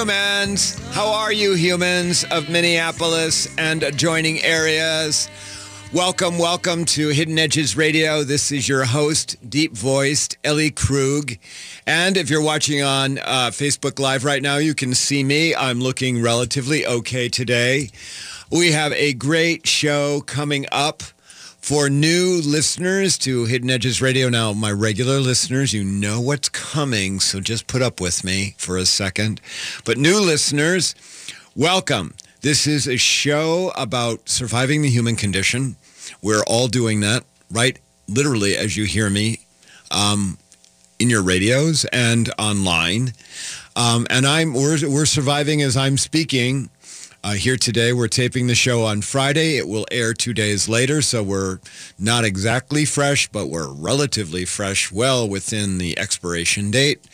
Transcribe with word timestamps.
humans. 0.00 0.78
How 0.94 1.08
are 1.12 1.30
you, 1.30 1.52
humans 1.52 2.24
of 2.30 2.48
Minneapolis 2.48 3.54
and 3.58 3.82
adjoining 3.82 4.42
areas? 4.42 5.28
Welcome, 5.92 6.38
welcome 6.38 6.86
to 6.86 7.08
Hidden 7.08 7.38
Edges 7.38 7.76
Radio. 7.76 8.24
This 8.24 8.50
is 8.50 8.66
your 8.66 8.84
host, 8.84 9.36
deep 9.46 9.76
voiced 9.76 10.38
Ellie 10.42 10.70
Krug. 10.70 11.36
And 11.86 12.16
if 12.16 12.30
you're 12.30 12.40
watching 12.40 12.82
on 12.82 13.18
uh, 13.18 13.50
Facebook 13.52 13.98
Live 13.98 14.24
right 14.24 14.40
now, 14.40 14.56
you 14.56 14.74
can 14.74 14.94
see 14.94 15.22
me. 15.22 15.54
I'm 15.54 15.82
looking 15.82 16.22
relatively 16.22 16.86
okay 16.86 17.28
today. 17.28 17.90
We 18.50 18.72
have 18.72 18.94
a 18.94 19.12
great 19.12 19.66
show 19.66 20.22
coming 20.22 20.64
up. 20.72 21.02
For 21.60 21.90
new 21.90 22.40
listeners 22.42 23.18
to 23.18 23.44
Hidden 23.44 23.68
Edges 23.70 24.00
Radio, 24.00 24.30
now 24.30 24.54
my 24.54 24.72
regular 24.72 25.20
listeners, 25.20 25.74
you 25.74 25.84
know 25.84 26.18
what's 26.18 26.48
coming, 26.48 27.20
so 27.20 27.38
just 27.38 27.66
put 27.66 27.82
up 27.82 28.00
with 28.00 28.24
me 28.24 28.54
for 28.56 28.78
a 28.78 28.86
second. 28.86 29.42
But 29.84 29.98
new 29.98 30.20
listeners, 30.20 30.94
welcome. 31.54 32.14
This 32.40 32.66
is 32.66 32.88
a 32.88 32.96
show 32.96 33.72
about 33.76 34.28
surviving 34.28 34.80
the 34.80 34.88
human 34.88 35.16
condition. 35.16 35.76
We're 36.22 36.42
all 36.44 36.66
doing 36.66 37.00
that, 37.00 37.24
right? 37.50 37.78
Literally, 38.08 38.56
as 38.56 38.76
you 38.76 38.84
hear 38.84 39.10
me 39.10 39.40
um, 39.90 40.38
in 40.98 41.10
your 41.10 41.22
radios 41.22 41.84
and 41.92 42.32
online. 42.38 43.12
Um, 43.76 44.06
and 44.08 44.26
I'm 44.26 44.54
we're, 44.54 44.78
we're 44.88 45.06
surviving 45.06 45.60
as 45.60 45.76
I'm 45.76 45.98
speaking 45.98 46.70
uh, 47.22 47.32
here 47.32 47.56
today. 47.56 47.92
We're 47.92 48.08
taping 48.08 48.46
the 48.46 48.54
show 48.54 48.84
on 48.84 49.02
Friday. 49.02 49.56
It 49.56 49.68
will 49.68 49.86
air 49.90 50.14
two 50.14 50.32
days 50.32 50.68
later, 50.68 51.02
so 51.02 51.22
we're 51.22 51.58
not 51.98 52.24
exactly 52.24 52.84
fresh, 52.84 53.28
but 53.28 53.48
we're 53.48 53.72
relatively 53.72 54.44
fresh, 54.44 54.90
well 54.90 55.28
within 55.28 55.78
the 55.78 55.98
expiration 55.98 56.70
date. 56.70 57.06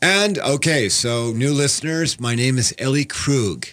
And 0.00 0.38
okay, 0.38 0.88
so 0.88 1.32
new 1.32 1.52
listeners, 1.52 2.18
my 2.20 2.34
name 2.34 2.58
is 2.58 2.74
Ellie 2.78 3.04
Krug. 3.04 3.66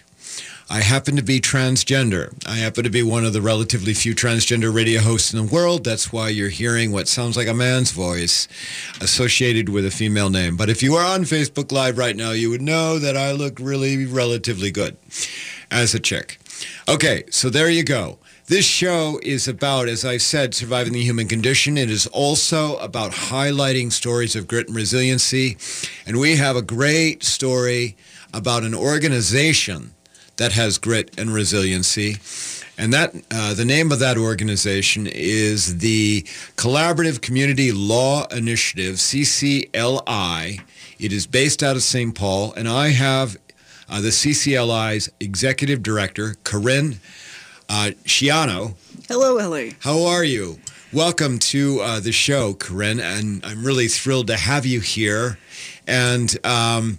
I 0.72 0.82
happen 0.82 1.16
to 1.16 1.24
be 1.24 1.42
transgender. 1.42 2.32
I 2.46 2.58
happen 2.58 2.84
to 2.84 2.92
be 2.92 3.02
one 3.02 3.26
of 3.26 3.34
the 3.34 3.42
relatively 3.42 3.96
few 3.96 4.14
transgender 4.14 4.72
radio 4.72 5.02
hosts 5.02 5.34
in 5.34 5.44
the 5.44 5.52
world. 5.52 5.84
That's 5.84 6.14
why 6.14 6.30
you're 6.30 6.50
hearing 6.50 6.92
what 6.92 7.08
sounds 7.08 7.36
like 7.36 7.48
a 7.48 7.56
man's 7.56 7.92
voice 7.92 8.48
associated 9.02 9.70
with 9.70 9.84
a 9.84 9.90
female 9.90 10.30
name. 10.30 10.56
But 10.56 10.70
if 10.70 10.84
you 10.84 10.94
are 10.94 11.04
on 11.04 11.22
Facebook 11.22 11.72
Live 11.72 11.98
right 11.98 12.16
now, 12.16 12.32
you 12.32 12.52
would 12.52 12.62
know 12.62 13.00
that 13.00 13.18
I 13.18 13.32
look 13.32 13.58
really 13.60 14.06
relatively 14.06 14.70
good 14.70 14.96
as 15.72 15.96
a 15.96 16.00
chick. 16.00 16.38
Okay, 16.88 17.24
so 17.32 17.50
there 17.50 17.72
you 17.72 17.84
go. 17.84 18.20
This 18.46 18.66
show 18.66 19.20
is 19.24 19.48
about, 19.48 19.88
as 19.88 20.06
I 20.06 20.18
said, 20.18 20.54
surviving 20.54 20.94
the 20.94 21.04
human 21.04 21.28
condition. 21.28 21.80
It 21.80 21.90
is 21.90 22.06
also 22.06 22.78
about 22.78 23.12
highlighting 23.12 23.92
stories 23.92 24.36
of 24.36 24.48
grit 24.48 24.68
and 24.68 24.76
resiliency. 24.76 25.58
And 26.06 26.20
we 26.20 26.36
have 26.36 26.56
a 26.56 26.62
great 26.62 27.24
story 27.24 27.98
about 28.34 28.64
an 28.64 28.76
organization 28.76 29.96
that 30.40 30.54
has 30.54 30.78
grit 30.78 31.14
and 31.20 31.34
resiliency. 31.34 32.16
And 32.78 32.94
that 32.94 33.14
uh, 33.30 33.54
the 33.54 33.66
name 33.66 33.92
of 33.92 34.00
that 34.00 34.18
organization 34.18 35.06
is 35.06 35.80
the 35.80 36.22
Collaborative 36.56 37.22
Community 37.22 37.74
Law 37.74 38.26
Initiative, 38.28 38.96
CCLI. 38.96 40.62
It 40.98 41.12
is 41.12 41.28
based 41.28 41.62
out 41.62 41.76
of 41.76 41.84
St. 41.84 42.16
Paul, 42.16 42.54
and 42.54 42.70
I 42.70 42.90
have 42.90 43.38
uh, 43.90 44.00
the 44.00 44.10
CCLI's 44.10 45.12
executive 45.20 45.84
director, 45.84 46.36
Karin 46.46 47.02
uh, 47.68 47.92
Ciano. 48.06 48.76
Hello, 49.10 49.38
Ellie. 49.38 49.76
How 49.82 50.06
are 50.06 50.24
you? 50.24 50.60
Welcome 50.94 51.38
to 51.40 51.82
uh, 51.82 52.00
the 52.00 52.14
show, 52.14 52.54
Karin, 52.54 53.02
and 53.02 53.46
I'm 53.46 53.66
really 53.66 53.90
thrilled 53.90 54.28
to 54.28 54.38
have 54.38 54.66
you 54.66 54.80
here. 54.80 55.38
And 55.86 56.36
um, 56.46 56.98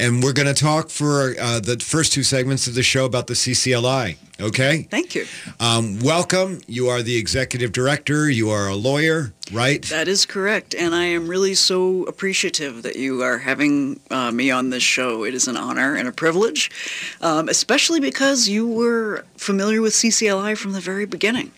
and 0.00 0.22
we're 0.22 0.32
going 0.32 0.52
to 0.52 0.54
talk 0.54 0.88
for 0.88 1.34
uh, 1.38 1.60
the 1.60 1.78
first 1.78 2.12
two 2.12 2.22
segments 2.22 2.66
of 2.66 2.74
the 2.74 2.82
show 2.82 3.04
about 3.04 3.26
the 3.26 3.34
CCLI. 3.34 4.16
Okay. 4.40 4.88
Thank 4.90 5.14
you. 5.14 5.26
Um, 5.60 6.00
welcome. 6.00 6.62
You 6.66 6.88
are 6.88 7.02
the 7.02 7.18
executive 7.18 7.72
director. 7.72 8.30
You 8.30 8.48
are 8.48 8.68
a 8.68 8.74
lawyer, 8.74 9.34
right? 9.52 9.82
That 9.84 10.08
is 10.08 10.24
correct, 10.24 10.74
and 10.74 10.94
I 10.94 11.04
am 11.04 11.28
really 11.28 11.54
so 11.54 12.04
appreciative 12.04 12.82
that 12.82 12.96
you 12.96 13.22
are 13.22 13.36
having 13.36 14.00
uh, 14.10 14.30
me 14.30 14.50
on 14.50 14.70
this 14.70 14.82
show. 14.82 15.24
It 15.24 15.34
is 15.34 15.46
an 15.46 15.58
honor 15.58 15.94
and 15.94 16.08
a 16.08 16.12
privilege, 16.12 16.70
um, 17.20 17.50
especially 17.50 18.00
because 18.00 18.48
you 18.48 18.66
were 18.66 19.26
familiar 19.36 19.82
with 19.82 19.92
CCLI 19.92 20.56
from 20.56 20.72
the 20.72 20.80
very 20.80 21.04
beginning. 21.04 21.52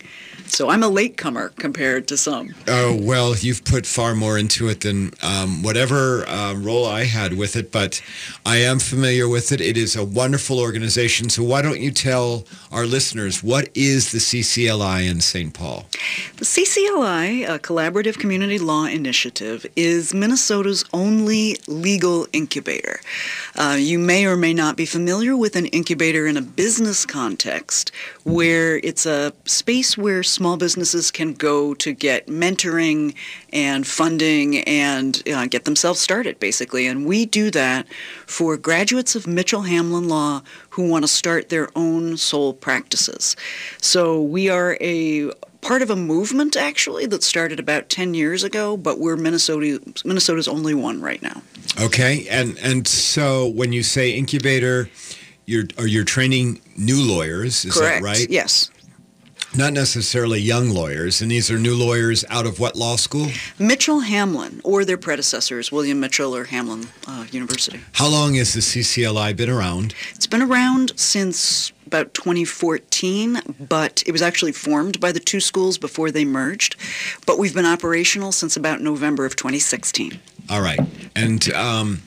So 0.47 0.69
I'm 0.69 0.83
a 0.83 0.87
latecomer 0.87 1.49
compared 1.49 2.07
to 2.09 2.17
some. 2.17 2.53
Oh, 2.67 2.95
well, 3.01 3.35
you've 3.35 3.65
put 3.65 3.85
far 3.85 4.13
more 4.13 4.37
into 4.37 4.69
it 4.69 4.81
than 4.81 5.11
um, 5.23 5.63
whatever 5.63 6.27
uh, 6.27 6.53
role 6.53 6.85
I 6.85 7.05
had 7.05 7.33
with 7.33 7.55
it, 7.55 7.71
but 7.71 8.01
I 8.45 8.57
am 8.57 8.79
familiar 8.79 9.27
with 9.27 9.51
it. 9.51 9.61
It 9.61 9.77
is 9.77 9.95
a 9.95 10.03
wonderful 10.03 10.59
organization. 10.59 11.29
So 11.29 11.43
why 11.43 11.61
don't 11.61 11.79
you 11.79 11.91
tell 11.91 12.45
our 12.71 12.85
listeners 12.85 13.43
what 13.43 13.69
is 13.73 14.11
the 14.11 14.19
CCLI 14.19 15.09
in 15.09 15.21
St. 15.21 15.53
Paul? 15.53 15.85
The 16.37 16.45
CCLI, 16.45 17.49
a 17.49 17.59
Collaborative 17.59 18.19
Community 18.19 18.59
Law 18.59 18.85
Initiative, 18.85 19.65
is 19.75 20.13
Minnesota's 20.13 20.85
only 20.93 21.57
legal 21.67 22.27
incubator. 22.33 22.99
Uh, 23.55 23.77
you 23.79 23.97
may 23.97 24.25
or 24.25 24.35
may 24.35 24.53
not 24.53 24.77
be 24.77 24.85
familiar 24.85 25.35
with 25.35 25.55
an 25.55 25.65
incubator 25.67 26.27
in 26.27 26.37
a 26.37 26.41
business 26.41 27.05
context 27.05 27.91
where 28.23 28.77
it's 28.77 29.05
a 29.05 29.31
space 29.45 29.97
where 29.97 30.21
small 30.21 30.42
businesses 30.57 31.11
can 31.11 31.33
go 31.33 31.73
to 31.75 31.93
get 31.93 32.27
mentoring 32.27 33.15
and 33.51 33.87
funding 33.87 34.59
and 34.59 35.23
uh, 35.29 35.47
get 35.47 35.65
themselves 35.65 35.99
started, 35.99 36.39
basically. 36.39 36.85
And 36.87 37.05
we 37.05 37.25
do 37.25 37.49
that 37.51 37.87
for 38.27 38.57
graduates 38.57 39.15
of 39.15 39.25
Mitchell 39.25 39.63
Hamline 39.63 40.07
Law 40.07 40.41
who 40.71 40.87
want 40.87 41.03
to 41.03 41.07
start 41.07 41.49
their 41.49 41.69
own 41.75 42.17
sole 42.17 42.53
practices. 42.53 43.35
So 43.81 44.21
we 44.21 44.49
are 44.49 44.77
a 44.81 45.31
part 45.61 45.81
of 45.81 45.89
a 45.89 45.95
movement 45.95 46.55
actually 46.55 47.05
that 47.07 47.23
started 47.23 47.59
about 47.59 47.89
10 47.89 48.13
years 48.13 48.43
ago, 48.43 48.77
but 48.77 48.99
we're 48.99 49.15
Minnesota 49.15 49.81
Minnesota's 50.05 50.47
only 50.47 50.73
one 50.73 51.01
right 51.01 51.21
now. 51.21 51.41
Okay. 51.81 52.27
And 52.29 52.57
and 52.59 52.87
so 52.87 53.47
when 53.47 53.73
you 53.73 53.81
say 53.81 54.11
incubator, 54.11 54.89
you're 55.45 55.65
are 55.77 55.87
you 55.87 56.03
training 56.03 56.61
new 56.77 57.01
lawyers, 57.01 57.65
is 57.65 57.73
Correct. 57.73 58.01
that 58.01 58.03
right? 58.03 58.29
Yes. 58.29 58.69
Not 59.55 59.73
necessarily 59.73 60.41
young 60.41 60.71
lawyers, 60.71 61.21
and 61.21 61.29
these 61.29 61.51
are 61.51 61.59
new 61.59 61.75
lawyers 61.75 62.25
out 62.29 62.47
of 62.47 62.59
what 62.59 62.75
law 62.75 62.95
school? 62.95 63.27
Mitchell 63.59 64.01
Hamline, 64.01 64.59
or 64.63 64.83
their 64.83 64.97
predecessors, 64.97 65.71
William 65.71 65.99
Mitchell 65.99 66.35
or 66.35 66.45
Hamline 66.45 66.87
uh, 67.07 67.25
University. 67.31 67.79
How 67.91 68.07
long 68.07 68.33
has 68.33 68.53
the 68.53 68.61
CCLI 68.61 69.37
been 69.37 69.51
around? 69.51 69.93
It's 70.15 70.25
been 70.25 70.41
around 70.41 70.93
since 70.95 71.71
about 71.85 72.15
2014, 72.15 73.41
but 73.59 74.03
it 74.07 74.11
was 74.11 74.23
actually 74.23 74.53
formed 74.53 74.99
by 74.99 75.11
the 75.11 75.19
two 75.19 75.39
schools 75.39 75.77
before 75.77 76.09
they 76.09 76.25
merged. 76.25 76.75
But 77.27 77.37
we've 77.37 77.53
been 77.53 77.67
operational 77.67 78.31
since 78.31 78.57
about 78.57 78.81
November 78.81 79.23
of 79.23 79.35
2016. 79.35 80.19
All 80.49 80.61
right. 80.61 80.79
And 81.15 81.53
um, 81.53 82.01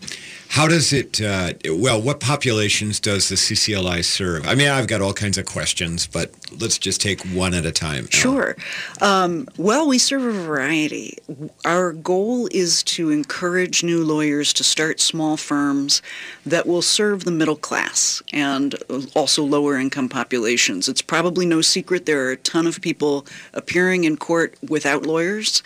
how 0.57 0.67
does 0.67 0.91
it, 0.91 1.21
uh, 1.21 1.53
well, 1.69 2.01
what 2.01 2.19
populations 2.19 2.99
does 2.99 3.29
the 3.29 3.35
CCLI 3.35 4.03
serve? 4.03 4.49
I 4.49 4.55
mean, 4.55 4.69
I've 4.69 4.87
got 4.87 5.03
all 5.03 5.13
kinds 5.13 5.37
of 5.37 5.45
questions, 5.45 6.07
but 6.07 6.31
let's 6.59 6.79
just 6.79 6.99
take 7.03 7.21
one 7.27 7.53
at 7.53 7.67
a 7.67 7.71
time. 7.71 8.09
Sure. 8.09 8.57
Um, 9.03 9.49
well, 9.59 9.87
we 9.87 9.99
serve 9.99 10.25
a 10.25 10.33
variety. 10.33 11.19
Our 11.67 11.93
goal 11.93 12.49
is 12.53 12.83
to 12.85 13.11
encourage 13.11 13.85
new 13.85 14.03
lawyers 14.03 14.55
to 14.55 14.65
start 14.65 14.99
small 14.99 15.37
firms 15.37 16.01
that 16.47 16.67
will 16.67 16.81
serve 16.81 17.25
the 17.25 17.31
middle 17.31 17.57
class 17.57 18.23
and 18.33 18.77
also 19.15 19.45
lower 19.45 19.77
income 19.77 20.09
populations. 20.09 20.89
It's 20.89 21.03
probably 21.03 21.45
no 21.45 21.61
secret 21.61 22.07
there 22.07 22.29
are 22.29 22.31
a 22.31 22.37
ton 22.39 22.67
of 22.67 22.81
people 22.81 23.27
appearing 23.53 24.05
in 24.05 24.17
court 24.17 24.55
without 24.67 25.05
lawyers, 25.05 25.63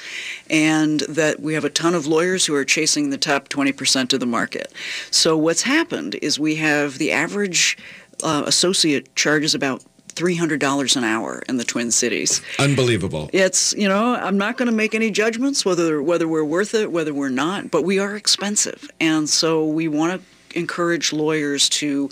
and 0.51 1.01
that 1.01 1.41
we 1.41 1.55
have 1.55 1.65
a 1.65 1.71
ton 1.71 1.95
of 1.95 2.07
lawyers 2.07 2.45
who 2.45 2.55
are 2.55 2.65
chasing 2.65 3.11
the 3.11 3.17
top 3.17 3.49
20% 3.49 4.13
of 4.13 4.21
the 4.21 4.27
market. 4.27 4.73
So 5.11 5.37
what's 5.37 5.63
happened 5.63 6.17
is 6.21 6.39
we 6.39 6.57
have 6.57 6.99
the 6.99 7.13
average 7.13 7.79
uh, 8.23 8.43
associate 8.47 9.15
charges 9.15 9.55
about 9.55 9.83
$300 10.09 10.97
an 10.97 11.05
hour 11.05 11.43
in 11.49 11.57
the 11.57 11.65
Twin 11.65 11.91
Cities. 11.93 12.43
Unbelievable. 12.59 13.31
It's, 13.33 13.73
you 13.75 13.89
know, 13.89 14.17
I'm 14.17 14.37
not 14.37 14.57
going 14.57 14.67
to 14.67 14.75
make 14.75 14.95
any 14.95 15.11
judgments 15.11 15.65
whether 15.65 16.03
whether 16.03 16.27
we're 16.27 16.45
worth 16.45 16.75
it, 16.75 16.91
whether 16.91 17.15
we're 17.15 17.29
not, 17.29 17.71
but 17.71 17.85
we 17.85 18.01
are 18.01 18.17
expensive. 18.17 18.91
And 19.01 19.29
so 19.29 19.65
we 19.65 19.89
want 19.89 20.21
to 20.21 20.59
encourage 20.59 21.13
lawyers 21.13 21.69
to 21.69 22.11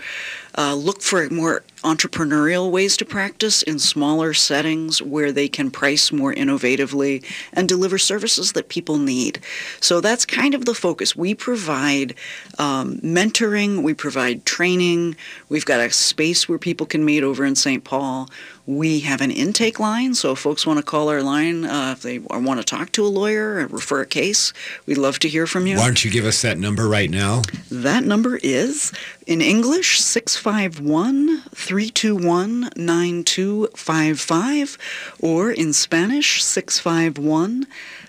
uh, 0.58 0.74
look 0.74 1.00
for 1.00 1.30
more 1.30 1.62
entrepreneurial 1.82 2.70
ways 2.70 2.96
to 2.96 3.04
practice 3.04 3.62
in 3.62 3.78
smaller 3.78 4.34
settings 4.34 5.00
where 5.00 5.30
they 5.30 5.48
can 5.48 5.70
price 5.70 6.10
more 6.10 6.34
innovatively 6.34 7.24
and 7.52 7.68
deliver 7.68 7.98
services 7.98 8.52
that 8.52 8.68
people 8.68 8.98
need. 8.98 9.38
So 9.80 10.00
that's 10.00 10.26
kind 10.26 10.54
of 10.54 10.64
the 10.64 10.74
focus. 10.74 11.14
We 11.14 11.34
provide 11.34 12.14
um, 12.58 12.98
mentoring, 12.98 13.82
we 13.82 13.94
provide 13.94 14.44
training, 14.44 15.16
we've 15.48 15.64
got 15.64 15.80
a 15.80 15.90
space 15.90 16.48
where 16.48 16.58
people 16.58 16.86
can 16.86 17.04
meet 17.04 17.22
over 17.22 17.44
in 17.44 17.54
St. 17.54 17.84
Paul. 17.84 18.28
We 18.66 19.00
have 19.00 19.22
an 19.22 19.30
intake 19.30 19.80
line, 19.80 20.14
so 20.14 20.32
if 20.32 20.40
folks 20.40 20.66
want 20.66 20.78
to 20.78 20.82
call 20.82 21.08
our 21.08 21.22
line 21.22 21.64
uh, 21.64 21.92
if 21.96 22.02
they 22.02 22.18
want 22.18 22.60
to 22.60 22.64
talk 22.64 22.92
to 22.92 23.06
a 23.06 23.08
lawyer 23.08 23.60
or 23.60 23.66
refer 23.66 24.02
a 24.02 24.06
case, 24.06 24.52
we'd 24.84 24.98
love 24.98 25.18
to 25.20 25.28
hear 25.28 25.46
from 25.46 25.66
you. 25.66 25.78
Why 25.78 25.86
don't 25.86 26.04
you 26.04 26.10
give 26.10 26.26
us 26.26 26.42
that 26.42 26.58
number 26.58 26.86
right 26.86 27.08
now? 27.08 27.42
That 27.70 28.04
number 28.04 28.38
is, 28.42 28.92
in 29.28 29.40
English, 29.42 30.00
651 30.00 31.42
321 31.54 32.70
9255, 32.74 34.78
or 35.20 35.52
in 35.52 35.74
Spanish, 35.74 36.42
651 36.42 37.66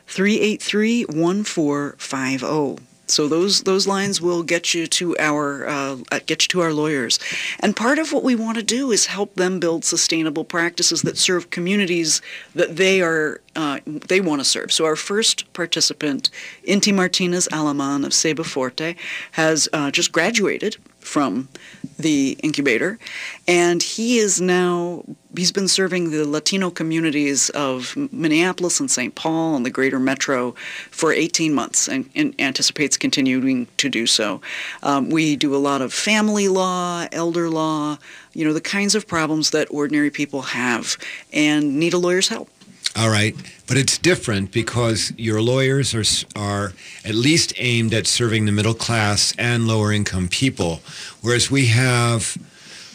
383 0.07 1.04
1450. 1.04 2.86
So 3.07 3.27
those 3.27 3.63
those 3.63 3.86
lines 3.88 4.21
will 4.21 4.44
get 4.44 4.74
you 4.74 4.88
to 4.88 5.18
our 5.18 5.68
uh, 5.68 5.98
get 6.25 6.44
you 6.44 6.48
to 6.50 6.62
our 6.62 6.71
lawyers, 6.71 7.19
and 7.60 7.75
part 7.75 8.00
of 8.00 8.13
what 8.13 8.24
we 8.24 8.36
want 8.36 8.57
to 8.57 8.63
do 8.63 8.92
is 8.92 9.07
help 9.07 9.33
them 9.33 9.60
build 9.60 9.83
sustainable 9.83 10.45
practices 10.45 11.01
that 11.01 11.18
serve 11.18 11.50
communities 11.50 12.21
that 12.54 12.77
they 12.77 13.01
are 13.01 13.42
uh, 13.57 13.80
they 13.86 14.21
want 14.21 14.39
to 14.42 14.45
serve. 14.45 14.71
So 14.71 14.86
our 14.86 14.95
first 14.95 15.51
participant, 15.54 16.30
Inti 16.66 16.94
Martinez 16.94 17.50
Alaman 17.51 18.06
of 18.06 18.13
Seba 18.13 18.44
Forte, 18.44 18.95
has 19.31 19.68
uh, 19.74 19.89
just 19.92 20.12
graduated 20.12 20.77
from 21.09 21.50
the 21.97 22.38
incubator, 22.44 23.00
and 23.47 23.83
he 23.83 24.19
is 24.19 24.39
now 24.39 25.03
he's 25.35 25.51
been 25.51 25.67
serving 25.67 26.11
the 26.11 26.25
Latino 26.25 26.69
communities 26.69 27.50
of 27.51 27.95
Minneapolis 28.11 28.79
and 28.79 28.89
St. 28.89 29.13
Paul 29.15 29.56
and 29.56 29.65
the 29.65 29.69
greater 29.69 30.00
metro 30.00 30.53
for 30.91 31.11
18 31.11 31.53
months 31.53 31.88
and, 31.88 32.09
and 32.15 32.33
anticipates 32.39 32.97
continuing 32.97 33.67
to 33.77 33.89
do 33.89 34.07
so. 34.07 34.41
Um, 34.83 35.09
we 35.09 35.35
do 35.35 35.56
a 35.56 35.57
lot 35.57 35.81
of 35.81 35.94
family 35.94 36.47
law, 36.47 37.06
elder 37.11 37.50
law, 37.50 37.97
you 38.33 38.45
know, 38.45 38.53
the 38.53 38.61
kinds 38.61 38.95
of 38.95 39.07
problems 39.07 39.51
that 39.51 39.67
ordinary 39.71 40.09
people 40.09 40.41
have 40.41 40.97
and 41.31 41.79
need 41.79 41.94
a 41.94 41.97
lawyer's 41.97 42.29
help. 42.29 42.50
All 42.95 43.09
right, 43.09 43.35
but 43.69 43.77
it's 43.77 43.98
different 44.00 44.51
because 44.51 45.13
your 45.16 45.42
lawyers 45.42 45.94
are 45.94 46.04
are 46.36 46.74
at 47.06 47.13
least 47.13 47.54
aimed 47.57 47.94
at 47.94 48.07
serving 48.07 48.45
the 48.45 48.51
middle 48.51 48.74
class 48.74 49.31
and 49.38 49.68
lower 49.68 49.94
income 49.94 50.27
people, 50.27 50.81
whereas 51.21 51.51
we 51.51 51.68
have 51.68 52.36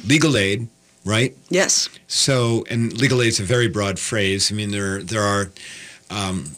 legal 0.04 0.36
aid, 0.36 0.66
right? 1.04 1.36
Yes. 1.48 1.88
So, 2.08 2.64
and 2.68 2.92
legal 3.00 3.22
aid 3.22 3.28
is 3.28 3.38
a 3.38 3.44
very 3.44 3.68
broad 3.68 4.00
phrase. 4.00 4.50
I 4.50 4.56
mean, 4.56 4.72
there 4.72 5.00
there 5.02 5.22
are. 5.22 5.52
Um, 6.10 6.56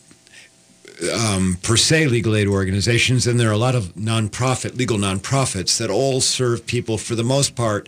um, 1.13 1.59
per 1.63 1.77
se 1.77 2.07
legal 2.07 2.35
aid 2.35 2.47
organizations, 2.47 3.27
and 3.27 3.39
there 3.39 3.51
are 3.51 3.53
a 3.53 3.59
lot 3.59 3.75
of 3.75 3.95
nonprofit, 3.97 4.79
legal 4.79 4.97
nonprofits 4.97 5.77
that 5.77 5.91
all 5.91 6.23
serve 6.23 6.67
people 6.67 6.97
for 6.97 7.15
the 7.15 7.23
most 7.23 7.55
part 7.55 7.87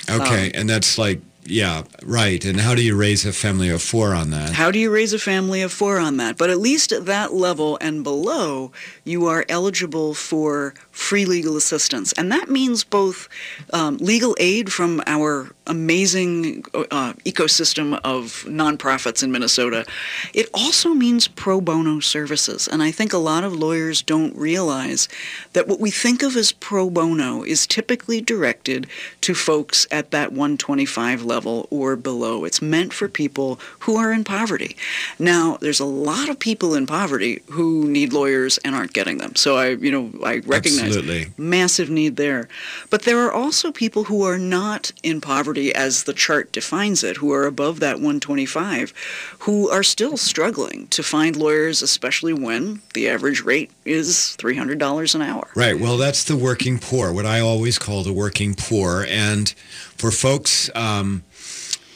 Okay, 0.08 0.46
um, 0.46 0.52
and 0.54 0.70
that's 0.70 0.96
like 0.96 1.20
yeah, 1.50 1.84
right. 2.02 2.44
And 2.44 2.60
how 2.60 2.74
do 2.74 2.82
you 2.82 2.96
raise 2.96 3.26
a 3.26 3.32
family 3.32 3.68
of 3.68 3.82
four 3.82 4.14
on 4.14 4.30
that? 4.30 4.50
How 4.50 4.70
do 4.70 4.78
you 4.78 4.90
raise 4.90 5.12
a 5.12 5.18
family 5.18 5.62
of 5.62 5.72
four 5.72 5.98
on 5.98 6.16
that? 6.18 6.38
But 6.38 6.50
at 6.50 6.58
least 6.58 6.92
at 6.92 7.06
that 7.06 7.32
level 7.32 7.76
and 7.80 8.04
below, 8.04 8.72
you 9.04 9.26
are 9.26 9.44
eligible 9.48 10.14
for 10.14 10.74
free 11.00 11.24
legal 11.24 11.56
assistance. 11.56 12.12
And 12.12 12.30
that 12.30 12.50
means 12.50 12.84
both 12.84 13.28
um, 13.72 13.96
legal 13.96 14.36
aid 14.38 14.70
from 14.70 15.02
our 15.06 15.50
amazing 15.66 16.64
uh, 16.74 17.14
ecosystem 17.24 17.98
of 18.04 18.44
nonprofits 18.46 19.22
in 19.22 19.32
Minnesota. 19.32 19.86
It 20.34 20.48
also 20.52 20.90
means 20.90 21.26
pro 21.26 21.60
bono 21.60 22.00
services. 22.00 22.68
And 22.68 22.82
I 22.82 22.90
think 22.90 23.12
a 23.12 23.18
lot 23.18 23.44
of 23.44 23.54
lawyers 23.54 24.02
don't 24.02 24.36
realize 24.36 25.08
that 25.54 25.66
what 25.66 25.80
we 25.80 25.90
think 25.90 26.22
of 26.22 26.36
as 26.36 26.52
pro 26.52 26.90
bono 26.90 27.42
is 27.44 27.66
typically 27.66 28.20
directed 28.20 28.86
to 29.22 29.34
folks 29.34 29.86
at 29.90 30.10
that 30.10 30.32
125 30.32 31.24
level 31.24 31.66
or 31.70 31.96
below. 31.96 32.44
It's 32.44 32.60
meant 32.60 32.92
for 32.92 33.08
people 33.08 33.58
who 33.80 33.96
are 33.96 34.12
in 34.12 34.22
poverty. 34.22 34.76
Now, 35.18 35.56
there's 35.60 35.80
a 35.80 35.84
lot 35.84 36.28
of 36.28 36.38
people 36.38 36.74
in 36.74 36.86
poverty 36.86 37.42
who 37.50 37.88
need 37.88 38.12
lawyers 38.12 38.58
and 38.58 38.74
aren't 38.74 38.92
getting 38.92 39.18
them. 39.18 39.34
So 39.36 39.56
I, 39.56 39.68
you 39.70 39.90
know, 39.90 40.10
I 40.24 40.38
recognize 40.38 40.89
Absolutely. 40.98 41.32
massive 41.36 41.90
need 41.90 42.16
there. 42.16 42.48
But 42.90 43.02
there 43.02 43.18
are 43.20 43.32
also 43.32 43.72
people 43.72 44.04
who 44.04 44.22
are 44.24 44.38
not 44.38 44.92
in 45.02 45.20
poverty 45.20 45.74
as 45.74 46.04
the 46.04 46.12
chart 46.12 46.52
defines 46.52 47.02
it, 47.04 47.16
who 47.18 47.32
are 47.32 47.46
above 47.46 47.80
that 47.80 47.96
125, 47.96 48.92
who 49.40 49.68
are 49.70 49.82
still 49.82 50.16
struggling 50.16 50.86
to 50.88 51.02
find 51.02 51.36
lawyers, 51.36 51.82
especially 51.82 52.32
when 52.32 52.82
the 52.94 53.08
average 53.08 53.42
rate 53.42 53.70
is 53.84 54.36
$300 54.38 55.14
an 55.14 55.22
hour. 55.22 55.48
Right. 55.54 55.78
Well, 55.78 55.96
that's 55.96 56.24
the 56.24 56.36
working 56.36 56.78
poor, 56.78 57.12
what 57.12 57.26
I 57.26 57.40
always 57.40 57.78
call 57.78 58.02
the 58.02 58.12
working 58.12 58.54
poor. 58.54 59.06
And 59.08 59.50
for 59.96 60.10
folks 60.10 60.70
um, 60.74 61.22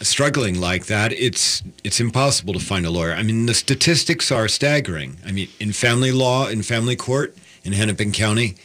struggling 0.00 0.60
like 0.60 0.86
that, 0.86 1.12
it's 1.12 1.62
it's 1.82 2.00
impossible 2.00 2.52
to 2.54 2.60
find 2.60 2.86
a 2.86 2.90
lawyer. 2.90 3.12
I 3.12 3.22
mean, 3.22 3.46
the 3.46 3.54
statistics 3.54 4.30
are 4.30 4.48
staggering. 4.48 5.16
I 5.26 5.32
mean, 5.32 5.48
in 5.60 5.72
family 5.72 6.12
law, 6.12 6.48
in 6.48 6.62
family 6.62 6.96
court, 6.96 7.36
in 7.64 7.72
Hennepin 7.72 8.12
County. 8.12 8.56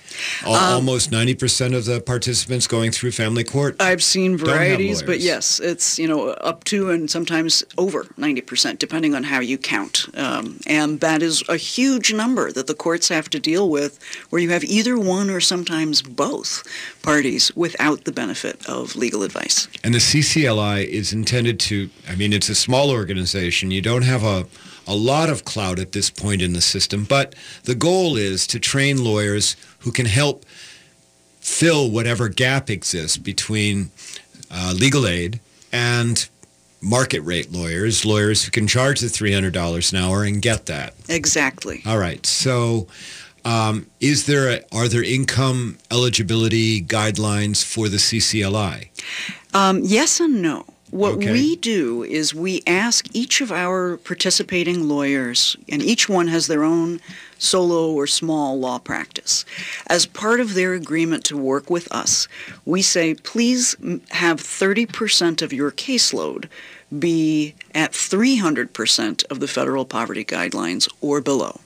Um, 0.46 0.54
almost 0.54 1.10
90% 1.10 1.75
of 1.75 1.86
the 1.86 2.01
participants 2.01 2.68
going 2.68 2.92
through 2.92 3.12
family 3.12 3.46
court. 3.46 3.78
I've 3.80 4.04
seen 4.04 4.38
varieties, 4.38 5.01
but 5.01 5.22
yes, 5.22 5.60
it's, 5.62 5.98
you 5.98 6.07
know, 6.07 6.30
up 6.30 6.66
to 6.66 6.92
and 6.92 7.10
sometimes 7.10 7.63
over 7.78 8.04
90%, 8.04 8.78
depending 8.78 9.16
on 9.16 9.24
how 9.24 9.40
you 9.40 9.57
count. 9.57 10.07
Um, 10.16 10.60
and 10.68 11.00
that 11.00 11.22
is 11.22 11.44
a 11.48 11.56
huge 11.56 12.13
number 12.13 12.51
that 12.51 12.68
the 12.68 12.74
courts 12.74 13.07
have 13.07 13.30
to 13.30 13.40
deal 13.40 13.69
with 13.69 14.00
where 14.30 14.42
you 14.42 14.50
have 14.50 14.66
either 14.66 15.00
one 15.00 15.30
or 15.30 15.40
sometimes 15.40 16.01
both 16.01 16.63
parties 17.01 17.56
without 17.56 18.03
the 18.03 18.12
benefit 18.12 18.68
of 18.68 18.98
legal 18.98 19.24
advice. 19.24 19.70
And 19.84 19.94
the 19.94 20.00
CCLI 20.00 20.86
is 20.86 21.13
intended 21.13 21.60
to, 21.62 21.89
I 22.10 22.15
mean, 22.15 22.34
it's 22.34 22.50
a 22.50 22.56
small 22.56 22.91
organization. 22.91 23.72
You 23.72 23.82
don't 23.82 24.03
have 24.03 24.24
a 24.24 24.46
a 24.89 24.96
lot 24.96 25.29
of 25.29 25.46
clout 25.46 25.79
at 25.79 25.91
this 25.91 26.10
point 26.10 26.41
in 26.41 26.53
the 26.53 26.62
system, 26.62 27.03
but 27.03 27.36
the 27.63 27.75
goal 27.75 28.17
is 28.17 28.48
to 28.48 28.60
train 28.60 29.03
lawyers 29.03 29.55
who 29.79 29.91
can 29.91 30.08
help 30.08 30.46
fill 31.39 31.89
whatever 31.89 32.27
gap 32.27 32.69
exists 32.69 33.15
between 33.17 33.91
uh, 34.51 34.74
legal 34.75 35.08
aid 35.08 35.39
and 35.72 36.27
market 36.81 37.19
rate 37.22 37.51
lawyers, 37.51 38.03
lawyers 38.03 38.46
who 38.46 38.51
can 38.51 38.67
charge 38.67 39.00
the 39.00 39.08
$300 39.08 39.93
an 39.93 39.98
hour 39.98 40.24
and 40.24 40.41
get 40.41 40.65
that. 40.65 40.93
Exactly. 41.08 41.84
All 41.86 41.98
right. 41.98 42.25
So 42.25 42.88
um, 43.46 43.86
is 44.00 44.25
there 44.25 44.50
a, 44.50 44.62
are 44.72 44.88
there 44.88 45.03
income 45.03 45.77
eligibility 45.91 46.81
guidelines 46.81 47.63
for 47.63 47.89
the 47.89 47.98
CCLI? 47.98 48.89
Um, 49.53 49.81
yes 49.84 50.19
and 50.19 50.41
no. 50.41 50.65
What 50.91 51.15
okay. 51.15 51.31
we 51.31 51.55
do 51.55 52.03
is 52.03 52.34
we 52.34 52.62
ask 52.65 53.08
each 53.13 53.41
of 53.41 53.51
our 53.51 53.98
participating 53.98 54.89
lawyers, 54.89 55.55
and 55.67 55.84
each 55.84 56.10
one 56.10 56.27
has 56.27 56.48
their 56.48 56.63
own 56.63 57.00
solo 57.38 57.91
or 57.91 58.08
small 58.08 58.60
law 58.60 58.79
practice. 58.79 59.46
As 59.88 60.05
part 60.08 60.39
of 60.39 60.55
their 60.55 60.74
agreement 60.74 61.24
to 61.25 61.38
work 61.38 61.69
with 61.69 61.91
us, 61.91 62.27
we 62.65 62.81
say, 62.81 63.13
please 63.13 63.75
have 64.10 64.41
30% 64.41 65.41
of 65.41 65.53
your 65.53 65.72
caseload 65.72 66.50
be 66.98 67.53
at 67.75 67.91
300% 67.91 69.25
of 69.29 69.39
the 69.39 69.48
federal 69.48 69.86
poverty 69.86 70.25
guidelines 70.25 70.91
or 71.01 71.22
below. 71.22 71.60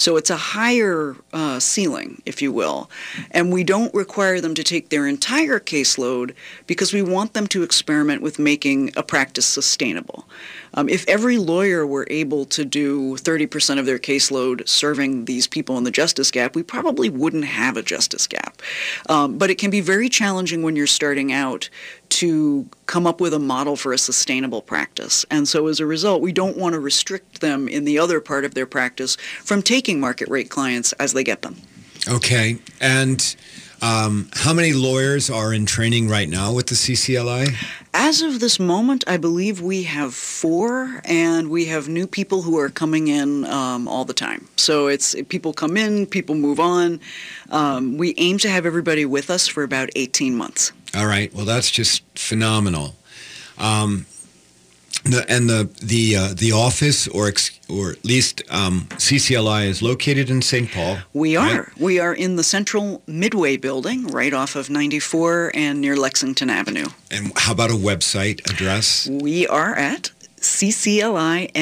So 0.00 0.16
it's 0.16 0.30
a 0.30 0.36
higher 0.36 1.14
uh, 1.30 1.60
ceiling, 1.60 2.22
if 2.24 2.40
you 2.40 2.52
will. 2.52 2.90
And 3.32 3.52
we 3.52 3.62
don't 3.62 3.92
require 3.94 4.40
them 4.40 4.54
to 4.54 4.64
take 4.64 4.88
their 4.88 5.06
entire 5.06 5.60
caseload 5.60 6.34
because 6.66 6.94
we 6.94 7.02
want 7.02 7.34
them 7.34 7.46
to 7.48 7.62
experiment 7.62 8.22
with 8.22 8.38
making 8.38 8.92
a 8.96 9.02
practice 9.02 9.44
sustainable. 9.44 10.24
Um, 10.74 10.88
if 10.88 11.06
every 11.08 11.38
lawyer 11.38 11.86
were 11.86 12.06
able 12.10 12.44
to 12.46 12.64
do 12.64 13.16
30% 13.16 13.78
of 13.78 13.86
their 13.86 13.98
caseload 13.98 14.68
serving 14.68 15.24
these 15.24 15.46
people 15.46 15.76
in 15.78 15.84
the 15.84 15.90
justice 15.90 16.30
gap, 16.30 16.54
we 16.54 16.62
probably 16.62 17.08
wouldn't 17.08 17.44
have 17.44 17.76
a 17.76 17.82
justice 17.82 18.26
gap. 18.26 18.62
Um, 19.08 19.38
but 19.38 19.50
it 19.50 19.56
can 19.58 19.70
be 19.70 19.80
very 19.80 20.08
challenging 20.08 20.62
when 20.62 20.76
you're 20.76 20.86
starting 20.86 21.32
out 21.32 21.68
to 22.10 22.68
come 22.86 23.06
up 23.06 23.20
with 23.20 23.32
a 23.34 23.38
model 23.38 23.76
for 23.76 23.92
a 23.92 23.98
sustainable 23.98 24.62
practice. 24.62 25.24
And 25.30 25.48
so 25.48 25.66
as 25.66 25.80
a 25.80 25.86
result, 25.86 26.22
we 26.22 26.32
don't 26.32 26.56
want 26.56 26.74
to 26.74 26.80
restrict 26.80 27.40
them 27.40 27.68
in 27.68 27.84
the 27.84 27.98
other 27.98 28.20
part 28.20 28.44
of 28.44 28.54
their 28.54 28.66
practice 28.66 29.16
from 29.42 29.62
taking 29.62 30.00
market 30.00 30.28
rate 30.28 30.50
clients 30.50 30.92
as 30.94 31.12
they 31.12 31.24
get 31.24 31.42
them. 31.42 31.56
Okay. 32.08 32.58
And 32.80 33.36
um, 33.82 34.28
how 34.34 34.52
many 34.52 34.72
lawyers 34.72 35.30
are 35.30 35.52
in 35.52 35.66
training 35.66 36.08
right 36.08 36.28
now 36.28 36.52
with 36.52 36.66
the 36.66 36.74
CCLI? 36.74 37.54
As 38.10 38.22
of 38.22 38.40
this 38.40 38.58
moment, 38.58 39.04
I 39.06 39.18
believe 39.18 39.60
we 39.60 39.84
have 39.84 40.16
four, 40.16 41.00
and 41.04 41.48
we 41.48 41.66
have 41.66 41.88
new 41.88 42.08
people 42.08 42.42
who 42.42 42.58
are 42.58 42.68
coming 42.68 43.06
in 43.06 43.44
um, 43.44 43.86
all 43.86 44.04
the 44.04 44.12
time. 44.12 44.48
So 44.56 44.88
it's 44.88 45.14
people 45.28 45.52
come 45.52 45.76
in, 45.76 46.06
people 46.06 46.34
move 46.34 46.58
on. 46.58 46.98
Um, 47.52 47.98
we 47.98 48.14
aim 48.16 48.38
to 48.38 48.48
have 48.48 48.66
everybody 48.66 49.04
with 49.04 49.30
us 49.30 49.46
for 49.46 49.62
about 49.62 49.90
18 49.94 50.34
months. 50.34 50.72
All 50.92 51.06
right. 51.06 51.32
Well, 51.32 51.44
that's 51.44 51.70
just 51.70 52.02
phenomenal. 52.18 52.96
Um, 53.58 54.06
the, 55.04 55.24
and 55.28 55.48
the 55.48 55.70
the 55.82 56.16
uh, 56.16 56.34
the 56.34 56.52
office, 56.52 57.08
or 57.08 57.28
ex, 57.28 57.58
or 57.68 57.90
at 57.90 58.04
least 58.04 58.42
um, 58.50 58.86
CCLI, 58.92 59.66
is 59.66 59.82
located 59.82 60.30
in 60.30 60.42
St. 60.42 60.70
Paul. 60.70 60.98
We 61.12 61.36
are. 61.36 61.62
Right? 61.62 61.78
We 61.78 62.00
are 62.00 62.14
in 62.14 62.36
the 62.36 62.42
Central 62.42 63.02
Midway 63.06 63.56
Building, 63.56 64.06
right 64.08 64.32
off 64.34 64.56
of 64.56 64.70
94 64.70 65.52
and 65.54 65.80
near 65.80 65.96
Lexington 65.96 66.50
Avenue. 66.50 66.86
And 67.10 67.32
how 67.36 67.52
about 67.52 67.70
a 67.70 67.74
website 67.74 68.48
address? 68.50 69.08
We 69.08 69.46
are 69.46 69.74
at 69.74 70.10
cclimn.org, 70.40 71.54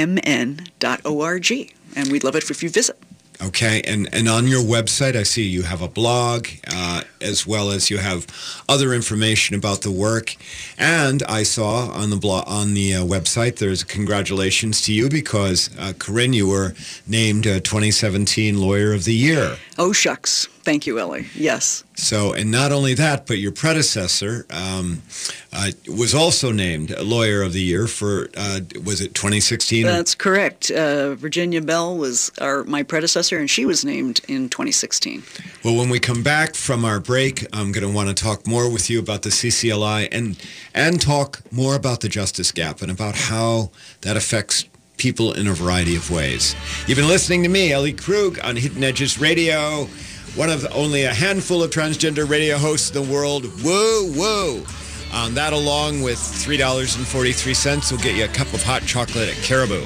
and 1.97 2.12
we'd 2.12 2.25
love 2.25 2.37
it 2.37 2.50
if 2.50 2.62
you 2.62 2.71
visit. 2.71 2.99
Okay, 3.40 3.83
and 3.87 4.09
and 4.12 4.28
on 4.28 4.49
your 4.49 4.62
website, 4.62 5.14
I 5.14 5.23
see 5.23 5.45
you 5.45 5.62
have 5.62 5.80
a 5.80 5.87
blog 5.87 6.49
uh, 6.66 7.02
as 7.21 7.47
well 7.47 7.71
as 7.71 7.88
you 7.88 7.99
have 7.99 8.26
other 8.68 8.92
information 8.92 9.54
about 9.54 9.83
the 9.83 9.92
work. 9.92 10.35
And 10.76 11.23
I 11.23 11.45
saw 11.45 11.88
on 11.90 12.11
the 12.11 12.16
blog 12.16 12.49
on 12.49 12.75
the 12.75 12.95
uh, 12.95 13.04
website, 13.04 13.59
there's 13.59 13.85
congratulations 13.85 14.83
to 14.83 14.92
you 14.92 15.09
because 15.09 15.71
uh, 15.78 15.92
Karin, 16.00 16.33
you 16.33 16.49
were 16.49 16.75
named 17.07 17.45
2017 17.45 18.61
Lawyer 18.61 18.92
of 18.92 19.04
the 19.04 19.14
Year. 19.14 19.57
Oh 19.78 19.92
shucks. 19.92 20.49
Thank 20.69 20.87
you, 20.87 20.99
Ellie. 20.99 21.25
Yes. 21.35 21.83
So, 21.95 22.35
and 22.35 22.51
not 22.51 22.73
only 22.73 22.93
that, 22.93 23.27
but 23.27 23.39
your 23.39 23.53
predecessor 23.53 24.45
um, 24.51 25.01
uh, 25.51 25.71
was 25.97 26.15
also 26.15 26.53
named 26.53 26.91
Lawyer 27.01 27.41
of 27.41 27.55
the 27.55 27.63
Year 27.63 27.87
for, 27.87 28.29
uh, 28.37 28.61
was 28.85 29.01
it 29.01 29.15
2016? 29.15 29.87
That's 29.87 30.15
correct. 30.15 30.71
Uh, 30.71 31.15
Virginia 31.15 31.63
Bell 31.63 31.97
was 31.97 32.31
our, 32.43 32.65
my 32.65 32.83
predecessor, 32.83 33.39
and 33.39 33.49
she 33.49 33.65
was 33.65 33.83
named 33.83 34.21
in 34.29 34.51
2016. 34.51 35.23
Well, 35.65 35.75
when 35.75 35.89
we 35.89 35.99
come 35.99 36.23
back 36.23 36.55
from 36.55 36.85
our 36.85 37.01
break, 37.01 37.47
I'm 37.55 37.73
going 37.73 37.89
to 37.89 37.91
want 37.91 38.15
to 38.15 38.15
talk 38.15 38.47
more 38.47 38.71
with 38.71 38.91
you 38.91 38.99
about 38.99 39.23
the 39.23 39.31
CCLI 39.31 40.09
and, 40.13 40.39
and 40.75 41.01
talk 41.01 41.41
more 41.51 41.77
about 41.77 42.03
the 42.03 42.11
justice 42.11 42.53
gap 42.53 42.83
and 42.83 42.91
about 42.91 43.15
how 43.15 43.71
that 44.03 44.19
affects 44.19 44.67
people 44.99 45.33
in 45.33 45.47
a 45.47 45.55
variety 45.55 45.97
of 45.97 46.11
ways. 46.11 46.55
You've 46.87 46.99
been 46.99 47.09
listening 47.09 47.43
to 47.45 47.49
me, 47.49 47.73
Ellie 47.73 47.95
Krug, 47.95 48.39
on 48.45 48.57
Hidden 48.57 48.85
Edges 48.85 49.19
Radio 49.19 49.89
one 50.38 50.50
of 50.50 50.64
only 50.73 51.02
a 51.02 51.12
handful 51.12 51.64
of 51.64 51.71
transgender 51.71 52.28
radio 52.28 52.57
hosts 52.57 52.95
in 52.95 53.04
the 53.04 53.12
world. 53.12 53.45
Woo, 53.64 54.12
woo. 54.12 54.64
Um, 55.12 55.35
that, 55.35 55.52
along 55.52 56.02
with 56.02 56.18
$3.43, 56.18 57.90
will 57.90 57.99
get 57.99 58.14
you 58.14 58.25
a 58.25 58.28
cup 58.28 58.52
of 58.54 58.62
hot 58.62 58.83
chocolate 58.83 59.28
at 59.28 59.37
Caribou. 59.42 59.83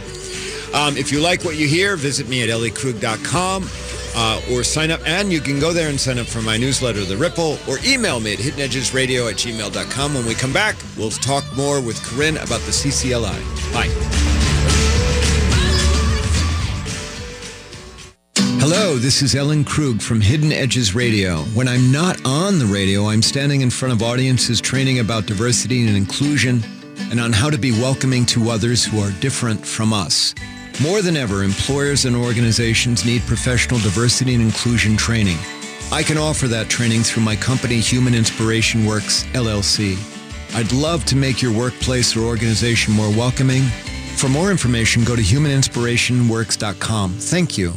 Um, 0.75 0.97
if 0.97 1.11
you 1.11 1.21
like 1.21 1.43
what 1.43 1.57
you 1.57 1.67
hear, 1.67 1.97
visit 1.97 2.29
me 2.29 2.43
at 2.43 2.51
elliekrug.com 2.51 3.67
uh, 4.15 4.43
or 4.51 4.63
sign 4.63 4.91
up. 4.91 5.01
And 5.07 5.33
you 5.33 5.41
can 5.41 5.59
go 5.59 5.73
there 5.73 5.89
and 5.89 5.99
sign 5.99 6.19
up 6.19 6.27
for 6.27 6.43
my 6.43 6.59
newsletter, 6.59 7.05
The 7.05 7.17
Ripple, 7.17 7.59
or 7.67 7.79
email 7.87 8.21
me 8.21 8.35
at 8.35 8.39
hiddenedgesradio 8.39 9.31
at 9.31 9.37
gmail.com. 9.37 10.15
When 10.15 10.27
we 10.27 10.35
come 10.35 10.53
back, 10.53 10.77
we'll 10.99 11.11
talk 11.11 11.45
more 11.57 11.81
with 11.81 12.03
Karin 12.05 12.37
about 12.37 12.61
the 12.61 12.73
CCLI. 12.73 13.73
Bye. 13.73 14.22
Hello, 18.75 18.97
this 18.97 19.21
is 19.21 19.35
Ellen 19.35 19.65
Krug 19.65 20.01
from 20.01 20.19
Hidden 20.19 20.51
Edges 20.51 20.95
Radio. 20.95 21.41
When 21.53 21.69
I'm 21.69 21.93
not 21.93 22.25
on 22.25 22.59
the 22.59 22.65
radio, 22.65 23.05
I'm 23.05 23.21
standing 23.21 23.61
in 23.61 23.69
front 23.69 23.93
of 23.93 24.03
audiences 24.03 24.63
training 24.63 24.99
about 24.99 25.27
diversity 25.27 25.87
and 25.87 25.95
inclusion 25.95 26.63
and 27.11 27.21
on 27.21 27.35
how 27.35 27.51
to 27.51 27.59
be 27.59 27.73
welcoming 27.73 28.25
to 28.27 28.49
others 28.49 28.83
who 28.83 28.99
are 29.01 29.11
different 29.21 29.67
from 29.67 29.93
us. 29.93 30.35
More 30.83 31.03
than 31.03 31.19
ever, 31.19 31.45
employers 31.45 32.07
and 32.07 32.17
organizations 32.17 33.05
need 33.05 33.21
professional 33.27 33.79
diversity 33.81 34.35
and 34.35 34.43
inclusion 34.43 34.97
training. 34.97 35.37
I 35.93 36.03
can 36.03 36.17
offer 36.17 36.49
that 36.49 36.71
training 36.71 37.03
through 37.03 37.25
my 37.25 37.37
company, 37.37 37.79
Human 37.79 38.15
Inspiration 38.15 38.87
Works, 38.87 39.25
LLC. 39.35 39.99
I'd 40.55 40.73
love 40.73 41.05
to 41.05 41.15
make 41.15 41.43
your 41.43 41.53
workplace 41.53 42.17
or 42.17 42.21
organization 42.21 42.95
more 42.95 43.11
welcoming. 43.11 43.65
For 44.17 44.31
more 44.31 44.51
information, 44.51 45.05
go 45.05 45.15
to 45.15 45.21
humaninspirationworks.com. 45.21 47.13
Thank 47.13 47.59
you. 47.59 47.75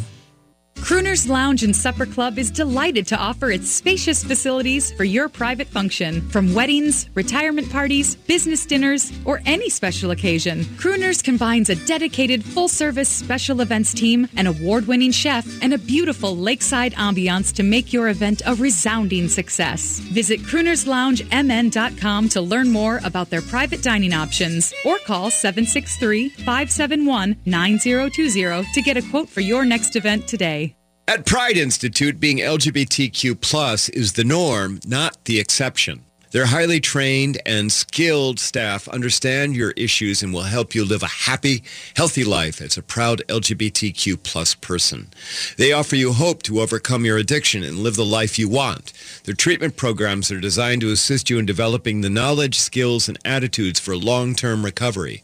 Crooner's 0.86 1.28
Lounge 1.28 1.64
and 1.64 1.76
Supper 1.76 2.06
Club 2.06 2.38
is 2.38 2.52
delighted 2.52 3.08
to 3.08 3.18
offer 3.18 3.50
its 3.50 3.72
spacious 3.72 4.24
facilities 4.24 4.92
for 4.92 5.04
your 5.04 5.28
private 5.28 5.68
function. 5.68 6.22
From 6.30 6.54
weddings, 6.54 7.10
retirement 7.16 7.72
parties, 7.72 8.16
business 8.16 8.66
dinners, 8.68 9.12
or 9.26 9.42
any 9.48 9.70
special 9.70 10.12
occasion, 10.12 10.64
Crooner's 10.78 11.22
combines 11.24 11.70
a 11.70 11.76
dedicated 11.88 12.44
full 12.44 12.68
service 12.68 13.10
special 13.10 13.62
events 13.62 13.94
team, 13.94 14.28
an 14.38 14.46
award 14.46 14.88
winning 14.88 15.12
chef, 15.12 15.46
and 15.64 15.74
a 15.74 15.78
beautiful 15.80 16.38
lakeside 16.38 16.94
ambiance 16.94 17.52
to 17.56 17.64
make 17.64 17.92
your 17.92 18.10
event 18.10 18.44
a 18.46 18.54
resounding 18.56 19.28
success. 19.28 20.00
Visit 20.14 20.40
croonersloungemn.com 20.42 22.30
to 22.30 22.42
learn 22.42 22.70
more 22.70 23.00
about 23.04 23.30
their 23.32 23.42
private 23.42 23.82
dining 23.82 24.14
options 24.14 24.72
or 24.86 25.00
call 25.00 25.32
763 25.32 26.30
571 26.30 27.38
9020 27.46 28.72
to 28.74 28.82
get 28.82 28.98
a 28.98 29.02
quote 29.10 29.30
for 29.30 29.42
your 29.42 29.66
next 29.66 29.96
event 29.96 30.28
today. 30.28 30.65
At 31.08 31.28
Pride 31.28 31.56
Institute, 31.56 32.20
being 32.20 32.40
LGBTQ 32.40 33.40
plus 33.40 33.90
is 33.90 34.14
the 34.14 34.24
norm, 34.24 34.80
not 34.88 35.24
the 35.26 35.40
exception. 35.40 36.04
Their 36.32 36.48
highly 36.48 36.80
trained 36.80 37.40
and 37.46 37.72
skilled 37.72 38.40
staff 38.40 38.88
understand 38.88 39.56
your 39.56 39.70
issues 39.78 40.24
and 40.24 40.34
will 40.34 40.42
help 40.42 40.74
you 40.74 40.84
live 40.84 41.04
a 41.04 41.28
happy, 41.30 41.62
healthy 41.96 42.24
life 42.24 42.60
as 42.60 42.76
a 42.76 42.82
proud 42.82 43.22
LGBTQ 43.28 44.24
plus 44.24 44.56
person. 44.56 45.12
They 45.58 45.72
offer 45.72 45.96
you 45.96 46.12
hope 46.12 46.42
to 46.44 46.60
overcome 46.60 47.06
your 47.06 47.18
addiction 47.18 47.64
and 47.64 47.78
live 47.78 47.98
the 47.98 48.04
life 48.04 48.40
you 48.40 48.50
want. 48.50 48.92
Their 49.26 49.36
treatment 49.36 49.78
programs 49.78 50.32
are 50.32 50.40
designed 50.40 50.82
to 50.82 50.92
assist 50.92 51.30
you 51.30 51.38
in 51.38 51.46
developing 51.46 52.02
the 52.02 52.10
knowledge, 52.10 52.58
skills, 52.58 53.08
and 53.08 53.20
attitudes 53.24 53.80
for 53.80 53.96
long-term 53.96 54.66
recovery. 54.66 55.22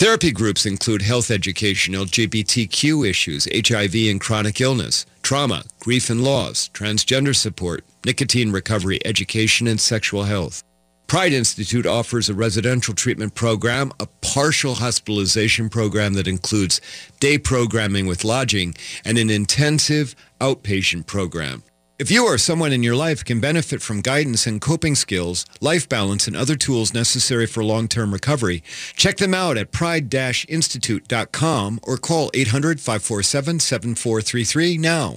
Therapy 0.00 0.32
groups 0.32 0.64
include 0.64 1.02
health 1.02 1.30
education, 1.30 1.92
LGBTQ 1.92 3.06
issues, 3.06 3.46
HIV 3.54 3.94
and 4.08 4.18
chronic 4.18 4.58
illness, 4.58 5.04
trauma, 5.20 5.64
grief 5.78 6.08
and 6.08 6.24
loss, 6.24 6.70
transgender 6.70 7.36
support, 7.36 7.84
nicotine 8.06 8.50
recovery, 8.50 8.98
education, 9.04 9.66
and 9.66 9.78
sexual 9.78 10.22
health. 10.22 10.64
Pride 11.06 11.34
Institute 11.34 11.84
offers 11.84 12.30
a 12.30 12.34
residential 12.34 12.94
treatment 12.94 13.34
program, 13.34 13.92
a 14.00 14.06
partial 14.22 14.76
hospitalization 14.76 15.68
program 15.68 16.14
that 16.14 16.26
includes 16.26 16.80
day 17.20 17.36
programming 17.36 18.06
with 18.06 18.24
lodging, 18.24 18.74
and 19.04 19.18
an 19.18 19.28
intensive 19.28 20.16
outpatient 20.40 21.04
program. 21.04 21.62
If 22.00 22.10
you 22.10 22.24
or 22.24 22.38
someone 22.38 22.72
in 22.72 22.82
your 22.82 22.96
life 22.96 23.22
can 23.26 23.40
benefit 23.40 23.82
from 23.82 24.00
guidance 24.00 24.46
and 24.46 24.58
coping 24.58 24.94
skills, 24.94 25.44
life 25.60 25.86
balance, 25.86 26.26
and 26.26 26.34
other 26.34 26.56
tools 26.56 26.94
necessary 26.94 27.44
for 27.44 27.62
long-term 27.62 28.14
recovery, 28.14 28.62
check 28.96 29.18
them 29.18 29.34
out 29.34 29.58
at 29.58 29.70
pride-institute.com 29.70 31.80
or 31.82 31.98
call 31.98 32.30
800-547-7433 32.30 34.78
now. 34.78 35.16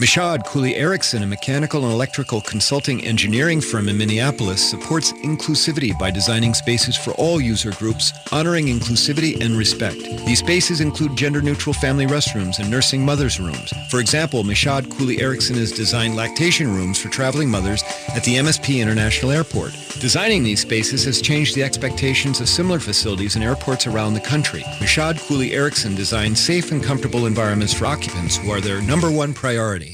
Michaud 0.00 0.46
Cooley 0.46 0.76
Erickson, 0.76 1.22
a 1.22 1.26
mechanical 1.26 1.84
and 1.84 1.92
electrical 1.92 2.40
consulting 2.40 3.04
engineering 3.04 3.60
firm 3.60 3.86
in 3.86 3.98
Minneapolis, 3.98 4.70
supports 4.70 5.12
inclusivity 5.12 5.96
by 5.98 6.10
designing 6.10 6.54
spaces 6.54 6.96
for 6.96 7.10
all 7.18 7.38
user 7.38 7.70
groups, 7.72 8.14
honoring 8.32 8.68
inclusivity 8.68 9.38
and 9.44 9.58
respect. 9.58 9.98
These 10.24 10.38
spaces 10.38 10.80
include 10.80 11.18
gender-neutral 11.18 11.74
family 11.74 12.06
restrooms 12.06 12.60
and 12.60 12.70
nursing 12.70 13.04
mothers' 13.04 13.38
rooms. 13.38 13.74
For 13.90 14.00
example, 14.00 14.42
Michaud 14.42 14.88
Cooley 14.88 15.20
Erickson 15.20 15.56
has 15.56 15.70
designed 15.70 16.16
lactation 16.16 16.74
rooms 16.74 16.98
for 16.98 17.10
traveling 17.10 17.50
mothers 17.50 17.82
at 18.14 18.24
the 18.24 18.36
MSP 18.36 18.80
International 18.80 19.32
Airport. 19.32 19.72
Designing 20.00 20.42
these 20.42 20.62
spaces 20.62 21.04
has 21.04 21.20
changed 21.20 21.54
the 21.54 21.62
expectations 21.62 22.40
of 22.40 22.48
similar 22.48 22.78
facilities 22.78 23.36
in 23.36 23.42
airports 23.42 23.86
around 23.86 24.14
the 24.14 24.20
country. 24.20 24.64
Michaud 24.80 25.18
Cooley 25.18 25.52
Erickson 25.52 25.94
designs 25.94 26.40
safe 26.40 26.72
and 26.72 26.82
comfortable 26.82 27.26
environments 27.26 27.74
for 27.74 27.84
occupants 27.84 28.38
who 28.38 28.50
are 28.50 28.62
their 28.62 28.80
number 28.80 29.10
one 29.10 29.34
priority. 29.34 29.89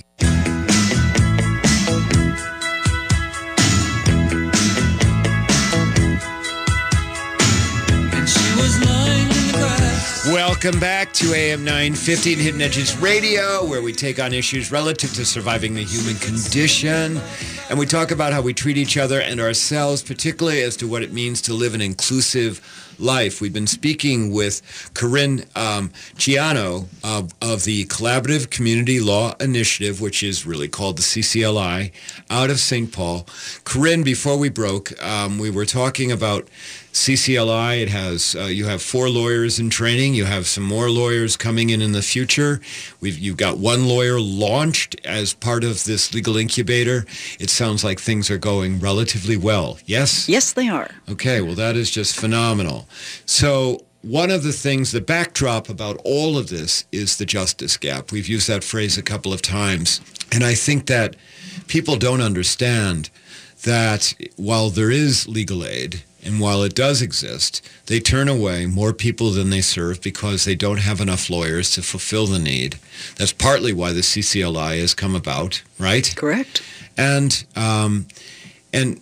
Welcome 10.56 10.80
back 10.80 11.12
to 11.12 11.34
AM 11.34 11.64
950 11.64 12.32
and 12.32 12.40
Hidden 12.40 12.62
Edges 12.62 12.96
Radio, 12.96 13.66
where 13.66 13.82
we 13.82 13.92
take 13.92 14.18
on 14.18 14.32
issues 14.32 14.72
relative 14.72 15.12
to 15.12 15.26
surviving 15.26 15.74
the 15.74 15.84
human 15.84 16.16
condition. 16.16 17.20
And 17.68 17.78
we 17.78 17.84
talk 17.84 18.10
about 18.10 18.32
how 18.32 18.40
we 18.40 18.54
treat 18.54 18.78
each 18.78 18.96
other 18.96 19.20
and 19.20 19.38
ourselves, 19.38 20.02
particularly 20.02 20.62
as 20.62 20.74
to 20.78 20.88
what 20.88 21.02
it 21.02 21.12
means 21.12 21.42
to 21.42 21.52
live 21.52 21.74
an 21.74 21.82
inclusive 21.82 22.62
life. 22.98 23.42
We've 23.42 23.52
been 23.52 23.66
speaking 23.66 24.32
with 24.32 24.90
Karin 24.94 25.44
um, 25.54 25.90
Ciano 26.16 26.86
of, 27.04 27.34
of 27.42 27.64
the 27.64 27.84
Collaborative 27.86 28.48
Community 28.48 28.98
Law 28.98 29.34
Initiative, 29.38 30.00
which 30.00 30.22
is 30.22 30.46
really 30.46 30.68
called 30.68 30.96
the 30.96 31.02
CCLI, 31.02 31.92
out 32.30 32.48
of 32.48 32.58
St. 32.60 32.90
Paul. 32.90 33.26
Karin, 33.66 34.02
before 34.02 34.38
we 34.38 34.48
broke, 34.48 34.98
um, 35.04 35.38
we 35.38 35.50
were 35.50 35.66
talking 35.66 36.10
about 36.10 36.48
CCLI. 36.96 37.82
It 37.82 37.90
has 37.90 38.34
uh, 38.34 38.44
you 38.44 38.64
have 38.64 38.80
four 38.80 39.10
lawyers 39.10 39.58
in 39.58 39.68
training. 39.68 40.14
You 40.14 40.24
have 40.24 40.46
some 40.46 40.64
more 40.64 40.88
lawyers 40.88 41.36
coming 41.36 41.68
in 41.68 41.82
in 41.82 41.92
the 41.92 42.00
future. 42.00 42.60
We've 43.02 43.18
you've 43.18 43.36
got 43.36 43.58
one 43.58 43.86
lawyer 43.86 44.18
launched 44.18 44.96
as 45.04 45.34
part 45.34 45.62
of 45.62 45.84
this 45.84 46.14
legal 46.14 46.38
incubator. 46.38 47.04
It 47.38 47.50
sounds 47.50 47.84
like 47.84 48.00
things 48.00 48.30
are 48.30 48.38
going 48.38 48.80
relatively 48.80 49.36
well. 49.36 49.78
Yes. 49.84 50.26
Yes, 50.26 50.54
they 50.54 50.68
are. 50.68 50.90
Okay. 51.06 51.42
Well, 51.42 51.54
that 51.54 51.76
is 51.76 51.90
just 51.90 52.18
phenomenal. 52.18 52.88
So 53.26 53.84
one 54.00 54.30
of 54.30 54.42
the 54.42 54.52
things, 54.52 54.92
the 54.92 55.02
backdrop 55.02 55.68
about 55.68 56.00
all 56.02 56.38
of 56.38 56.48
this 56.48 56.86
is 56.92 57.18
the 57.18 57.26
justice 57.26 57.76
gap. 57.76 58.10
We've 58.10 58.28
used 58.28 58.48
that 58.48 58.64
phrase 58.64 58.96
a 58.96 59.02
couple 59.02 59.34
of 59.34 59.42
times, 59.42 60.00
and 60.32 60.42
I 60.42 60.54
think 60.54 60.86
that 60.86 61.14
people 61.66 61.96
don't 61.96 62.22
understand 62.22 63.10
that 63.64 64.14
while 64.36 64.70
there 64.70 64.90
is 64.90 65.28
legal 65.28 65.62
aid 65.62 66.04
and 66.26 66.40
while 66.40 66.62
it 66.62 66.74
does 66.74 67.00
exist, 67.02 67.66
they 67.86 68.00
turn 68.00 68.28
away 68.28 68.66
more 68.66 68.92
people 68.92 69.30
than 69.30 69.50
they 69.50 69.60
serve 69.60 70.02
because 70.02 70.44
they 70.44 70.54
don't 70.54 70.78
have 70.78 71.00
enough 71.00 71.30
lawyers 71.30 71.70
to 71.72 71.82
fulfill 71.82 72.26
the 72.26 72.38
need. 72.38 72.78
That's 73.16 73.32
partly 73.32 73.72
why 73.72 73.92
the 73.92 74.00
CCLI 74.00 74.80
has 74.80 74.94
come 74.94 75.14
about, 75.14 75.62
right? 75.78 76.12
Correct. 76.16 76.62
And 76.96 77.44
um, 77.54 78.06
and 78.72 79.00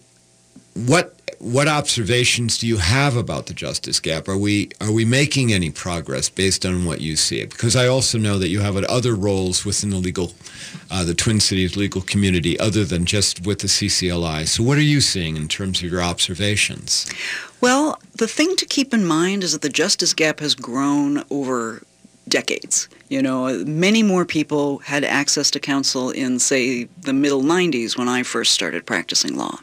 what 0.74 1.23
what 1.44 1.68
observations 1.68 2.56
do 2.56 2.66
you 2.66 2.78
have 2.78 3.16
about 3.16 3.46
the 3.46 3.52
justice 3.52 4.00
gap? 4.00 4.28
Are 4.28 4.36
we 4.36 4.70
are 4.80 4.90
we 4.90 5.04
making 5.04 5.52
any 5.52 5.70
progress 5.70 6.30
based 6.30 6.64
on 6.64 6.86
what 6.86 7.02
you 7.02 7.16
see? 7.16 7.44
Because 7.44 7.76
I 7.76 7.86
also 7.86 8.16
know 8.16 8.38
that 8.38 8.48
you 8.48 8.60
have 8.60 8.76
other 8.76 9.14
roles 9.14 9.62
within 9.62 9.90
the 9.90 9.98
legal, 9.98 10.32
uh, 10.90 11.04
the 11.04 11.14
Twin 11.14 11.40
Cities 11.40 11.76
legal 11.76 12.00
community, 12.00 12.58
other 12.58 12.86
than 12.86 13.04
just 13.04 13.46
with 13.46 13.58
the 13.58 13.68
CCLI. 13.68 14.48
So, 14.48 14.62
what 14.62 14.78
are 14.78 14.82
you 14.82 15.02
seeing 15.02 15.36
in 15.36 15.48
terms 15.48 15.82
of 15.82 15.90
your 15.90 16.02
observations? 16.02 17.06
Well, 17.60 18.00
the 18.14 18.28
thing 18.28 18.56
to 18.56 18.64
keep 18.64 18.94
in 18.94 19.04
mind 19.04 19.44
is 19.44 19.52
that 19.52 19.60
the 19.60 19.68
justice 19.68 20.14
gap 20.14 20.40
has 20.40 20.54
grown 20.54 21.24
over 21.30 21.82
decades. 22.26 22.88
You 23.14 23.22
know, 23.22 23.62
many 23.64 24.02
more 24.02 24.24
people 24.24 24.78
had 24.78 25.04
access 25.04 25.48
to 25.52 25.60
counsel 25.60 26.10
in, 26.10 26.40
say, 26.40 26.88
the 27.02 27.12
middle 27.12 27.42
90s 27.42 27.96
when 27.96 28.08
I 28.08 28.24
first 28.24 28.50
started 28.50 28.86
practicing 28.86 29.36
law. 29.36 29.60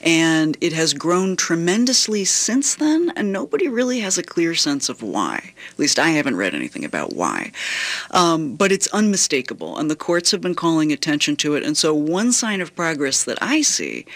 And 0.00 0.56
it 0.60 0.72
has 0.72 0.92
grown 0.92 1.36
tremendously 1.36 2.24
since 2.24 2.74
then, 2.74 3.12
and 3.14 3.32
nobody 3.32 3.68
really 3.68 4.00
has 4.00 4.18
a 4.18 4.22
clear 4.24 4.56
sense 4.56 4.88
of 4.88 5.00
why. 5.00 5.52
At 5.70 5.78
least 5.78 6.00
I 6.00 6.08
haven't 6.08 6.34
read 6.34 6.56
anything 6.56 6.84
about 6.84 7.12
why. 7.12 7.52
Um, 8.10 8.56
but 8.56 8.72
it's 8.72 8.88
unmistakable, 8.88 9.78
and 9.78 9.88
the 9.88 9.94
courts 9.94 10.32
have 10.32 10.40
been 10.40 10.56
calling 10.56 10.90
attention 10.90 11.36
to 11.36 11.54
it. 11.54 11.62
And 11.62 11.76
so, 11.76 11.94
one 11.94 12.32
sign 12.32 12.60
of 12.60 12.74
progress 12.74 13.22
that 13.22 13.38
I 13.40 13.62
see 13.62 14.06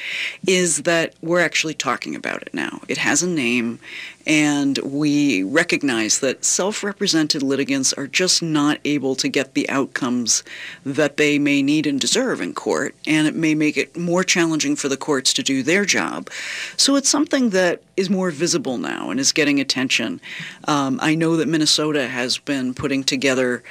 is 0.45 0.79
that 0.83 1.15
we're 1.23 1.39
actually 1.39 1.75
talking 1.75 2.17
about 2.17 2.43
it 2.43 2.52
now. 2.52 2.81
It 2.89 2.99
has 2.99 3.23
a 3.23 3.29
name, 3.29 3.79
and 4.26 4.79
we 4.79 5.45
recognize 5.45 6.19
that 6.19 6.45
self-represented 6.45 7.45
litigants 7.45 7.93
are 7.93 8.09
just 8.09 8.43
not 8.43 8.55
able 8.84 9.14
to 9.16 9.28
get 9.28 9.54
the 9.54 9.69
outcomes 9.69 10.42
that 10.84 11.16
they 11.16 11.38
may 11.38 11.62
need 11.62 11.86
and 11.86 12.00
deserve 12.00 12.40
in 12.40 12.54
court, 12.54 12.95
and 13.06 13.26
it 13.26 13.34
may 13.34 13.54
make 13.54 13.76
it 13.76 13.97
more 13.97 14.25
challenging 14.25 14.76
for 14.76 14.88
the 14.88 14.97
courts 14.97 15.32
to 15.34 15.42
do 15.42 15.62
their 15.62 15.84
job. 15.84 16.30
So 16.76 16.97
it's 16.97 17.08
something 17.08 17.50
that 17.50 17.82
is 17.97 18.10
more 18.10 18.30
visible 18.30 18.78
now 18.78 19.10
and 19.10 19.19
is 19.19 19.32
getting 19.32 19.60
attention. 19.60 20.21
Um, 20.69 20.99
I 21.02 21.14
know 21.14 21.36
that 21.36 21.49
Minnesota 21.49 22.08
has 22.08 22.38
been 22.38 22.75
putting 22.75 23.04
together 23.04 23.62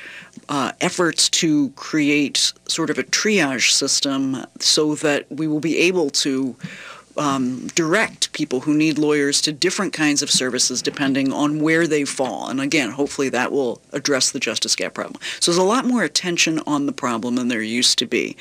uh, 0.50 0.72
efforts 0.82 1.30
to 1.30 1.70
create 1.72 2.54
sort 2.68 2.90
of 2.90 2.98
a 2.98 3.04
triage 3.04 3.72
system 3.72 4.46
so 4.60 4.96
that 4.96 5.32
we 5.32 5.48
will 5.48 5.60
be 5.60 5.78
able 5.78 6.10
to 6.10 6.56
um, 7.18 7.68
direct 7.68 8.32
people 8.34 8.62
who 8.62 8.74
need 8.74 8.98
lawyers 8.98 9.42
to 9.42 9.52
different 9.52 9.94
kinds 9.94 10.22
of 10.22 10.30
services 10.30 10.82
depending 10.82 11.32
on 11.32 11.62
where 11.62 11.88
they 11.88 12.06
fall. 12.06 12.50
And 12.50 12.60
again, 12.60 12.92
hopefully 12.92 13.30
that 13.30 13.52
will 13.52 13.82
address 13.94 14.32
the 14.32 14.40
justice 14.40 14.76
gap 14.76 14.94
problem. 14.94 15.22
So 15.40 15.52
there's 15.52 15.58
a 15.58 15.64
lot 15.64 15.86
more 15.86 16.04
attention 16.04 16.60
on 16.68 16.86
the 16.86 16.92
problem 16.92 17.36
than 17.36 17.48
there 17.48 17.62
used 17.62 17.98
to 18.00 18.06
be. 18.06 18.36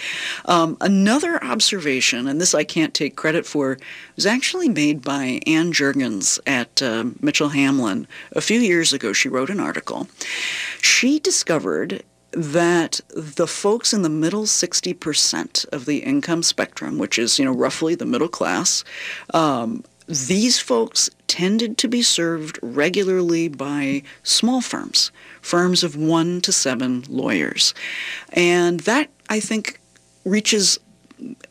Um, 0.46 0.76
another 0.80 1.42
observation, 1.42 2.26
and 2.26 2.40
this 2.40 2.54
I 2.54 2.64
can't 2.64 2.94
take 2.94 3.16
credit 3.16 3.46
for, 3.46 3.78
was 4.16 4.26
actually 4.26 4.68
made 4.68 5.02
by 5.02 5.40
Ann 5.46 5.72
Juergens 5.72 6.38
at 6.46 6.82
uh, 6.82 7.04
Mitchell 7.20 7.50
Hamline 7.50 8.06
a 8.32 8.40
few 8.40 8.60
years 8.60 8.92
ago. 8.92 9.12
She 9.12 9.28
wrote 9.28 9.50
an 9.50 9.60
article. 9.60 10.08
She 10.80 11.18
discovered 11.18 12.02
that 12.36 13.00
the 13.10 13.46
folks 13.46 13.92
in 13.92 14.02
the 14.02 14.08
middle 14.08 14.44
60% 14.44 15.66
of 15.72 15.86
the 15.86 15.98
income 15.98 16.42
spectrum, 16.42 16.98
which 16.98 17.18
is, 17.18 17.38
you 17.38 17.44
know, 17.44 17.54
roughly 17.54 17.94
the 17.94 18.06
middle 18.06 18.28
class, 18.28 18.84
um, 19.32 19.84
these 20.06 20.58
folks 20.60 21.08
tended 21.26 21.78
to 21.78 21.88
be 21.88 22.02
served 22.02 22.58
regularly 22.62 23.48
by 23.48 24.02
small 24.22 24.60
firms, 24.60 25.10
firms 25.40 25.82
of 25.82 25.96
one 25.96 26.40
to 26.42 26.52
seven 26.52 27.04
lawyers. 27.08 27.74
And 28.32 28.80
that, 28.80 29.10
I 29.28 29.40
think, 29.40 29.80
reaches 30.24 30.78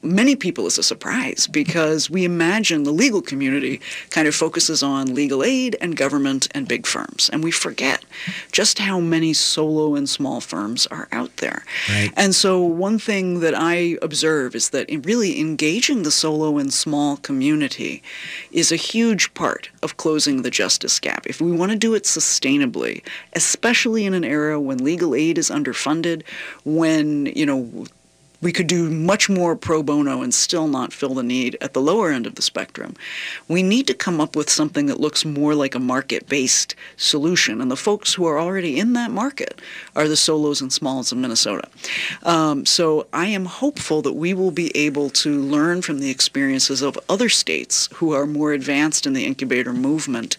many 0.02 0.36
people 0.36 0.65
as 0.65 0.78
a 0.78 0.84
surprise 0.84 1.47
because 1.47 2.10
we 2.10 2.26
imagine 2.26 2.84
the 2.84 2.91
legal 2.91 3.21
community 3.21 3.80
kind 4.10 4.28
of 4.28 4.36
focuses 4.36 4.84
on 4.84 5.13
legal 5.13 5.43
aid 5.43 5.76
and 5.80 5.95
government 5.95 6.47
and 6.52 6.67
big 6.67 6.86
firms. 6.86 7.30
And 7.32 7.43
we 7.43 7.52
forget 7.52 8.04
just 8.52 8.80
how 8.80 8.99
many 8.99 9.34
solo 9.34 9.95
and 9.95 10.08
small 10.08 10.41
firms 10.41 10.86
are 10.88 11.08
out 11.12 11.38
there. 11.38 11.63
Right. 11.89 12.12
And 12.15 12.36
so 12.36 12.62
one 12.62 12.99
thing 12.99 13.39
that 13.39 13.54
I 13.56 13.97
observe 14.02 14.56
is 14.56 14.69
that 14.69 14.89
in 14.89 15.02
really 15.04 15.39
engaging 15.39 16.04
the 16.04 16.12
solo 16.12 16.58
and 16.58 16.73
small 16.73 17.17
community 17.17 18.04
is 18.52 18.71
a 18.71 18.78
huge 18.78 19.34
part 19.34 19.69
of 19.82 19.97
closing 19.97 20.41
the 20.41 20.52
justice 20.52 20.99
gap. 20.99 21.26
If 21.26 21.39
we 21.39 21.52
want 21.52 21.71
to 21.71 21.78
do 21.78 21.93
it 21.93 22.04
sustainably, 22.04 23.04
especially 23.34 24.06
in 24.06 24.13
an 24.13 24.26
era 24.26 24.60
when 24.60 24.84
legal 24.84 25.15
aid 25.15 25.38
is 25.38 25.49
underfunded, 25.49 26.23
when, 26.63 27.28
you 27.28 27.45
know, 27.45 27.86
we 28.43 28.51
could 28.51 28.67
do 28.67 28.89
much 28.89 29.29
more 29.29 29.56
pro 29.56 29.82
bono 29.82 30.21
and 30.21 30.34
still 30.34 30.67
not 30.67 30.93
fill 30.93 31.13
the 31.13 31.23
need 31.23 31.58
at 31.62 31.73
the 31.73 31.82
lower 31.82 32.12
end 32.12 32.27
of 32.27 32.36
the 32.36 32.41
spectrum. 32.41 32.95
We 33.47 33.63
need 33.63 33.88
to 33.88 33.93
come 33.93 34.19
up 34.19 34.36
with 34.36 34.49
something 34.49 34.86
that 34.88 34.99
looks 34.99 35.25
more 35.25 35.56
like 35.56 35.73
a 35.73 35.79
market-based 35.79 36.75
solution, 36.97 37.62
and 37.62 37.71
the 37.71 37.77
folks 37.77 38.13
who 38.13 38.25
are 38.25 38.39
already 38.39 38.79
in 38.79 38.93
that 38.93 39.12
market 39.12 39.62
are 39.95 40.08
the 40.08 40.17
solos 40.17 40.62
and 40.62 40.71
smalls 40.71 41.12
of 41.12 41.17
Minnesota. 41.17 41.67
Um, 42.23 42.65
so 42.65 43.08
I 43.13 43.27
am 43.27 43.45
hopeful 43.45 44.01
that 44.01 44.13
we 44.13 44.34
will 44.34 44.51
be 44.51 44.75
able 44.75 45.10
to 45.10 45.41
learn 45.41 45.82
from 45.82 45.99
the 45.99 46.10
experiences 46.10 46.82
of 46.82 46.99
other 47.08 47.29
states 47.29 47.88
who 47.95 48.12
are 48.12 48.25
more 48.25 48.51
advanced 48.53 49.06
in 49.06 49.13
the 49.13 49.25
incubator 49.25 49.73
movement 49.73 50.38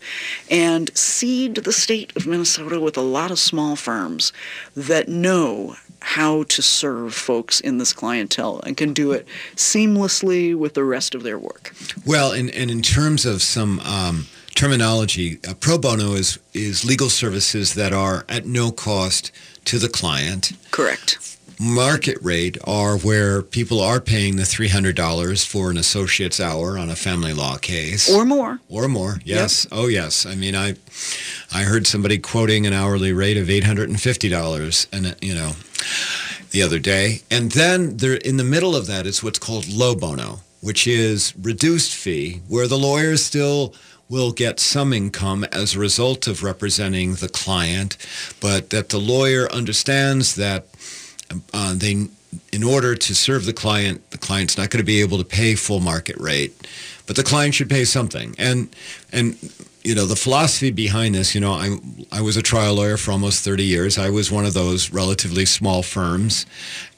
and 0.50 0.94
seed 0.96 1.54
the 1.56 1.72
state 1.72 2.14
of 2.16 2.26
Minnesota 2.26 2.78
with 2.80 2.96
a 2.96 3.02
lot 3.02 3.30
of 3.30 3.38
small 3.38 3.76
firms 3.76 4.32
that 4.76 5.08
know 5.08 5.76
how 6.04 6.42
to 6.44 6.60
serve 6.60 7.14
folks 7.14 7.60
in 7.60 7.78
this 7.78 7.94
clientele 7.94 8.60
and 8.66 8.76
can 8.76 8.92
do 8.92 9.12
it 9.12 9.26
seamlessly 9.56 10.54
with 10.54 10.74
the 10.74 10.84
rest 10.84 11.14
of 11.14 11.22
their 11.22 11.38
work. 11.38 11.74
Well, 12.04 12.32
and, 12.32 12.50
and 12.50 12.70
in 12.70 12.82
terms 12.82 13.24
of 13.24 13.40
some 13.40 13.80
um, 13.80 14.26
terminology, 14.54 15.38
uh, 15.48 15.54
pro 15.54 15.78
bono 15.78 16.12
is, 16.12 16.38
is 16.52 16.84
legal 16.84 17.08
services 17.08 17.72
that 17.74 17.94
are 17.94 18.26
at 18.28 18.44
no 18.44 18.70
cost 18.70 19.32
to 19.64 19.78
the 19.78 19.88
client. 19.88 20.52
Correct. 20.70 21.34
Market 21.60 22.18
rate 22.22 22.58
are 22.64 22.96
where 22.98 23.42
people 23.42 23.80
are 23.80 24.00
paying 24.00 24.36
the 24.36 24.42
$300 24.42 25.46
for 25.46 25.70
an 25.70 25.76
associate's 25.76 26.40
hour 26.40 26.78
on 26.78 26.90
a 26.90 26.96
family 26.96 27.32
law 27.32 27.56
case. 27.56 28.12
Or 28.12 28.24
more. 28.24 28.60
Or 28.68 28.88
more, 28.88 29.20
yes. 29.24 29.66
Yep. 29.70 29.80
Oh, 29.80 29.86
yes. 29.86 30.26
I 30.26 30.34
mean, 30.34 30.54
I, 30.54 30.74
I 31.52 31.62
heard 31.62 31.86
somebody 31.86 32.18
quoting 32.18 32.66
an 32.66 32.72
hourly 32.72 33.12
rate 33.12 33.36
of 33.36 33.48
$850 33.48 34.86
and, 34.92 35.16
you 35.20 35.34
know, 35.34 35.52
the 36.50 36.62
other 36.62 36.78
day. 36.78 37.22
And 37.30 37.52
then 37.52 37.96
there, 37.96 38.14
in 38.14 38.36
the 38.36 38.44
middle 38.44 38.76
of 38.76 38.86
that 38.86 39.06
is 39.06 39.22
what's 39.22 39.38
called 39.38 39.68
low 39.68 39.94
bono, 39.94 40.40
which 40.60 40.86
is 40.86 41.34
reduced 41.36 41.94
fee, 41.94 42.40
where 42.48 42.66
the 42.66 42.78
lawyer 42.78 43.16
still 43.16 43.74
will 44.08 44.32
get 44.32 44.60
some 44.60 44.92
income 44.92 45.44
as 45.44 45.74
a 45.74 45.78
result 45.78 46.26
of 46.26 46.42
representing 46.42 47.14
the 47.14 47.28
client, 47.28 47.96
but 48.40 48.70
that 48.70 48.90
the 48.90 48.98
lawyer 48.98 49.50
understands 49.50 50.34
that 50.36 50.66
uh, 51.53 51.75
they, 51.75 52.09
in 52.53 52.62
order 52.62 52.94
to 52.94 53.14
serve 53.14 53.47
the 53.47 53.53
client, 53.53 54.11
the 54.11 54.18
client's 54.18 54.57
not 54.57 54.70
going 54.70 54.83
to 54.83 54.87
be 54.87 55.01
able 55.01 55.18
to 55.18 55.25
pay 55.25 55.55
full 55.55 55.81
market 55.81 56.16
rate, 56.18 56.66
but 57.07 57.16
the 57.16 57.23
client 57.23 57.55
should 57.55 57.70
pay 57.70 57.85
something. 57.85 58.35
And 58.38 58.75
and 59.12 59.37
you 59.85 59.94
know 59.94 60.07
the 60.07 60.16
philosophy 60.16 60.70
behind 60.70 61.14
this. 61.14 61.35
You 61.35 61.40
know, 61.40 61.53
I 61.53 61.77
I 62.11 62.20
was 62.23 62.37
a 62.37 62.42
trial 62.42 62.75
lawyer 62.75 62.97
for 62.97 63.12
almost 63.12 63.44
30 63.44 63.64
years. 63.64 63.99
I 63.99 64.11
was 64.11 64.33
one 64.33 64.47
of 64.47 64.55
those 64.55 64.90
relatively 64.90 65.44
small 65.44 65.83
firms, 65.83 66.47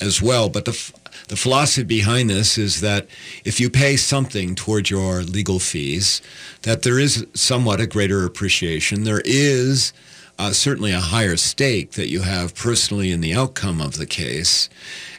as 0.01 0.22
well. 0.22 0.49
But 0.49 0.64
the 0.64 0.92
the 1.29 1.37
philosophy 1.37 1.83
behind 1.83 2.31
this 2.31 2.57
is 2.57 2.81
that 2.81 3.09
if 3.44 3.59
you 3.59 3.68
pay 3.68 3.96
something 3.96 4.55
toward 4.55 4.88
your 4.88 5.22
legal 5.22 5.59
fees, 5.59 6.22
that 6.62 6.83
there 6.83 6.99
is 6.99 7.27
somewhat 7.35 7.81
a 7.81 7.87
greater 7.87 8.25
appreciation. 8.25 9.03
There 9.03 9.22
is 9.25 9.92
uh, 10.38 10.53
certainly 10.53 10.92
a 10.92 11.01
higher 11.01 11.37
stake 11.37 11.92
that 11.92 12.09
you 12.09 12.22
have 12.22 12.55
personally 12.55 13.11
in 13.11 13.20
the 13.20 13.35
outcome 13.35 13.81
of 13.81 13.96
the 13.96 14.07
case. 14.07 14.68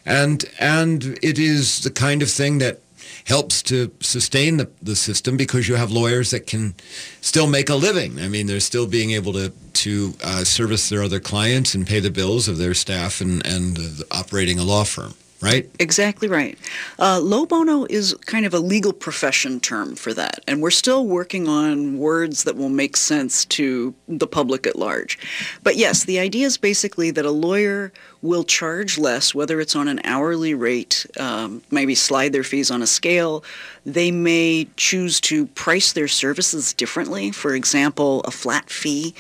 And, 0.06 0.46
and 0.60 1.18
it 1.22 1.40
is 1.40 1.82
the 1.82 1.92
kind 1.92 2.22
of 2.22 2.30
thing 2.30 2.60
that 2.60 2.80
helps 3.26 3.62
to 3.62 3.92
sustain 4.00 4.58
the, 4.58 4.70
the 4.82 4.96
system 4.96 5.36
because 5.36 5.68
you 5.68 5.76
have 5.76 5.92
lawyers 5.92 6.32
that 6.32 6.48
can 6.48 6.74
still 7.20 7.48
make 7.48 7.70
a 7.70 7.76
living. 7.76 8.20
I 8.20 8.30
mean, 8.30 8.48
they're 8.48 8.60
still 8.62 8.88
being 8.88 9.12
able 9.12 9.34
to, 9.34 9.50
to 9.50 10.14
uh, 10.24 10.44
service 10.44 10.90
their 10.90 11.04
other 11.04 11.20
clients 11.20 11.76
and 11.76 11.86
pay 11.86 12.00
the 12.00 12.10
bills 12.10 12.48
of 12.48 12.58
their 12.58 12.74
staff 12.74 13.20
and, 13.20 13.46
and 13.46 13.78
uh, 13.78 14.04
operating 14.12 14.60
a 14.60 14.64
law 14.64 14.84
firm 14.84 15.14
right? 15.42 15.70
Exactly 15.80 16.28
right. 16.28 16.58
Uh, 16.98 17.20
low 17.20 17.46
bono 17.46 17.86
is 17.86 18.16
kind 18.26 18.46
of 18.46 18.54
a 18.54 18.60
legal 18.60 18.94
profession 18.94 19.60
term 19.60 19.96
for 19.96 20.14
that, 20.14 20.40
and 20.48 20.62
we're 20.62 20.72
still 20.72 21.06
working 21.06 21.48
on 21.48 21.98
words 21.98 22.44
that 22.44 22.56
will 22.56 22.70
make 22.70 22.98
sense 22.98 23.46
to 23.46 23.94
the 24.08 24.28
public 24.28 24.66
at 24.66 24.76
large. 24.76 25.20
But 25.64 25.76
yes, 25.76 26.06
the 26.06 26.20
idea 26.20 26.48
is 26.48 26.58
basically 26.58 27.12
that 27.12 27.26
a 27.26 27.32
lawyer 27.32 27.92
will 28.22 28.44
charge 28.44 28.98
less, 28.98 29.36
whether 29.36 29.62
it's 29.62 29.76
on 29.76 29.88
an 29.88 30.02
hourly 30.04 30.54
rate, 30.54 31.06
um, 31.20 31.62
maybe 31.70 31.94
slide 31.94 32.34
their 32.34 32.44
fees 32.44 32.72
on 32.72 32.82
a 32.82 32.88
scale. 32.88 33.44
They 33.86 34.12
may 34.12 34.68
choose 34.76 35.22
to 35.22 35.46
price 35.48 35.94
their 35.94 36.08
services 36.08 36.74
differently, 36.74 37.32
for 37.32 37.54
example, 37.54 38.22
a 38.22 38.32
flat 38.32 38.70
fee 38.70 39.14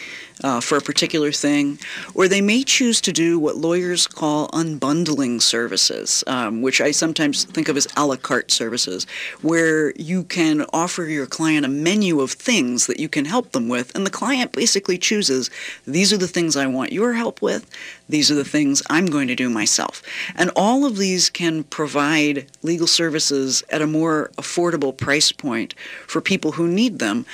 uh, 0.43 0.61
for 0.61 0.77
a 0.77 0.81
particular 0.81 1.31
thing, 1.31 1.79
or 2.13 2.27
they 2.27 2.41
may 2.41 2.63
choose 2.63 3.01
to 3.01 3.11
do 3.11 3.39
what 3.39 3.57
lawyers 3.57 4.07
call 4.07 4.49
unbundling 4.49 5.41
services, 5.41 6.23
um, 6.27 6.61
which 6.61 6.81
I 6.81 6.91
sometimes 6.91 7.45
think 7.45 7.69
of 7.69 7.77
as 7.77 7.87
a 7.95 8.05
la 8.05 8.15
carte 8.15 8.51
services, 8.51 9.05
where 9.41 9.91
you 9.95 10.23
can 10.23 10.65
offer 10.73 11.03
your 11.05 11.25
client 11.25 11.65
a 11.65 11.69
menu 11.69 12.21
of 12.21 12.31
things 12.31 12.87
that 12.87 12.99
you 12.99 13.09
can 13.09 13.25
help 13.25 13.51
them 13.51 13.67
with, 13.67 13.95
and 13.95 14.05
the 14.05 14.11
client 14.11 14.51
basically 14.51 14.97
chooses 14.97 15.49
these 15.85 16.13
are 16.13 16.17
the 16.17 16.27
things 16.27 16.55
I 16.55 16.67
want 16.67 16.91
your 16.91 17.13
help 17.13 17.41
with, 17.41 17.69
these 18.09 18.31
are 18.31 18.35
the 18.35 18.45
things 18.45 18.81
I'm 18.89 19.07
going 19.07 19.27
to 19.27 19.35
do 19.35 19.49
myself. 19.49 20.01
And 20.35 20.49
all 20.55 20.85
of 20.85 20.97
these 20.97 21.29
can 21.29 21.63
provide 21.63 22.47
legal 22.63 22.87
services 22.87 23.63
at 23.69 23.81
a 23.81 23.87
more 23.87 24.31
affordable 24.37 24.95
price 24.95 25.31
point 25.31 25.73
for 26.07 26.21
people 26.21 26.53
who 26.53 26.67
need 26.67 26.99
them. 26.99 27.25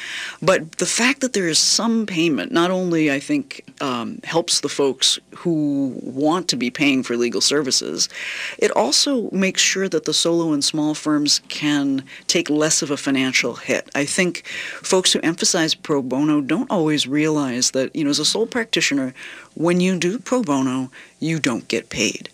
But 0.42 0.74
the 0.74 0.86
fact 0.86 1.22
that 1.22 1.34
there 1.34 1.48
is 1.48 1.60
some 1.60 2.06
payment 2.06 2.52
not 2.52 2.72
only, 2.72 3.12
I 3.12 3.20
think, 3.20 3.64
um, 3.82 4.20
helps 4.24 4.62
the 4.62 4.70
folks 4.70 5.20
who 5.36 6.00
want 6.02 6.48
to 6.50 6.56
be 6.56 6.70
paying 6.70 7.04
for 7.04 7.18
legal 7.18 7.42
services, 7.42 8.10
it 8.58 8.72
also 8.72 9.30
makes 9.32 9.62
sure 9.62 9.90
that 9.90 10.06
the 10.06 10.14
solo 10.14 10.54
and 10.54 10.64
small 10.64 10.94
firms 10.96 11.42
can 11.50 12.04
take 12.28 12.50
less 12.50 12.82
of 12.82 12.92
a 12.92 12.98
financial 12.98 13.56
hit. 13.56 13.90
I 13.96 14.06
think 14.06 14.46
folks 14.82 15.14
who 15.14 15.20
emphasize 15.22 15.76
pro 15.76 16.02
bono 16.02 16.42
don't 16.42 16.70
always 16.72 17.08
realize 17.08 17.72
that, 17.72 17.96
you 17.96 18.04
know, 18.04 18.10
as 18.10 18.20
a 18.20 18.26
sole 18.26 18.48
practitioner, 18.48 19.14
when 19.56 19.80
you 19.80 19.98
do 19.98 20.20
pro 20.20 20.42
bono, 20.42 20.92
you 21.20 21.40
don't 21.40 21.68
get 21.68 21.90
paid. 21.90 22.30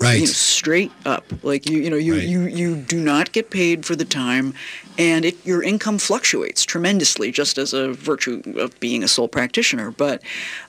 Right. 0.00 0.20
You 0.20 0.26
know, 0.26 0.26
straight 0.26 0.92
up. 1.06 1.24
Like 1.42 1.68
you, 1.68 1.78
you 1.78 1.88
know, 1.88 1.96
you, 1.96 2.14
right. 2.14 2.22
you, 2.22 2.42
you 2.42 2.76
do 2.76 3.00
not 3.00 3.32
get 3.32 3.50
paid 3.50 3.86
for 3.86 3.96
the 3.96 4.04
time, 4.04 4.52
and 4.98 5.24
it, 5.24 5.46
your 5.46 5.62
income 5.62 5.98
fluctuates 5.98 6.64
tremendously, 6.64 7.30
just 7.30 7.58
as 7.58 7.72
a 7.72 7.92
virtue 7.92 8.42
of 8.58 8.78
being 8.80 9.02
a 9.02 9.08
sole 9.08 9.28
practitioner. 9.28 9.92
But 9.92 10.20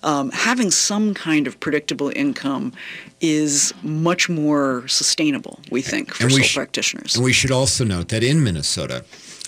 um, 0.03 0.31
having 0.31 0.71
some 0.71 1.13
kind 1.13 1.47
of 1.47 1.59
predictable 1.59 2.11
income 2.15 2.71
is 3.19 3.73
much 3.83 4.29
more 4.29 4.87
sustainable, 4.87 5.59
we 5.69 5.81
think, 5.81 6.13
for 6.13 6.29
sole 6.29 6.39
sh- 6.39 6.55
practitioners. 6.55 7.15
And 7.15 7.25
we 7.25 7.33
should 7.33 7.51
also 7.51 7.83
note 7.83 8.09
that 8.09 8.23
in 8.23 8.43
Minnesota, 8.43 9.03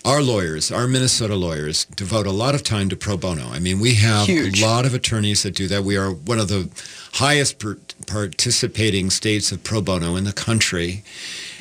our 0.05 0.21
lawyers, 0.21 0.71
our 0.71 0.87
Minnesota 0.87 1.35
lawyers, 1.35 1.85
devote 1.85 2.27
a 2.27 2.31
lot 2.31 2.55
of 2.55 2.63
time 2.63 2.89
to 2.89 2.95
pro 2.95 3.17
bono. 3.17 3.47
I 3.49 3.59
mean, 3.59 3.79
we 3.79 3.95
have 3.95 4.27
Huge. 4.27 4.61
a 4.61 4.65
lot 4.65 4.85
of 4.85 4.93
attorneys 4.93 5.43
that 5.43 5.55
do 5.55 5.67
that. 5.67 5.83
We 5.83 5.97
are 5.97 6.11
one 6.11 6.39
of 6.39 6.47
the 6.47 6.69
highest 7.13 7.59
per- 7.59 7.77
participating 8.05 9.09
states 9.09 9.51
of 9.51 9.63
pro 9.63 9.81
bono 9.81 10.15
in 10.15 10.23
the 10.23 10.33
country. 10.33 11.03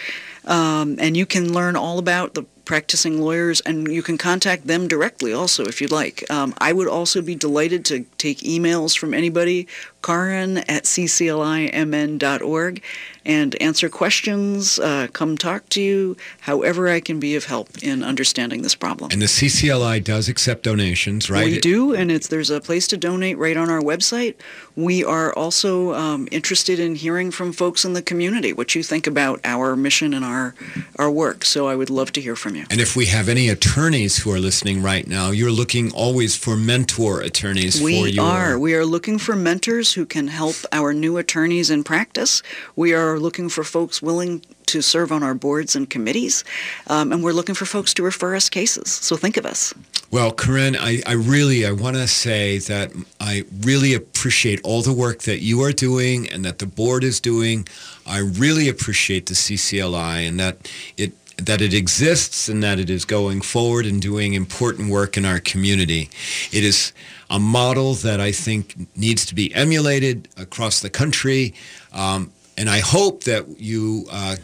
Um, 0.45 0.97
and 0.99 1.15
you 1.15 1.25
can 1.25 1.53
learn 1.53 1.75
all 1.75 1.99
about 1.99 2.33
the 2.33 2.43
practicing 2.65 3.19
lawyers, 3.19 3.59
and 3.61 3.91
you 3.91 4.01
can 4.01 4.17
contact 4.17 4.67
them 4.67 4.87
directly 4.87 5.33
also 5.33 5.65
if 5.65 5.81
you'd 5.81 5.91
like. 5.91 6.23
Um, 6.31 6.53
I 6.59 6.73
would 6.73 6.87
also 6.87 7.21
be 7.21 7.35
delighted 7.35 7.85
to 7.85 8.05
take 8.17 8.39
emails 8.39 8.97
from 8.97 9.13
anybody, 9.13 9.67
Karin 10.01 10.57
at 10.57 10.83
cclimn.org, 10.83 12.81
and 13.23 13.61
answer 13.61 13.87
questions, 13.87 14.79
uh, 14.79 15.07
come 15.13 15.37
talk 15.37 15.69
to 15.69 15.81
you, 15.81 16.17
however 16.41 16.89
I 16.89 16.99
can 16.99 17.19
be 17.19 17.35
of 17.35 17.45
help 17.45 17.77
in 17.83 18.03
understanding 18.03 18.63
this 18.63 18.73
problem. 18.73 19.11
And 19.11 19.21
the 19.21 19.27
CCLI 19.27 20.03
does 20.03 20.27
accept 20.27 20.63
donations, 20.63 21.29
right? 21.29 21.45
We 21.45 21.59
do, 21.59 21.93
and 21.93 22.11
it's 22.11 22.27
there's 22.27 22.49
a 22.49 22.59
place 22.59 22.87
to 22.87 22.97
donate 22.97 23.37
right 23.37 23.55
on 23.55 23.69
our 23.69 23.81
website. 23.81 24.35
We 24.75 25.03
are 25.03 25.33
also 25.33 25.93
um, 25.93 26.27
interested 26.31 26.79
in 26.79 26.95
hearing 26.95 27.29
from 27.29 27.53
folks 27.53 27.85
in 27.85 27.93
the 27.93 28.01
community 28.01 28.53
what 28.53 28.73
you 28.73 28.81
think 28.81 29.05
about 29.05 29.39
our 29.43 29.75
mission 29.75 30.13
and 30.13 30.25
our 30.25 30.55
our 30.97 31.11
work. 31.11 31.45
So 31.45 31.67
I 31.67 31.75
would 31.75 31.89
love 31.89 32.11
to 32.13 32.21
hear 32.21 32.35
from 32.35 32.55
you. 32.55 32.65
And 32.71 32.81
if 32.81 32.95
we 32.95 33.05
have 33.07 33.29
any 33.29 33.49
attorneys 33.49 34.17
who 34.17 34.31
are 34.31 34.39
listening 34.39 34.81
right 34.81 35.07
now, 35.07 35.29
you're 35.29 35.51
looking 35.51 35.91
always 35.91 36.35
for 36.35 36.55
mentor 36.55 37.21
attorneys 37.21 37.81
we 37.81 37.99
for 37.99 38.07
your... 38.07 38.25
are. 38.25 38.59
We 38.59 38.73
are 38.73 38.85
looking 38.85 39.19
for 39.19 39.35
mentors 39.35 39.90
who 39.93 40.05
can 40.05 40.27
help 40.27 40.55
our 40.71 40.93
new 40.93 41.17
attorneys 41.17 41.69
in 41.69 41.83
practice. 41.83 42.41
We 42.75 42.93
are 42.93 43.19
looking 43.19 43.49
for 43.49 43.63
folks 43.63 44.01
willing 44.01 44.43
to 44.67 44.81
serve 44.81 45.11
on 45.11 45.23
our 45.23 45.33
boards 45.33 45.75
and 45.75 45.89
committees, 45.89 46.43
um, 46.87 47.11
and 47.11 47.23
we're 47.23 47.33
looking 47.33 47.55
for 47.55 47.65
folks 47.65 47.93
to 47.95 48.03
refer 48.03 48.35
us 48.35 48.49
cases. 48.49 48.89
So 48.89 49.17
think 49.17 49.37
of 49.37 49.45
us. 49.45 49.73
Well, 50.11 50.31
Karin, 50.31 50.75
I, 50.75 51.01
I 51.05 51.13
really 51.13 51.65
I 51.65 51.71
want 51.71 51.95
to 51.95 52.07
say 52.07 52.57
that 52.59 52.91
I 53.21 53.45
really 53.61 53.93
appreciate 53.93 54.59
all 54.63 54.81
the 54.81 54.93
work 54.93 55.19
that 55.19 55.39
you 55.39 55.61
are 55.63 55.71
doing 55.71 56.29
and 56.29 56.43
that 56.43 56.59
the 56.59 56.65
board 56.65 57.05
is 57.05 57.21
doing. 57.21 57.67
I 58.05 58.19
really 58.19 58.67
appreciate 58.67 59.27
the 59.27 59.35
CCLI 59.35 60.27
and 60.27 60.37
that 60.39 60.69
it 60.97 61.13
that 61.37 61.61
it 61.61 61.73
exists 61.73 62.49
and 62.49 62.61
that 62.61 62.79
it 62.79 62.89
is 62.89 63.05
going 63.05 63.41
forward 63.41 63.85
and 63.85 64.01
doing 64.01 64.33
important 64.33 64.89
work 64.89 65.17
in 65.17 65.25
our 65.25 65.39
community. 65.39 66.09
It 66.51 66.63
is 66.63 66.93
a 67.31 67.39
model 67.39 67.93
that 67.95 68.19
I 68.19 68.33
think 68.33 68.75
needs 68.95 69.25
to 69.27 69.35
be 69.35 69.55
emulated 69.55 70.27
across 70.37 70.81
the 70.81 70.89
country. 70.89 71.53
Um, 71.93 72.31
and 72.57 72.69
I 72.69 72.79
hope 72.79 73.23
that 73.23 73.59
you 73.59 74.05
uh, 74.11 74.35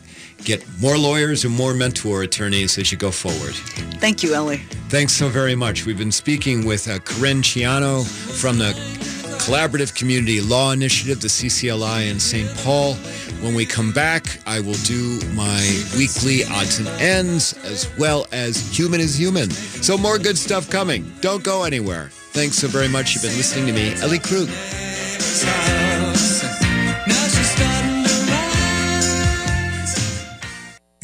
get 0.45 0.65
more 0.79 0.97
lawyers 0.97 1.43
and 1.43 1.53
more 1.53 1.73
mentor 1.73 2.23
attorneys 2.23 2.77
as 2.77 2.91
you 2.91 2.97
go 2.97 3.11
forward. 3.11 3.53
Thank 3.99 4.23
you, 4.23 4.33
Ellie. 4.33 4.61
Thanks 4.89 5.11
so 5.11 5.27
very 5.27 5.55
much. 5.55 5.85
We've 5.85 5.97
been 5.97 6.13
speaking 6.13 6.65
with 6.65 6.87
uh, 6.87 6.99
Karin 6.99 7.41
Ciano 7.41 8.07
from 8.39 8.57
the 8.57 8.71
Collaborative 9.47 9.95
Community 9.95 10.41
Law 10.41 10.73
Initiative, 10.73 11.21
the 11.21 11.29
CCLI 11.29 12.11
in 12.11 12.19
St. 12.19 12.53
Paul. 12.57 12.95
When 13.39 13.55
we 13.55 13.65
come 13.65 13.93
back, 13.93 14.41
I 14.45 14.59
will 14.59 14.75
do 14.83 15.21
my 15.29 15.61
weekly 15.97 16.43
odds 16.43 16.79
and 16.79 16.87
ends 16.99 17.53
as 17.63 17.89
well 17.97 18.27
as 18.33 18.57
Human 18.77 18.99
is 18.99 19.17
Human. 19.17 19.49
So 19.49 19.97
more 19.97 20.17
good 20.17 20.37
stuff 20.37 20.69
coming. 20.69 21.09
Don't 21.21 21.45
go 21.45 21.63
anywhere. 21.63 22.09
Thanks 22.11 22.57
so 22.57 22.67
very 22.67 22.89
much. 22.89 23.13
You've 23.13 23.23
been 23.23 23.37
listening 23.37 23.67
to 23.67 23.71
me, 23.71 23.93
Ellie 24.01 24.19
Krug. 24.19 24.49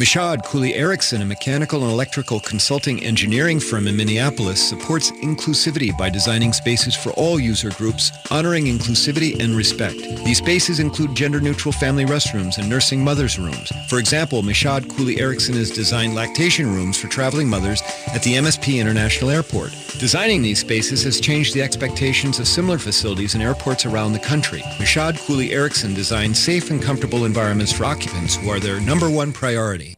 Michaud 0.04 0.44
Cooley 0.44 0.74
Erickson, 0.74 1.22
a 1.22 1.26
mechanical 1.26 1.84
and 1.84 1.90
electrical 1.90 2.42
consulting 2.42 3.02
engineering 3.06 3.58
firm 3.58 3.88
in 3.88 3.96
Minneapolis, 3.96 4.62
supports 4.62 5.12
inclusivity 5.12 5.98
by 5.98 6.10
designing 6.10 6.52
spaces 6.52 6.94
for 6.94 7.12
all 7.12 7.40
user 7.40 7.70
groups, 7.70 8.12
honoring 8.30 8.66
inclusivity 8.66 9.42
and 9.42 9.56
respect. 9.56 9.96
These 10.26 10.40
spaces 10.40 10.82
include 10.82 11.16
gender-neutral 11.16 11.72
family 11.72 12.04
restrooms 12.04 12.58
and 12.58 12.70
nursing 12.70 13.02
mothers' 13.02 13.40
rooms. 13.40 13.72
For 13.88 13.98
example, 13.98 14.44
Michaud 14.44 14.90
Cooley 14.90 15.22
Erickson 15.22 15.56
has 15.56 15.72
designed 15.72 16.16
lactation 16.16 16.74
rooms 16.74 16.98
for 16.98 17.08
traveling 17.08 17.48
mothers 17.48 17.82
at 18.08 18.22
the 18.24 18.34
MSP 18.34 18.82
International 18.82 19.30
Airport. 19.30 19.72
Designing 20.00 20.42
these 20.42 20.60
spaces 20.60 21.02
has 21.04 21.22
changed 21.22 21.54
the 21.54 21.62
expectations 21.62 22.40
of 22.40 22.48
similar 22.50 22.78
facilities 22.78 23.36
in 23.36 23.42
airports 23.42 23.86
around 23.86 24.12
the 24.12 24.20
country. 24.20 24.64
Michaud 24.80 25.14
Cooley 25.20 25.54
Erickson 25.54 25.94
designed 25.94 26.36
safe 26.36 26.72
and 26.72 26.82
comfortable 26.82 27.24
environments 27.24 27.72
for 27.72 27.86
occupants 27.86 28.36
who 28.36 28.50
are 28.50 28.60
their 28.60 28.82
number 28.82 29.10
one 29.10 29.32
priority. 29.32 29.93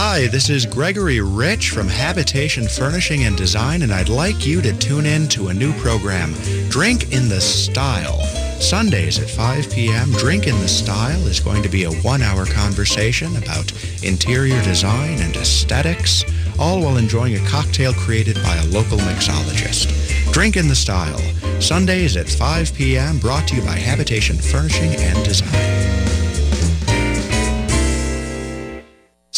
Hi, 0.00 0.28
this 0.28 0.48
is 0.48 0.64
Gregory 0.64 1.20
Rich 1.20 1.70
from 1.70 1.88
Habitation 1.88 2.68
Furnishing 2.68 3.24
and 3.24 3.36
Design, 3.36 3.82
and 3.82 3.92
I'd 3.92 4.08
like 4.08 4.46
you 4.46 4.62
to 4.62 4.72
tune 4.78 5.06
in 5.06 5.26
to 5.28 5.48
a 5.48 5.54
new 5.54 5.72
program, 5.80 6.34
Drink 6.68 7.12
in 7.12 7.28
the 7.28 7.40
Style. 7.40 8.22
Sundays 8.60 9.18
at 9.18 9.28
5 9.28 9.70
p.m., 9.72 10.12
Drink 10.12 10.46
in 10.46 10.56
the 10.60 10.68
Style 10.68 11.26
is 11.26 11.40
going 11.40 11.64
to 11.64 11.68
be 11.68 11.82
a 11.82 11.92
one-hour 11.92 12.46
conversation 12.46 13.36
about 13.36 13.72
interior 14.04 14.62
design 14.62 15.18
and 15.20 15.34
aesthetics, 15.36 16.24
all 16.60 16.80
while 16.80 16.96
enjoying 16.96 17.34
a 17.34 17.48
cocktail 17.48 17.92
created 17.92 18.36
by 18.44 18.54
a 18.54 18.66
local 18.66 18.98
mixologist. 18.98 20.32
Drink 20.32 20.56
in 20.56 20.68
the 20.68 20.76
Style, 20.76 21.18
Sundays 21.60 22.16
at 22.16 22.28
5 22.28 22.72
p.m., 22.72 23.18
brought 23.18 23.48
to 23.48 23.56
you 23.56 23.62
by 23.62 23.76
Habitation 23.76 24.36
Furnishing 24.36 24.94
and 24.94 25.24
Design. 25.24 25.87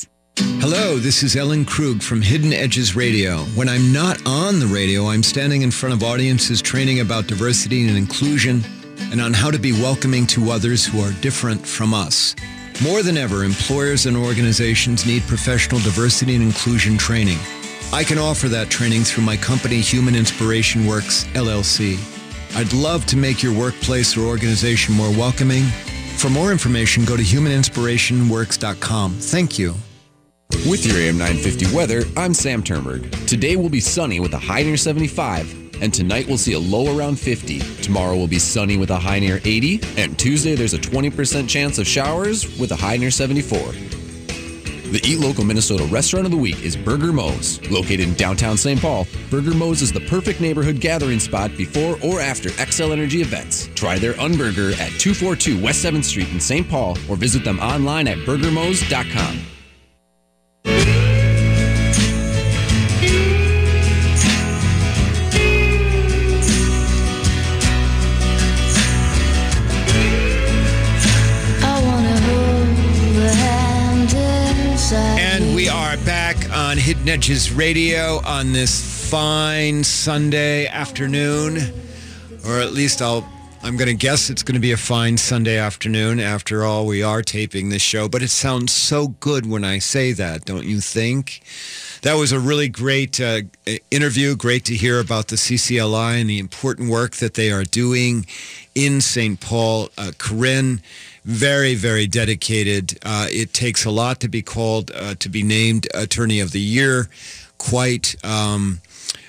Hello, 0.61 0.97
this 0.99 1.23
is 1.23 1.35
Ellen 1.35 1.65
Krug 1.65 2.03
from 2.03 2.21
Hidden 2.21 2.53
Edges 2.53 2.95
Radio. 2.95 3.37
When 3.55 3.67
I'm 3.67 3.91
not 3.91 4.21
on 4.27 4.59
the 4.59 4.67
radio, 4.67 5.07
I'm 5.07 5.23
standing 5.23 5.63
in 5.63 5.71
front 5.71 5.95
of 5.95 6.03
audiences 6.03 6.61
training 6.61 6.99
about 6.99 7.25
diversity 7.25 7.87
and 7.87 7.97
inclusion 7.97 8.63
and 9.11 9.19
on 9.19 9.33
how 9.33 9.49
to 9.49 9.57
be 9.57 9.71
welcoming 9.71 10.27
to 10.27 10.51
others 10.51 10.85
who 10.85 11.01
are 11.01 11.13
different 11.13 11.65
from 11.65 11.95
us. 11.95 12.35
More 12.83 13.01
than 13.01 13.17
ever, 13.17 13.43
employers 13.43 14.05
and 14.05 14.15
organizations 14.15 15.03
need 15.03 15.23
professional 15.23 15.81
diversity 15.81 16.35
and 16.35 16.43
inclusion 16.43 16.95
training. 16.95 17.39
I 17.91 18.03
can 18.03 18.19
offer 18.19 18.47
that 18.49 18.69
training 18.69 19.01
through 19.01 19.23
my 19.23 19.37
company, 19.37 19.81
Human 19.81 20.13
Inspiration 20.13 20.85
Works, 20.85 21.23
LLC. 21.33 21.97
I'd 22.55 22.71
love 22.71 23.07
to 23.07 23.17
make 23.17 23.41
your 23.41 23.57
workplace 23.57 24.15
or 24.15 24.27
organization 24.27 24.93
more 24.93 25.09
welcoming. 25.09 25.63
For 26.17 26.29
more 26.29 26.51
information, 26.51 27.03
go 27.03 27.17
to 27.17 27.23
humaninspirationworks.com. 27.23 29.13
Thank 29.13 29.57
you. 29.57 29.73
With 30.69 30.85
your 30.85 30.97
AM 30.97 31.17
950 31.17 31.75
weather, 31.75 32.03
I'm 32.15 32.35
Sam 32.35 32.61
Turnberg. 32.61 33.09
Today 33.25 33.55
will 33.55 33.69
be 33.69 33.79
sunny 33.79 34.19
with 34.19 34.33
a 34.35 34.37
high 34.37 34.61
near 34.61 34.77
75, 34.77 35.81
and 35.81 35.91
tonight 35.91 36.27
we'll 36.27 36.37
see 36.37 36.53
a 36.53 36.59
low 36.59 36.95
around 36.95 37.19
50. 37.19 37.59
Tomorrow 37.81 38.15
will 38.15 38.27
be 38.27 38.37
sunny 38.37 38.77
with 38.77 38.91
a 38.91 38.97
high 38.97 39.17
near 39.17 39.41
80, 39.43 39.81
and 39.97 40.19
Tuesday 40.19 40.53
there's 40.53 40.75
a 40.75 40.77
20% 40.77 41.49
chance 41.49 41.79
of 41.79 41.87
showers 41.87 42.59
with 42.59 42.71
a 42.71 42.75
high 42.75 42.95
near 42.95 43.09
74. 43.09 43.57
The 43.57 45.01
Eat 45.03 45.19
Local 45.19 45.43
Minnesota 45.43 45.83
Restaurant 45.85 46.25
of 46.25 46.31
the 46.31 46.37
Week 46.37 46.61
is 46.63 46.75
Burger 46.75 47.11
Moe's. 47.11 47.59
Located 47.71 48.01
in 48.01 48.13
downtown 48.13 48.55
St. 48.55 48.79
Paul, 48.79 49.07
Burger 49.31 49.55
Moe's 49.55 49.81
is 49.81 49.91
the 49.91 50.01
perfect 50.01 50.41
neighborhood 50.41 50.79
gathering 50.79 51.19
spot 51.19 51.57
before 51.57 51.97
or 52.03 52.19
after 52.19 52.49
Xcel 52.49 52.91
Energy 52.91 53.21
events. 53.21 53.67
Try 53.73 53.97
their 53.97 54.13
Unburger 54.13 54.73
at 54.73 54.91
242 54.99 55.59
West 55.63 55.83
7th 55.83 56.03
Street 56.03 56.29
in 56.29 56.39
St. 56.39 56.69
Paul 56.69 56.99
or 57.09 57.15
visit 57.15 57.43
them 57.43 57.59
online 57.59 58.07
at 58.07 58.19
burgermos.com. 58.19 59.39
on 76.71 76.77
Hidden 76.77 77.09
Edges 77.09 77.51
Radio 77.51 78.21
on 78.23 78.53
this 78.53 79.09
fine 79.09 79.83
Sunday 79.83 80.67
afternoon, 80.67 81.57
or 82.45 82.59
at 82.61 82.71
least 82.71 83.01
I'll. 83.01 83.27
I'm 83.63 83.77
going 83.77 83.89
to 83.89 83.93
guess 83.93 84.31
it's 84.31 84.41
going 84.41 84.55
to 84.55 84.59
be 84.59 84.71
a 84.71 84.77
fine 84.77 85.17
Sunday 85.17 85.55
afternoon. 85.55 86.19
After 86.19 86.65
all, 86.65 86.87
we 86.87 87.03
are 87.03 87.21
taping 87.21 87.69
this 87.69 87.83
show, 87.83 88.09
but 88.09 88.23
it 88.23 88.29
sounds 88.29 88.71
so 88.73 89.09
good 89.19 89.45
when 89.45 89.63
I 89.63 89.77
say 89.77 90.13
that, 90.13 90.45
don't 90.45 90.65
you 90.65 90.81
think? 90.81 91.43
That 92.01 92.15
was 92.15 92.31
a 92.31 92.39
really 92.39 92.69
great 92.69 93.21
uh, 93.21 93.41
interview. 93.91 94.35
Great 94.35 94.65
to 94.65 94.75
hear 94.75 94.99
about 94.99 95.27
the 95.27 95.35
CCLI 95.35 96.19
and 96.19 96.27
the 96.27 96.39
important 96.39 96.89
work 96.89 97.17
that 97.17 97.35
they 97.35 97.51
are 97.51 97.63
doing 97.63 98.25
in 98.73 98.99
St. 98.99 99.39
Paul. 99.39 99.89
Uh, 99.95 100.11
Karin, 100.17 100.81
very, 101.23 101.75
very 101.75 102.07
dedicated. 102.07 102.97
Uh, 103.05 103.27
it 103.29 103.53
takes 103.53 103.85
a 103.85 103.91
lot 103.91 104.19
to 104.21 104.27
be 104.27 104.41
called, 104.41 104.89
uh, 104.95 105.13
to 105.19 105.29
be 105.29 105.43
named 105.43 105.87
Attorney 105.93 106.39
of 106.39 106.51
the 106.51 106.59
Year. 106.59 107.09
Quite, 107.59 108.15
um, 108.25 108.81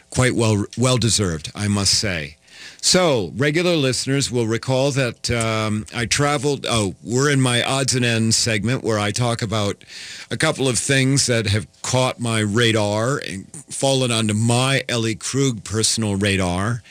quite 0.08 0.34
well, 0.34 0.64
well 0.78 0.96
deserved, 0.96 1.52
I 1.54 1.68
must 1.68 1.92
say. 1.92 2.36
So, 2.84 3.30
regular 3.36 3.76
listeners 3.76 4.32
will 4.32 4.48
recall 4.48 4.90
that 4.90 5.30
um, 5.30 5.86
I 5.94 6.04
traveled. 6.04 6.66
Oh, 6.68 6.96
we're 7.04 7.30
in 7.30 7.40
my 7.40 7.62
odds 7.62 7.94
and 7.94 8.04
ends 8.04 8.36
segment 8.36 8.82
where 8.82 8.98
I 8.98 9.12
talk 9.12 9.40
about 9.40 9.84
a 10.32 10.36
couple 10.36 10.66
of 10.66 10.80
things 10.80 11.26
that 11.26 11.46
have 11.46 11.68
caught 11.82 12.18
my 12.18 12.40
radar 12.40 13.18
and 13.18 13.46
fallen 13.70 14.10
onto 14.10 14.34
my 14.34 14.82
Ellie 14.88 15.14
Krug 15.14 15.62
personal 15.62 16.16
radar. 16.16 16.82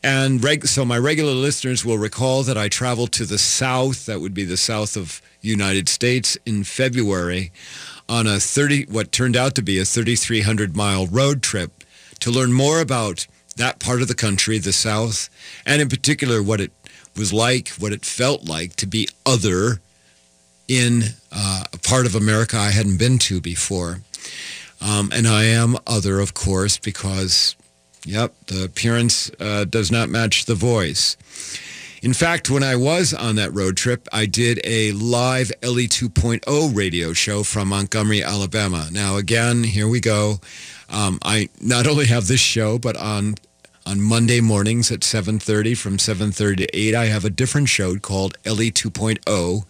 And 0.00 0.42
reg- 0.42 0.68
so 0.68 0.84
my 0.84 0.96
regular 0.96 1.32
listeners 1.32 1.84
will 1.84 1.98
recall 1.98 2.44
that 2.44 2.56
I 2.56 2.68
traveled 2.68 3.10
to 3.14 3.24
the 3.24 3.36
south, 3.36 4.06
that 4.06 4.20
would 4.20 4.34
be 4.34 4.44
the 4.44 4.56
south 4.56 4.96
of 4.96 5.20
United 5.40 5.88
States, 5.88 6.38
in 6.46 6.62
February 6.62 7.50
on 8.08 8.28
a 8.28 8.38
30, 8.38 8.84
what 8.84 9.10
turned 9.10 9.36
out 9.36 9.56
to 9.56 9.62
be 9.62 9.80
a 9.80 9.84
3,300 9.84 10.76
mile 10.76 11.08
road 11.08 11.42
trip 11.42 11.82
to 12.20 12.30
learn 12.30 12.52
more 12.52 12.80
about 12.80 13.26
that 13.56 13.78
part 13.78 14.02
of 14.02 14.08
the 14.08 14.14
country, 14.14 14.58
the 14.58 14.72
South, 14.72 15.28
and 15.66 15.82
in 15.82 15.88
particular 15.88 16.42
what 16.42 16.60
it 16.60 16.72
was 17.16 17.32
like, 17.32 17.68
what 17.70 17.92
it 17.92 18.04
felt 18.04 18.44
like 18.44 18.76
to 18.76 18.86
be 18.86 19.08
other 19.26 19.80
in 20.68 21.02
uh, 21.30 21.64
a 21.72 21.78
part 21.78 22.06
of 22.06 22.14
America 22.14 22.56
I 22.56 22.70
hadn't 22.70 22.98
been 22.98 23.18
to 23.18 23.40
before. 23.40 24.00
Um, 24.80 25.10
and 25.12 25.28
I 25.28 25.44
am 25.44 25.76
other, 25.86 26.18
of 26.18 26.34
course, 26.34 26.78
because, 26.78 27.54
yep, 28.04 28.34
the 28.46 28.64
appearance 28.64 29.30
uh, 29.38 29.64
does 29.64 29.92
not 29.92 30.08
match 30.08 30.46
the 30.46 30.54
voice. 30.54 31.16
In 32.02 32.12
fact, 32.12 32.50
when 32.50 32.64
I 32.64 32.74
was 32.74 33.14
on 33.14 33.36
that 33.36 33.54
road 33.54 33.76
trip, 33.76 34.08
I 34.12 34.26
did 34.26 34.60
a 34.64 34.90
live 34.90 35.52
LE 35.62 35.86
2.0 35.86 36.76
radio 36.76 37.12
show 37.12 37.44
from 37.44 37.68
Montgomery, 37.68 38.24
Alabama. 38.24 38.88
Now, 38.90 39.18
again, 39.18 39.62
here 39.62 39.86
we 39.86 40.00
go. 40.00 40.40
Um, 40.92 41.18
I 41.22 41.48
not 41.60 41.86
only 41.86 42.06
have 42.06 42.28
this 42.28 42.40
show, 42.40 42.78
but 42.78 42.96
on 42.96 43.34
on 43.84 44.00
Monday 44.00 44.40
mornings 44.40 44.92
at 44.92 45.00
7.30 45.00 45.76
from 45.76 45.96
7.30 45.96 46.56
to 46.58 46.78
8, 46.78 46.94
I 46.94 47.06
have 47.06 47.24
a 47.24 47.30
different 47.30 47.68
show 47.68 47.96
called 47.98 48.36
LE 48.46 48.70
2.0. 48.70 49.64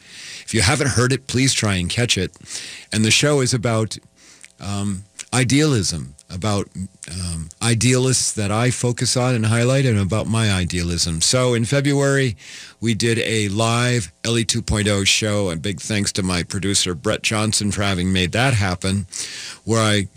If 0.44 0.52
you 0.52 0.61
haven't 0.61 0.88
heard 0.88 1.14
it, 1.14 1.26
please 1.26 1.54
try 1.54 1.76
and 1.76 1.88
catch 1.88 2.18
it. 2.18 2.37
And 2.92 3.06
the 3.06 3.11
show 3.11 3.40
is 3.40 3.54
about 3.54 3.96
um, 4.61 5.04
idealism, 5.32 6.14
about 6.28 6.68
um, 7.11 7.48
idealists 7.62 8.32
that 8.32 8.50
I 8.50 8.70
focus 8.70 9.16
on 9.16 9.35
and 9.35 9.46
highlight, 9.46 9.87
and 9.87 9.98
about 9.98 10.26
my 10.26 10.52
idealism. 10.52 11.22
So 11.22 11.54
in 11.54 11.64
February, 11.64 12.37
we 12.80 12.94
did 12.94 13.18
a 13.20 13.48
live 13.48 14.12
LE 14.26 14.44
2.0 14.44 15.06
show, 15.06 15.48
and 15.48 15.62
big 15.62 15.80
thanks 15.80 16.12
to 16.12 16.22
my 16.22 16.42
producer, 16.42 16.94
Brett 16.94 17.22
Johnson, 17.22 17.72
for 17.72 17.82
having 17.82 18.12
made 18.12 18.32
that 18.32 18.52
happen, 18.54 19.06
where 19.64 19.80
I 19.80 20.08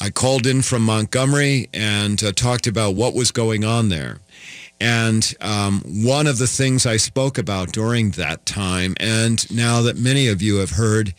I 0.00 0.10
called 0.10 0.46
in 0.46 0.62
from 0.62 0.82
Montgomery 0.82 1.68
and 1.72 2.22
uh, 2.22 2.32
talked 2.32 2.66
about 2.66 2.94
what 2.94 3.14
was 3.14 3.30
going 3.30 3.64
on 3.64 3.88
there. 3.88 4.18
And 4.80 5.34
um, 5.40 5.82
one 5.86 6.26
of 6.26 6.38
the 6.38 6.46
things 6.46 6.84
I 6.84 6.96
spoke 6.96 7.38
about 7.38 7.72
during 7.72 8.10
that 8.12 8.44
time, 8.44 8.94
and 8.98 9.50
now 9.50 9.82
that 9.82 9.96
many 9.96 10.26
of 10.28 10.42
you 10.42 10.56
have 10.56 10.70
heard 10.70 11.14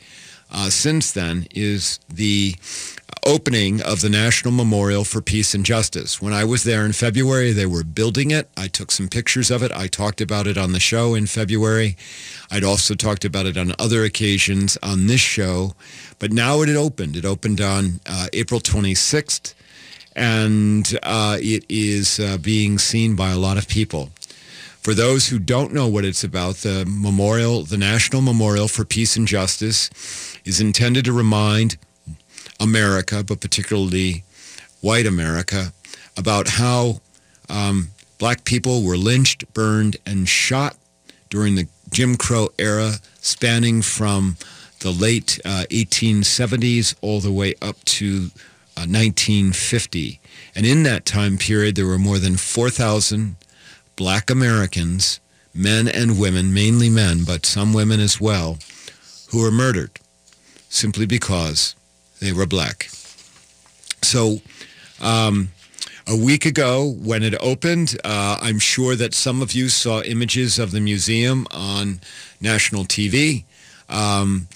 uh, 0.52 0.70
since 0.70 1.12
then, 1.12 1.48
is 1.52 2.00
the 2.14 2.56
opening 3.26 3.82
of 3.82 4.02
the 4.02 4.10
National 4.10 4.54
Memorial 4.54 5.04
for 5.04 5.20
Peace 5.20 5.56
and 5.56 5.66
Justice. 5.66 6.22
When 6.22 6.32
I 6.32 6.44
was 6.44 6.64
there 6.64 6.86
in 6.86 6.94
February, 6.94 7.52
they 7.52 7.66
were 7.66 7.84
building 7.84 8.30
it. 8.30 8.50
I 8.56 8.68
took 8.68 8.92
some 8.92 9.08
pictures 9.08 9.50
of 9.50 9.64
it. 9.64 9.72
I 9.72 9.88
talked 9.88 10.22
about 10.22 10.46
it 10.46 10.58
on 10.58 10.74
the 10.74 10.80
show 10.80 11.16
in 11.16 11.26
February. 11.26 11.98
I'd 12.52 12.64
also 12.64 12.94
talked 12.94 13.26
about 13.26 13.48
it 13.48 13.58
on 13.58 13.74
other 13.80 14.04
occasions 14.04 14.78
on 14.84 15.08
this 15.08 15.22
show. 15.22 15.74
But 16.20 16.32
now 16.32 16.62
it 16.62 16.68
had 16.68 16.78
opened. 16.78 17.16
It 17.16 17.26
opened 17.26 17.62
on 17.62 18.00
uh, 18.06 18.28
April 18.32 18.60
26th, 18.60 19.56
and 20.16 21.00
uh, 21.02 21.38
it 21.42 21.66
is 21.68 22.20
uh, 22.20 22.38
being 22.38 22.78
seen 22.78 23.16
by 23.16 23.32
a 23.32 23.38
lot 23.38 23.58
of 23.58 23.68
people. 23.68 24.12
For 24.86 24.94
those 24.94 25.30
who 25.30 25.40
don't 25.40 25.74
know 25.74 25.88
what 25.88 26.06
it's 26.06 26.24
about, 26.24 26.58
the 26.58 26.86
memorial, 26.88 27.64
the 27.64 27.78
National 27.78 28.22
Memorial 28.22 28.68
for 28.68 28.86
Peace 28.86 29.18
and 29.18 29.28
Justice, 29.28 29.90
is 30.46 30.62
intended 30.62 31.06
to 31.06 31.12
remind 31.12 31.78
America, 32.60 33.24
but 33.24 33.42
particularly 33.42 34.24
white 34.82 35.06
America, 35.06 35.74
about 36.18 36.48
how 36.48 37.02
um, 37.50 37.90
black 38.18 38.44
people 38.44 38.84
were 38.84 38.98
lynched, 38.98 39.52
burned, 39.54 39.98
and 40.06 40.28
shot 40.28 40.76
during 41.30 41.56
the 41.56 41.68
Jim 41.92 42.16
Crow 42.16 42.50
era, 42.58 42.94
spanning 43.20 43.82
from 43.82 44.38
the 44.80 44.92
late 44.92 45.40
uh, 45.46 45.66
1870s 45.70 46.96
all 47.02 47.20
the 47.20 47.32
way 47.32 47.56
up 47.62 47.84
to 47.86 48.32
uh, 48.78 48.86
1950. 48.86 50.20
And 50.56 50.66
in 50.66 50.84
that 50.84 51.06
time 51.06 51.38
period, 51.38 51.76
there 51.76 51.86
were 51.86 51.98
more 51.98 52.20
than 52.20 52.38
4,000 52.38 53.36
black 53.96 54.30
Americans, 54.30 55.20
men 55.54 55.88
and 55.88 56.20
women, 56.20 56.54
mainly 56.54 56.90
men, 56.90 57.24
but 57.24 57.46
some 57.46 57.74
women 57.74 58.00
as 58.00 58.20
well, 58.20 58.58
who 59.32 59.42
were 59.42 59.52
murdered 59.52 60.00
simply 60.70 61.06
because 61.06 61.76
they 62.26 62.34
were 62.34 62.46
black. 62.46 62.90
So 64.02 64.42
um, 65.02 65.50
a 66.08 66.16
week 66.16 66.46
ago 66.46 66.96
when 67.00 67.24
it 67.24 67.36
opened, 67.40 67.98
uh, 68.04 68.38
I'm 68.42 68.60
sure 68.60 68.96
that 68.96 69.14
some 69.14 69.42
of 69.42 69.54
you 69.54 69.70
saw 69.70 70.02
images 70.02 70.60
of 70.60 70.72
the 70.72 70.80
museum 70.80 71.48
on 71.52 72.02
national 72.42 72.86
TV. 72.86 73.46
Um, 73.90 74.48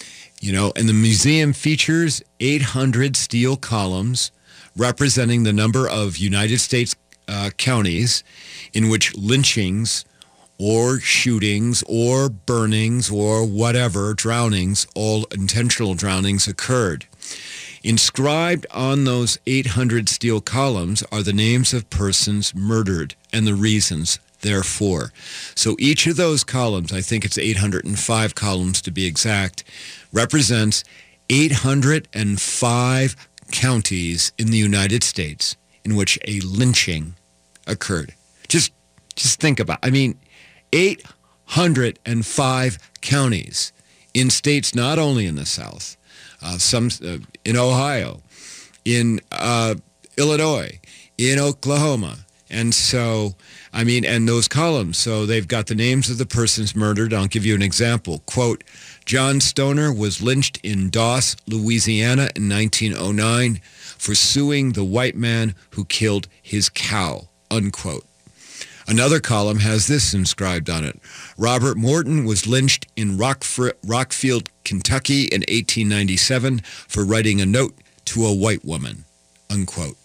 you 0.41 0.53
know, 0.53 0.71
and 0.75 0.87
the 0.87 0.93
museum 0.93 1.53
features 1.53 2.21
800 2.39 3.15
steel 3.15 3.57
columns 3.57 4.31
representing 4.75 5.43
the 5.43 5.53
number 5.53 5.87
of 5.87 6.17
United 6.17 6.59
States 6.59 6.95
uh, 7.27 7.49
counties 7.57 8.23
in 8.73 8.89
which 8.89 9.15
lynchings 9.15 10.05
or 10.57 10.99
shootings 10.99 11.83
or 11.87 12.29
burnings 12.29 13.09
or 13.09 13.45
whatever, 13.45 14.13
drownings, 14.13 14.87
all 14.95 15.25
intentional 15.31 15.93
drownings 15.93 16.47
occurred. 16.47 17.05
Inscribed 17.83 18.67
on 18.71 19.05
those 19.05 19.39
800 19.47 20.09
steel 20.09 20.41
columns 20.41 21.03
are 21.11 21.23
the 21.23 21.33
names 21.33 21.73
of 21.73 21.89
persons 21.89 22.53
murdered 22.53 23.15
and 23.31 23.47
the 23.47 23.55
reasons 23.55 24.19
therefore. 24.41 25.11
So 25.55 25.75
each 25.79 26.07
of 26.07 26.15
those 26.15 26.43
columns, 26.43 26.91
I 26.91 27.01
think 27.01 27.25
it's 27.25 27.37
805 27.37 28.35
columns 28.35 28.81
to 28.81 28.91
be 28.91 29.05
exact, 29.05 29.63
represents 30.11 30.83
805 31.29 33.15
counties 33.51 34.31
in 34.37 34.51
the 34.51 34.57
United 34.57 35.03
States 35.03 35.55
in 35.83 35.95
which 35.95 36.19
a 36.27 36.39
lynching 36.41 37.15
occurred. 37.67 38.13
Just 38.47 38.71
just 39.15 39.39
think 39.39 39.59
about. 39.59 39.79
I 39.83 39.89
mean, 39.89 40.17
805 40.71 42.77
counties 43.01 43.73
in 44.13 44.29
states 44.29 44.73
not 44.73 44.97
only 44.97 45.25
in 45.25 45.35
the 45.35 45.45
South, 45.45 45.97
some 46.57 46.89
uh, 47.03 47.17
in 47.45 47.57
Ohio, 47.57 48.21
in 48.85 49.19
uh, 49.31 49.75
Illinois, 50.17 50.79
in 51.17 51.39
Oklahoma, 51.39 52.17
and 52.49 52.73
so 52.73 53.35
I 53.71 53.83
mean, 53.83 54.05
and 54.05 54.27
those 54.27 54.47
columns. 54.47 54.97
So 54.97 55.25
they've 55.25 55.47
got 55.47 55.67
the 55.67 55.75
names 55.75 56.09
of 56.09 56.17
the 56.17 56.25
persons 56.25 56.75
murdered. 56.75 57.13
I'll 57.13 57.27
give 57.27 57.45
you 57.45 57.55
an 57.55 57.61
example. 57.61 58.23
Quote, 58.25 58.63
John 59.05 59.39
Stoner 59.39 59.93
was 59.93 60.21
lynched 60.21 60.59
in 60.63 60.89
Doss, 60.89 61.35
Louisiana 61.47 62.29
in 62.35 62.49
1909 62.49 63.61
for 63.97 64.15
suing 64.15 64.71
the 64.73 64.83
white 64.83 65.15
man 65.15 65.55
who 65.71 65.85
killed 65.85 66.27
his 66.41 66.69
cow, 66.69 67.27
unquote. 67.51 68.05
Another 68.89 69.19
column 69.19 69.59
has 69.59 69.85
this 69.85 70.15
inscribed 70.15 70.67
on 70.67 70.83
it. 70.83 70.99
Robert 71.37 71.77
Morton 71.77 72.25
was 72.25 72.47
lynched 72.47 72.87
in 72.95 73.19
Rockf- 73.19 73.71
Rockfield, 73.85 74.47
Kentucky 74.63 75.25
in 75.25 75.41
1897 75.41 76.61
for 76.87 77.05
writing 77.05 77.39
a 77.39 77.45
note 77.45 77.75
to 78.05 78.25
a 78.25 78.33
white 78.33 78.65
woman, 78.65 79.05
unquote. 79.47 79.95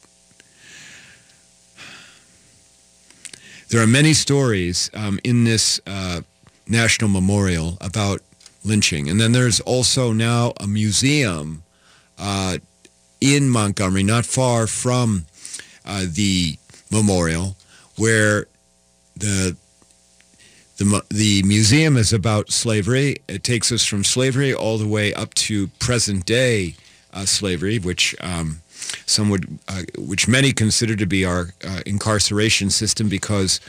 There 3.70 3.83
are 3.83 3.87
many 3.87 4.12
stories 4.12 4.90
um, 4.92 5.18
in 5.25 5.44
this 5.44 5.81
uh, 5.87 6.20
national 6.68 7.09
memorial 7.09 7.79
about 7.81 8.20
lynching. 8.66 9.09
And 9.09 9.18
then 9.18 9.33
there's 9.33 9.61
also 9.61 10.12
now 10.12 10.53
a 10.61 10.66
museum 10.66 11.62
uh, 12.18 12.59
in 13.23 13.49
Montgomery, 13.49 14.03
not 14.03 14.27
far 14.27 14.66
from 14.66 15.25
uh, 15.87 16.05
the 16.07 16.59
memorial, 16.90 17.57
where 17.97 18.47
the 19.16 19.57
the 20.77 21.03
the 21.09 21.42
museum 21.44 21.96
is 21.96 22.12
about 22.12 22.50
slavery. 22.50 23.18
It 23.29 23.44
takes 23.44 23.70
us 23.70 23.85
from 23.85 24.05
slavery 24.05 24.53
all 24.53 24.79
the 24.79 24.88
way 24.88 25.14
up 25.14 25.35
to 25.35 25.68
present 25.79 26.27
day 26.27 26.74
uh, 27.12 27.27
slavery, 27.27 27.79
which 27.79 28.14
um, 28.20 28.61
some 29.07 29.31
would, 29.31 29.59
uh, 29.68 29.83
which 29.96 30.27
many 30.27 30.53
consider 30.53 30.96
to 30.96 31.07
be 31.07 31.24
our 31.24 31.50
uh, 31.66 31.81
incarceration 31.87 32.70
system 32.70 33.09
because 33.09 33.61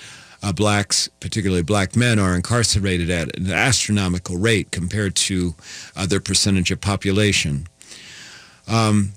uh, 0.41 0.51
blacks, 0.51 1.07
particularly 1.19 1.61
black 1.61 1.95
men, 1.95 2.17
are 2.17 2.35
incarcerated 2.35 3.09
at 3.09 3.37
an 3.37 3.51
astronomical 3.51 4.37
rate 4.37 4.71
compared 4.71 5.15
to 5.15 5.53
their 6.07 6.19
percentage 6.19 6.71
of 6.71 6.81
population. 6.81 7.67
Um, 8.67 9.13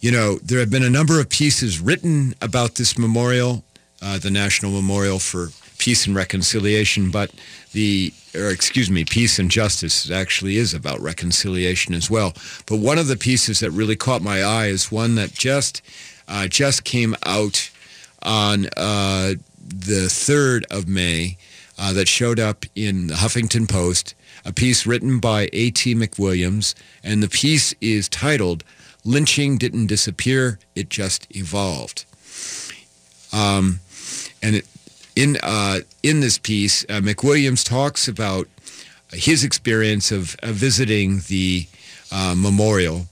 you 0.00 0.10
know, 0.10 0.38
there 0.38 0.58
have 0.58 0.70
been 0.70 0.82
a 0.82 0.90
number 0.90 1.20
of 1.20 1.28
pieces 1.28 1.80
written 1.80 2.34
about 2.40 2.74
this 2.74 2.98
memorial. 2.98 3.64
Uh, 4.02 4.18
the 4.18 4.30
National 4.30 4.72
Memorial 4.72 5.18
for 5.18 5.50
Peace 5.78 6.06
and 6.06 6.14
Reconciliation, 6.14 7.10
but 7.10 7.32
the, 7.72 8.12
or 8.34 8.50
excuse 8.50 8.90
me, 8.90 9.04
Peace 9.04 9.38
and 9.38 9.50
Justice 9.50 10.10
actually 10.10 10.56
is 10.56 10.74
about 10.74 11.00
reconciliation 11.00 11.94
as 11.94 12.10
well. 12.10 12.34
But 12.66 12.76
one 12.78 12.98
of 12.98 13.08
the 13.08 13.16
pieces 13.16 13.60
that 13.60 13.70
really 13.70 13.96
caught 13.96 14.22
my 14.22 14.42
eye 14.42 14.66
is 14.66 14.92
one 14.92 15.14
that 15.16 15.32
just 15.32 15.82
uh, 16.28 16.46
just 16.46 16.84
came 16.84 17.16
out 17.24 17.70
on 18.22 18.66
uh, 18.76 19.34
the 19.58 20.06
3rd 20.08 20.64
of 20.70 20.88
May 20.88 21.36
uh, 21.78 21.92
that 21.92 22.08
showed 22.08 22.38
up 22.38 22.64
in 22.74 23.08
the 23.08 23.14
Huffington 23.14 23.68
Post, 23.68 24.14
a 24.44 24.52
piece 24.52 24.86
written 24.86 25.18
by 25.18 25.48
A.T. 25.52 25.94
McWilliams, 25.94 26.74
and 27.02 27.22
the 27.22 27.28
piece 27.28 27.74
is 27.80 28.08
titled 28.08 28.62
Lynching 29.04 29.58
Didn't 29.58 29.86
Disappear, 29.86 30.58
It 30.76 30.88
Just 30.88 31.26
Evolved. 31.34 32.04
Um, 33.32 33.80
and 34.42 34.56
it, 34.56 34.66
in, 35.14 35.38
uh, 35.42 35.80
in 36.02 36.20
this 36.20 36.38
piece, 36.38 36.84
uh, 36.84 37.00
McWilliams 37.00 37.64
talks 37.64 38.08
about 38.08 38.48
his 39.12 39.44
experience 39.44 40.10
of, 40.10 40.36
visiting 40.42 41.20
the 41.28 41.66
uh, 42.10 42.34
memorial 42.36 43.06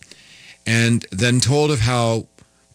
and 0.67 1.07
then 1.11 1.41
told 1.41 1.71
of 1.71 1.81
how 1.81 2.27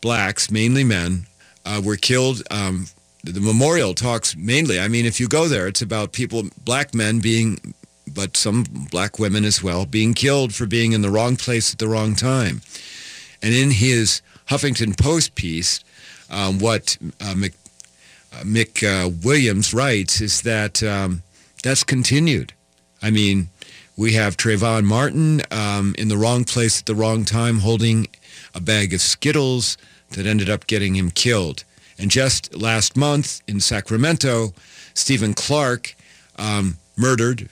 blacks, 0.01 0.51
mainly 0.51 0.84
men, 0.84 1.26
uh, 1.66 1.82
were 1.84 1.95
killed. 1.95 2.43
Um, 2.51 2.88
the 3.24 3.41
memorial 3.41 3.93
talks 3.93 4.36
mainly, 4.36 4.80
I 4.80 4.88
mean, 4.88 5.06
if 5.06 5.20
you 5.20 5.28
go 5.28 5.47
there, 5.47 5.68
it's 5.68 5.82
about 5.82 6.12
people, 6.12 6.43
black 6.64 6.93
men 6.93 7.20
being, 7.20 7.74
but 8.14 8.38
some 8.38 8.64
black 8.91 9.18
women 9.18 9.45
as 9.45 9.64
well, 9.64 9.86
being 9.86 10.14
killed 10.14 10.53
for 10.53 10.68
being 10.68 10.91
in 10.91 11.01
the 11.01 11.10
wrong 11.10 11.36
place 11.36 11.74
at 11.74 11.80
the 11.80 11.88
wrong 11.88 12.16
time. 12.16 12.62
And 13.41 13.53
in 13.53 13.72
his 13.72 14.22
Huffington 14.49 14.97
Post 14.97 15.34
piece, 15.36 15.84
um, 16.30 16.60
what 16.60 16.97
uh, 17.20 17.34
Mc, 17.36 17.53
Mick 18.44 18.84
uh, 18.84 19.10
Williams 19.24 19.74
writes 19.74 20.22
is 20.22 20.42
that 20.42 20.84
um, 20.84 21.24
that's 21.64 21.84
continued. 21.84 22.54
I 23.02 23.12
mean, 23.12 23.50
we 23.98 24.14
have 24.14 24.36
Trayvon 24.36 24.84
Martin 24.84 25.42
um, 25.52 25.96
in 25.98 26.08
the 26.08 26.18
wrong 26.18 26.44
place 26.44 26.80
at 26.80 26.86
the 26.86 26.96
wrong 26.96 27.24
time 27.24 27.60
holding 27.60 28.08
a 28.54 28.60
bag 28.60 28.94
of 28.94 29.02
Skittles 29.02 29.78
that 30.12 30.26
ended 30.26 30.50
up 30.50 30.68
getting 30.68 30.96
him 30.96 31.12
killed. 31.12 31.64
And 31.98 32.12
just 32.12 32.56
last 32.56 32.98
month 32.98 33.42
in 33.48 33.60
Sacramento, 33.60 34.54
Stephon 34.94 35.36
Clark 35.36 35.96
um, 36.38 36.78
murdered. 36.98 37.50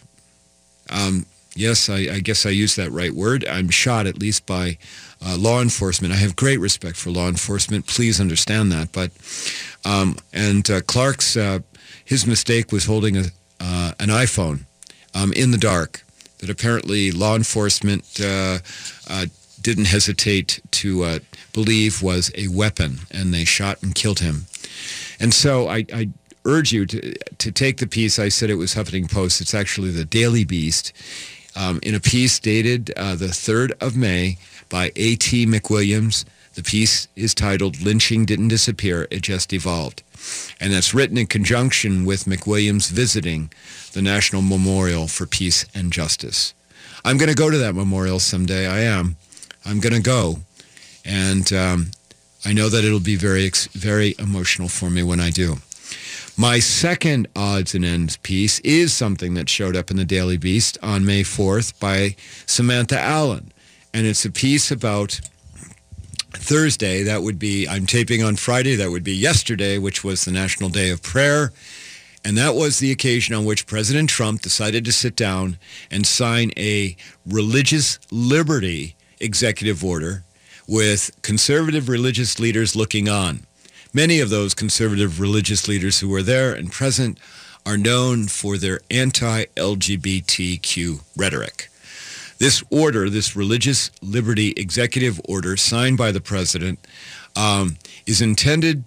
Um, 0.89 1.25
yes, 1.55 1.89
I, 1.89 1.99
I, 2.15 2.19
guess 2.19 2.45
I 2.45 2.49
used 2.49 2.77
that 2.77 2.91
right 2.91 3.13
word. 3.13 3.45
I'm 3.47 3.69
shot 3.69 4.05
at 4.05 4.19
least 4.19 4.45
by 4.45 4.77
uh, 5.25 5.37
law 5.37 5.61
enforcement. 5.61 6.13
I 6.13 6.17
have 6.17 6.35
great 6.35 6.59
respect 6.59 6.97
for 6.97 7.09
law 7.09 7.27
enforcement. 7.27 7.87
Please 7.87 8.19
understand 8.19 8.71
that. 8.71 8.91
But 8.91 9.11
um, 9.85 10.17
and 10.31 10.69
uh, 10.69 10.81
Clark's 10.81 11.37
uh, 11.37 11.59
his 12.03 12.25
mistake 12.25 12.71
was 12.71 12.85
holding 12.85 13.17
a, 13.17 13.25
uh, 13.59 13.93
an 13.99 14.09
iPhone 14.09 14.65
um, 15.13 15.31
in 15.33 15.51
the 15.51 15.57
dark 15.57 16.03
that 16.39 16.49
apparently 16.49 17.11
law 17.11 17.35
enforcement 17.35 18.19
uh, 18.21 18.59
didn't 19.61 19.85
hesitate 19.85 20.59
to 20.71 21.19
believe 21.53 22.01
was 22.01 22.31
a 22.35 22.49
weapon, 22.49 22.99
and 23.11 23.33
they 23.33 23.45
shot 23.45 23.81
and 23.81 23.95
killed 23.95 24.19
him. 24.19 24.45
And 25.19 25.33
so 25.33 25.69
I, 25.69 25.85
I, 25.93 26.09
urge 26.45 26.73
you 26.73 26.85
to, 26.85 27.13
to 27.37 27.51
take 27.51 27.77
the 27.77 27.87
piece. 27.87 28.19
I 28.19 28.29
said 28.29 28.49
it 28.49 28.55
was 28.55 28.75
Huffington 28.75 29.09
Post. 29.09 29.39
It's 29.39 29.53
actually 29.53 29.91
the 29.91 30.05
Daily 30.05 30.43
Beast. 30.43 30.91
Um, 31.55 31.79
in 31.83 31.93
a 31.93 31.99
piece 31.99 32.39
dated 32.39 32.91
uh, 32.97 33.15
the 33.15 33.27
3rd 33.27 33.73
of 33.79 33.95
May 33.95 34.37
by 34.73 34.91
A.T. 34.95 35.45
McWilliams. 35.45 36.25
The 36.55 36.63
piece 36.63 37.07
is 37.15 37.35
titled 37.35 37.79
Lynching 37.81 38.25
Didn't 38.25 38.47
Disappear, 38.47 39.07
It 39.11 39.21
Just 39.21 39.53
Evolved. 39.53 40.01
And 40.59 40.73
that's 40.73 40.95
written 40.95 41.19
in 41.19 41.27
conjunction 41.27 42.05
with 42.05 42.23
McWilliams 42.23 42.89
visiting 42.89 43.51
the 43.91 44.01
National 44.01 44.41
Memorial 44.41 45.07
for 45.07 45.27
Peace 45.27 45.67
and 45.75 45.93
Justice. 45.93 46.55
I'm 47.05 47.19
going 47.19 47.29
to 47.29 47.35
go 47.35 47.51
to 47.51 47.57
that 47.59 47.75
memorial 47.75 48.17
someday. 48.17 48.65
I 48.65 48.79
am. 48.79 49.15
I'm 49.63 49.79
going 49.79 49.93
to 49.93 50.01
go. 50.01 50.37
And 51.05 51.53
um, 51.53 51.91
I 52.43 52.51
know 52.51 52.67
that 52.67 52.83
it'll 52.83 52.99
be 52.99 53.15
very, 53.15 53.51
very 53.73 54.15
emotional 54.17 54.69
for 54.69 54.89
me 54.89 55.03
when 55.03 55.19
I 55.19 55.29
do. 55.29 55.57
My 56.35 56.57
second 56.57 57.27
odds 57.35 57.75
and 57.75 57.85
ends 57.85 58.17
piece 58.17 58.57
is 58.61 58.91
something 58.91 59.35
that 59.35 59.49
showed 59.49 59.75
up 59.75 59.91
in 59.91 59.97
the 59.97 60.03
Daily 60.05 60.37
Beast 60.37 60.79
on 60.81 61.05
May 61.05 61.21
4th 61.21 61.79
by 61.79 62.15
Samantha 62.47 62.99
Allen. 62.99 63.52
And 63.93 64.07
it's 64.07 64.25
a 64.25 64.31
piece 64.31 64.71
about 64.71 65.21
Thursday. 66.31 67.03
That 67.03 67.21
would 67.21 67.37
be, 67.37 67.67
I'm 67.67 67.85
taping 67.85 68.23
on 68.23 68.35
Friday. 68.35 68.75
That 68.75 68.89
would 68.89 69.03
be 69.03 69.13
yesterday, 69.13 69.77
which 69.77 70.03
was 70.03 70.25
the 70.25 70.31
National 70.31 70.69
Day 70.69 70.89
of 70.89 71.03
Prayer. 71.03 71.51
And 72.25 72.37
that 72.37 72.55
was 72.55 72.79
the 72.79 72.91
occasion 72.91 73.35
on 73.35 73.45
which 73.45 73.67
President 73.67 74.09
Trump 74.09 74.41
decided 74.41 74.83
to 74.85 74.91
sit 74.91 75.15
down 75.15 75.57
and 75.91 76.07
sign 76.07 76.51
a 76.57 76.95
religious 77.25 77.99
liberty 78.11 78.95
executive 79.19 79.83
order 79.83 80.23
with 80.67 81.11
conservative 81.21 81.89
religious 81.89 82.39
leaders 82.39 82.75
looking 82.75 83.09
on. 83.09 83.45
Many 83.93 84.19
of 84.19 84.29
those 84.29 84.53
conservative 84.53 85.19
religious 85.19 85.67
leaders 85.67 85.99
who 85.99 86.09
were 86.09 86.23
there 86.23 86.53
and 86.53 86.71
present 86.71 87.19
are 87.65 87.77
known 87.77 88.27
for 88.27 88.57
their 88.57 88.81
anti-LGBTQ 88.89 91.01
rhetoric. 91.15 91.69
This 92.43 92.61
order, 92.69 93.09
this 93.09 93.37
religious 93.37 93.89
liberty 94.01 94.49
executive 94.57 95.21
order 95.29 95.55
signed 95.55 95.97
by 95.97 96.11
the 96.11 96.19
president, 96.19 96.77
um, 97.37 97.77
is 98.05 98.21
intended 98.21 98.83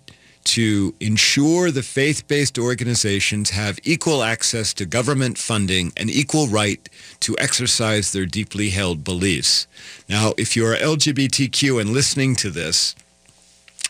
to 0.56 0.94
ensure 1.00 1.70
the 1.70 1.82
faith-based 1.82 2.58
organizations 2.58 3.48
have 3.48 3.78
equal 3.82 4.22
access 4.22 4.74
to 4.74 4.84
government 4.84 5.38
funding 5.38 5.90
and 5.96 6.10
equal 6.10 6.48
right 6.48 6.86
to 7.20 7.34
exercise 7.38 8.12
their 8.12 8.26
deeply 8.26 8.68
held 8.68 9.02
beliefs. 9.02 9.66
Now, 10.06 10.34
if 10.36 10.54
you 10.54 10.66
are 10.66 10.76
LGBTQ 10.76 11.80
and 11.80 11.94
listening 11.94 12.36
to 12.36 12.50
this, 12.50 12.94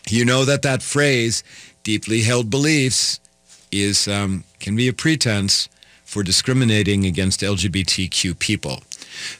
you 0.07 0.23
know 0.23 0.45
that 0.45 0.61
that 0.61 0.81
phrase, 0.81 1.43
deeply 1.83 2.21
held 2.21 2.49
beliefs, 2.49 3.19
is 3.69 4.07
um, 4.07 4.45
can 4.61 4.77
be 4.77 4.87
a 4.87 4.93
pretense 4.93 5.67
for 6.05 6.23
discriminating 6.23 7.05
against 7.05 7.41
LGBTQ 7.41 8.39
people. 8.39 8.79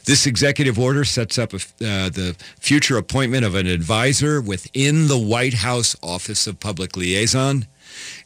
This 0.04 0.26
executive 0.26 0.78
order 0.78 1.04
sets 1.04 1.38
up 1.38 1.52
a, 1.52 1.56
uh, 1.56 2.08
the 2.10 2.36
future 2.60 2.96
appointment 2.96 3.44
of 3.44 3.54
an 3.54 3.66
advisor 3.66 4.40
within 4.40 5.08
the 5.08 5.18
White 5.18 5.54
House 5.54 5.96
Office 6.02 6.46
of 6.46 6.60
Public 6.60 6.96
Liaison. 6.96 7.66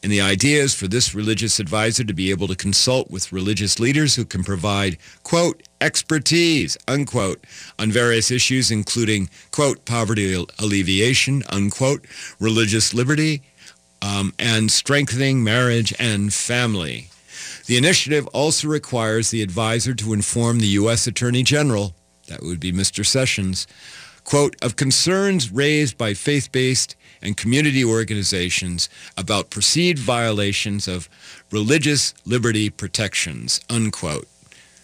And 0.01 0.11
the 0.11 0.21
idea 0.21 0.61
is 0.61 0.75
for 0.75 0.87
this 0.87 1.15
religious 1.15 1.59
advisor 1.59 2.03
to 2.03 2.13
be 2.13 2.29
able 2.29 2.47
to 2.47 2.55
consult 2.55 3.09
with 3.09 3.31
religious 3.31 3.79
leaders 3.79 4.15
who 4.15 4.25
can 4.25 4.43
provide, 4.43 4.97
quote, 5.23 5.63
expertise, 5.81 6.77
unquote, 6.87 7.43
on 7.79 7.91
various 7.91 8.29
issues, 8.29 8.71
including, 8.71 9.29
quote, 9.51 9.85
poverty 9.85 10.45
alleviation, 10.59 11.43
unquote, 11.49 12.05
religious 12.39 12.93
liberty, 12.93 13.41
um, 14.01 14.33
and 14.37 14.71
strengthening 14.71 15.43
marriage 15.43 15.93
and 15.97 16.33
family. 16.33 17.09
The 17.65 17.77
initiative 17.77 18.27
also 18.27 18.67
requires 18.67 19.31
the 19.31 19.41
advisor 19.41 19.93
to 19.95 20.13
inform 20.13 20.59
the 20.59 20.67
U.S. 20.67 21.07
Attorney 21.07 21.43
General, 21.43 21.93
that 22.27 22.41
would 22.41 22.59
be 22.59 22.71
Mr. 22.71 23.05
Sessions, 23.05 23.67
quote, 24.23 24.55
of 24.63 24.75
concerns 24.75 25.51
raised 25.51 25.97
by 25.97 26.13
faith-based 26.13 26.95
and 27.21 27.37
community 27.37 27.83
organizations 27.83 28.89
about 29.17 29.49
perceived 29.49 29.99
violations 29.99 30.87
of 30.87 31.09
religious 31.51 32.13
liberty 32.25 32.69
protections, 32.69 33.61
unquote. 33.69 34.27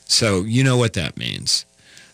So 0.06 0.44
you 0.44 0.64
know 0.64 0.78
what 0.78 0.94
that 0.94 1.18
means. 1.18 1.66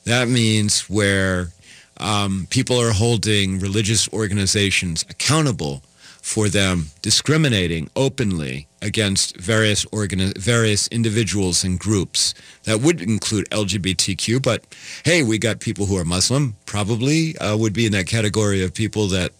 That 0.03 0.27
means 0.27 0.89
where 0.89 1.49
um, 1.97 2.47
people 2.49 2.79
are 2.79 2.91
holding 2.91 3.59
religious 3.59 4.11
organizations 4.11 5.05
accountable 5.09 5.81
for 6.21 6.49
them 6.49 6.87
discriminating 7.01 7.89
openly 7.95 8.67
against 8.85 9.35
various 9.37 9.83
organi- 9.85 10.37
various 10.37 10.87
individuals 10.89 11.63
and 11.63 11.79
groups. 11.79 12.35
That 12.63 12.81
would 12.81 13.01
include 13.01 13.49
LGBTQ, 13.49 14.43
but 14.43 14.63
hey, 15.03 15.23
we 15.23 15.39
got 15.39 15.59
people 15.59 15.87
who 15.87 15.97
are 15.97 16.05
Muslim, 16.05 16.55
probably 16.67 17.35
uh, 17.39 17.57
would 17.57 17.73
be 17.73 17.87
in 17.87 17.91
that 17.93 18.05
category 18.05 18.63
of 18.63 18.75
people 18.75 19.07
that 19.07 19.31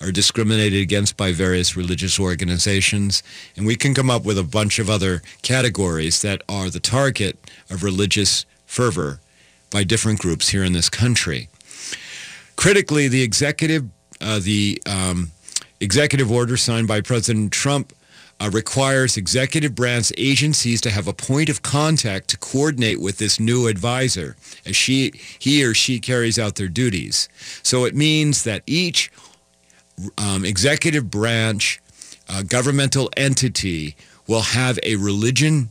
are 0.00 0.10
discriminated 0.10 0.80
against 0.80 1.18
by 1.18 1.32
various 1.32 1.76
religious 1.76 2.18
organizations. 2.18 3.22
And 3.56 3.66
we 3.66 3.76
can 3.76 3.94
come 3.94 4.10
up 4.10 4.24
with 4.24 4.38
a 4.38 4.42
bunch 4.42 4.78
of 4.78 4.88
other 4.88 5.22
categories 5.42 6.22
that 6.22 6.42
are 6.48 6.70
the 6.70 6.80
target 6.80 7.38
of 7.70 7.82
religious 7.82 8.46
fervor 8.64 9.20
by 9.70 9.84
different 9.84 10.18
groups 10.18 10.48
here 10.48 10.64
in 10.64 10.72
this 10.72 10.88
country. 10.88 11.48
Critically, 12.56 13.08
the 13.08 13.22
executive, 13.22 13.84
uh, 14.22 14.40
the 14.42 14.82
um, 14.86 15.30
executive 15.80 16.32
order 16.32 16.56
signed 16.56 16.88
by 16.88 17.02
President 17.02 17.52
Trump 17.52 17.92
uh, 18.40 18.50
requires 18.52 19.16
executive 19.16 19.74
branch 19.74 20.12
agencies 20.18 20.80
to 20.80 20.90
have 20.90 21.06
a 21.06 21.12
point 21.12 21.48
of 21.48 21.62
contact 21.62 22.28
to 22.28 22.38
coordinate 22.38 23.00
with 23.00 23.18
this 23.18 23.38
new 23.38 23.66
advisor 23.66 24.36
as 24.66 24.76
she, 24.76 25.12
he 25.38 25.64
or 25.64 25.74
she 25.74 26.00
carries 26.00 26.38
out 26.38 26.56
their 26.56 26.68
duties. 26.68 27.28
So 27.62 27.84
it 27.84 27.94
means 27.94 28.44
that 28.44 28.62
each 28.66 29.10
um, 30.18 30.44
executive 30.44 31.10
branch 31.10 31.80
uh, 32.28 32.42
governmental 32.42 33.10
entity 33.16 33.96
will 34.26 34.42
have 34.42 34.78
a 34.82 34.96
religion 34.96 35.70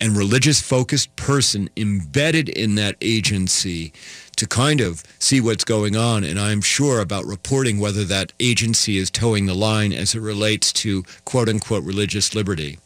and 0.00 0.16
religious 0.16 0.60
focused 0.60 1.14
person 1.14 1.70
embedded 1.76 2.48
in 2.48 2.74
that 2.74 2.96
agency 3.00 3.92
to 4.36 4.46
kind 4.46 4.80
of 4.80 5.02
see 5.18 5.40
what's 5.40 5.64
going 5.64 5.96
on. 5.96 6.24
And 6.24 6.38
I'm 6.38 6.60
sure 6.60 7.00
about 7.00 7.24
reporting 7.24 7.78
whether 7.78 8.04
that 8.04 8.32
agency 8.40 8.96
is 8.96 9.10
toeing 9.10 9.46
the 9.46 9.54
line 9.54 9.92
as 9.92 10.14
it 10.14 10.20
relates 10.20 10.72
to 10.74 11.04
quote 11.24 11.48
unquote 11.48 11.84
religious 11.84 12.34
liberty. 12.34 12.78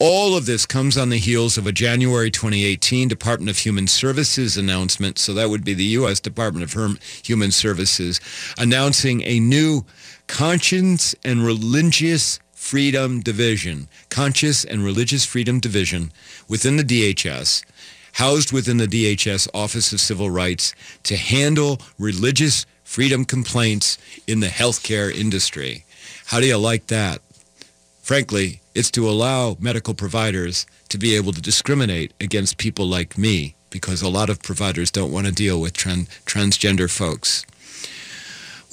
All 0.00 0.36
of 0.36 0.46
this 0.46 0.66
comes 0.66 0.98
on 0.98 1.10
the 1.10 1.18
heels 1.18 1.56
of 1.56 1.68
a 1.68 1.72
January 1.72 2.30
2018 2.30 3.06
Department 3.06 3.48
of 3.48 3.58
Human 3.58 3.86
Services 3.86 4.56
announcement. 4.56 5.18
So 5.18 5.32
that 5.34 5.48
would 5.48 5.64
be 5.64 5.72
the 5.72 5.84
U.S. 5.84 6.18
Department 6.18 6.64
of 6.64 7.00
Human 7.24 7.52
Services 7.52 8.20
announcing 8.58 9.22
a 9.22 9.38
new 9.38 9.84
conscience 10.26 11.14
and 11.24 11.44
religious 11.44 12.40
freedom 12.52 13.20
division, 13.20 13.88
conscious 14.10 14.64
and 14.64 14.82
religious 14.82 15.24
freedom 15.24 15.60
division 15.60 16.10
within 16.48 16.76
the 16.76 16.82
DHS, 16.82 17.62
housed 18.14 18.52
within 18.52 18.78
the 18.78 18.86
DHS 18.86 19.48
Office 19.54 19.92
of 19.92 20.00
Civil 20.00 20.30
Rights 20.30 20.74
to 21.04 21.16
handle 21.16 21.80
religious 21.98 22.66
freedom 22.84 23.24
complaints 23.24 23.98
in 24.26 24.40
the 24.40 24.48
healthcare 24.48 25.12
industry. 25.12 25.84
How 26.26 26.40
do 26.40 26.46
you 26.46 26.56
like 26.56 26.86
that? 26.88 27.20
Frankly, 28.02 28.60
it's 28.74 28.90
to 28.92 29.08
allow 29.08 29.56
medical 29.60 29.94
providers 29.94 30.66
to 30.90 30.98
be 30.98 31.16
able 31.16 31.32
to 31.32 31.40
discriminate 31.40 32.12
against 32.20 32.58
people 32.58 32.86
like 32.86 33.18
me 33.18 33.54
because 33.70 34.02
a 34.02 34.08
lot 34.08 34.30
of 34.30 34.42
providers 34.42 34.90
don't 34.90 35.12
want 35.12 35.26
to 35.26 35.32
deal 35.32 35.60
with 35.60 35.72
tran- 35.72 36.08
transgender 36.24 36.88
folks. 36.90 37.44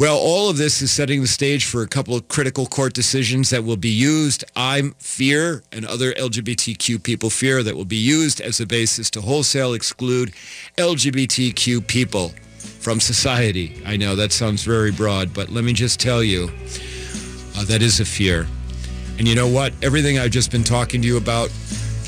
Well, 0.01 0.17
all 0.17 0.49
of 0.49 0.57
this 0.57 0.81
is 0.81 0.91
setting 0.91 1.21
the 1.21 1.27
stage 1.27 1.65
for 1.65 1.83
a 1.83 1.87
couple 1.87 2.15
of 2.15 2.27
critical 2.27 2.65
court 2.65 2.93
decisions 2.93 3.51
that 3.51 3.63
will 3.63 3.77
be 3.77 3.91
used, 3.91 4.43
I 4.55 4.93
fear, 4.97 5.61
and 5.71 5.85
other 5.85 6.11
LGBTQ 6.13 7.03
people 7.03 7.29
fear, 7.29 7.61
that 7.61 7.75
will 7.75 7.85
be 7.85 7.97
used 7.97 8.41
as 8.41 8.59
a 8.59 8.65
basis 8.65 9.11
to 9.11 9.21
wholesale 9.21 9.75
exclude 9.75 10.33
LGBTQ 10.77 11.85
people 11.85 12.29
from 12.79 12.99
society. 12.99 13.79
I 13.85 13.95
know 13.95 14.15
that 14.15 14.31
sounds 14.31 14.63
very 14.63 14.91
broad, 14.91 15.35
but 15.35 15.49
let 15.49 15.63
me 15.63 15.71
just 15.71 15.99
tell 15.99 16.23
you, 16.23 16.49
uh, 17.55 17.65
that 17.65 17.83
is 17.83 17.99
a 17.99 18.05
fear. 18.05 18.47
And 19.19 19.27
you 19.27 19.35
know 19.35 19.47
what? 19.47 19.71
Everything 19.83 20.17
I've 20.17 20.31
just 20.31 20.49
been 20.49 20.63
talking 20.63 21.03
to 21.03 21.07
you 21.07 21.17
about, 21.17 21.51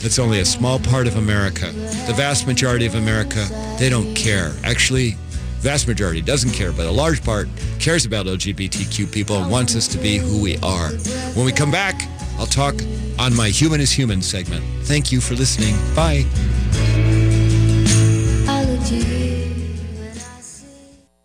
that's 0.01 0.17
only 0.17 0.39
a 0.39 0.45
small 0.45 0.79
part 0.79 1.05
of 1.05 1.15
America. 1.17 1.67
The 2.07 2.13
vast 2.17 2.47
majority 2.47 2.87
of 2.87 2.95
America, 2.95 3.45
they 3.77 3.89
don't 3.91 4.15
care. 4.15 4.51
Actually, 4.63 5.15
vast 5.63 5.87
majority 5.87 6.21
doesn't 6.21 6.51
care, 6.51 6.73
but 6.73 6.85
a 6.85 6.91
large 6.91 7.23
part 7.23 7.47
cares 7.79 8.05
about 8.05 8.25
LGBTQ 8.25 9.11
people 9.11 9.37
and 9.37 9.49
wants 9.49 9.75
us 9.75 9.87
to 9.87 9.97
be 9.97 10.17
who 10.17 10.41
we 10.41 10.57
are. 10.57 10.89
When 11.35 11.45
we 11.45 11.53
come 11.53 11.71
back, 11.71 12.07
I'll 12.37 12.45
talk 12.45 12.75
on 13.17 13.33
my 13.35 13.47
Human 13.47 13.79
is 13.79 13.91
Human 13.91 14.21
segment. 14.21 14.63
Thank 14.83 15.11
you 15.11 15.21
for 15.21 15.35
listening. 15.35 15.75
Bye. 15.95 17.02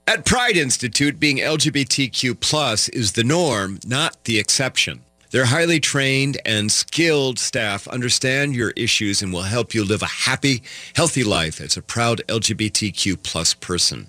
At 0.07 0.23
Pride 0.23 0.55
Institute, 0.55 1.19
being 1.19 1.37
LGBTQ 1.37 2.39
plus 2.39 2.89
is 2.89 3.13
the 3.13 3.23
norm, 3.23 3.79
not 3.87 4.23
the 4.25 4.37
exception. 4.37 5.01
Their 5.31 5.45
highly 5.45 5.79
trained 5.79 6.39
and 6.45 6.71
skilled 6.71 7.39
staff 7.39 7.87
understand 7.87 8.55
your 8.55 8.69
issues 8.77 9.23
and 9.23 9.33
will 9.33 9.41
help 9.41 9.73
you 9.73 9.83
live 9.83 10.03
a 10.03 10.27
happy, 10.29 10.61
healthy 10.95 11.23
life 11.23 11.59
as 11.59 11.75
a 11.75 11.81
proud 11.81 12.21
LGBTQ 12.27 13.23
plus 13.23 13.55
person. 13.55 14.05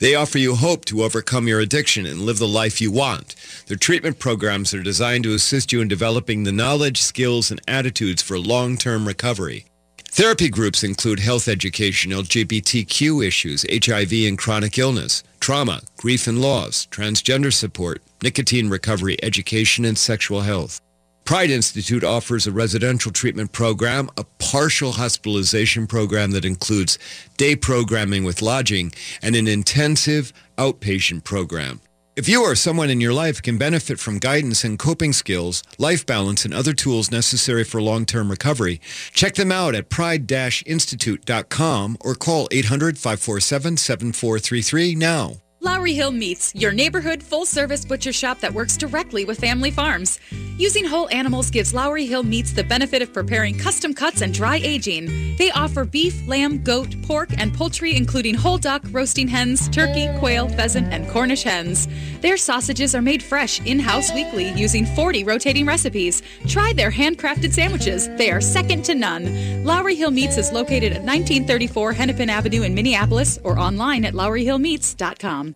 They 0.00 0.14
offer 0.14 0.36
you 0.36 0.54
hope 0.54 0.84
to 0.84 1.02
overcome 1.02 1.48
your 1.48 1.60
addiction 1.60 2.04
and 2.04 2.20
live 2.20 2.38
the 2.38 2.46
life 2.46 2.78
you 2.78 2.92
want. 2.92 3.34
Their 3.68 3.78
treatment 3.78 4.18
programs 4.18 4.74
are 4.74 4.82
designed 4.82 5.24
to 5.24 5.34
assist 5.34 5.72
you 5.72 5.80
in 5.80 5.88
developing 5.88 6.44
the 6.44 6.52
knowledge, 6.52 7.00
skills, 7.00 7.50
and 7.50 7.60
attitudes 7.66 8.20
for 8.20 8.38
long-term 8.38 9.08
recovery. 9.08 9.64
Therapy 10.10 10.48
groups 10.48 10.82
include 10.82 11.20
health 11.20 11.48
education, 11.48 12.10
LGBTQ 12.10 13.24
issues, 13.24 13.64
HIV 13.70 14.12
and 14.26 14.36
chronic 14.36 14.76
illness, 14.76 15.22
trauma, 15.48 15.80
grief 15.96 16.26
and 16.26 16.42
loss, 16.42 16.84
transgender 16.90 17.50
support, 17.50 18.02
nicotine 18.22 18.68
recovery, 18.68 19.16
education, 19.22 19.86
and 19.86 19.96
sexual 19.96 20.42
health. 20.42 20.78
Pride 21.24 21.48
Institute 21.48 22.04
offers 22.04 22.46
a 22.46 22.52
residential 22.52 23.10
treatment 23.10 23.50
program, 23.52 24.10
a 24.18 24.24
partial 24.38 24.92
hospitalization 24.92 25.86
program 25.86 26.32
that 26.32 26.44
includes 26.44 26.98
day 27.38 27.56
programming 27.56 28.24
with 28.24 28.42
lodging, 28.42 28.92
and 29.22 29.34
an 29.34 29.48
intensive 29.48 30.34
outpatient 30.58 31.24
program. 31.24 31.80
If 32.18 32.28
you 32.28 32.42
or 32.42 32.54
someone 32.56 32.90
in 32.90 33.00
your 33.00 33.12
life 33.12 33.40
can 33.40 33.58
benefit 33.58 34.00
from 34.00 34.18
guidance 34.18 34.64
and 34.64 34.76
coping 34.76 35.12
skills, 35.12 35.62
life 35.78 36.04
balance, 36.04 36.44
and 36.44 36.52
other 36.52 36.72
tools 36.72 37.12
necessary 37.12 37.62
for 37.62 37.80
long-term 37.80 38.28
recovery, 38.28 38.80
check 39.12 39.36
them 39.36 39.52
out 39.52 39.76
at 39.76 39.88
pride-institute.com 39.88 41.96
or 42.00 42.16
call 42.16 42.48
800-547-7433 42.48 44.96
now. 44.96 45.36
Lowry 45.60 45.92
Hill 45.92 46.12
Meats, 46.12 46.54
your 46.54 46.70
neighborhood 46.70 47.20
full 47.20 47.44
service 47.44 47.84
butcher 47.84 48.12
shop 48.12 48.38
that 48.40 48.54
works 48.54 48.76
directly 48.76 49.24
with 49.24 49.40
family 49.40 49.72
farms. 49.72 50.20
Using 50.56 50.84
whole 50.84 51.08
animals 51.10 51.50
gives 51.50 51.74
Lowry 51.74 52.06
Hill 52.06 52.22
Meats 52.22 52.52
the 52.52 52.62
benefit 52.62 53.02
of 53.02 53.12
preparing 53.12 53.58
custom 53.58 53.92
cuts 53.92 54.20
and 54.20 54.32
dry 54.32 54.56
aging. 54.56 55.36
They 55.36 55.50
offer 55.50 55.84
beef, 55.84 56.26
lamb, 56.28 56.62
goat, 56.62 56.94
pork, 57.02 57.30
and 57.38 57.54
poultry, 57.54 57.96
including 57.96 58.34
whole 58.34 58.58
duck, 58.58 58.82
roasting 58.90 59.28
hens, 59.28 59.68
turkey, 59.68 60.08
quail, 60.18 60.48
pheasant, 60.48 60.92
and 60.92 61.08
Cornish 61.08 61.42
hens. 61.42 61.88
Their 62.20 62.36
sausages 62.36 62.94
are 62.94 63.02
made 63.02 63.22
fresh 63.22 63.60
in 63.64 63.78
house 63.78 64.12
weekly 64.12 64.52
using 64.52 64.84
40 64.84 65.24
rotating 65.24 65.66
recipes. 65.66 66.22
Try 66.46 66.72
their 66.72 66.90
handcrafted 66.90 67.52
sandwiches, 67.52 68.08
they 68.16 68.30
are 68.30 68.40
second 68.40 68.84
to 68.86 68.94
none. 68.94 69.64
Lowry 69.64 69.96
Hill 69.96 70.10
Meats 70.10 70.38
is 70.38 70.52
located 70.52 70.92
at 70.92 71.02
1934 71.02 71.92
Hennepin 71.92 72.30
Avenue 72.30 72.62
in 72.62 72.74
Minneapolis 72.74 73.38
or 73.44 73.58
online 73.58 74.04
at 74.04 74.14
lowryhillmeats.com. 74.14 75.54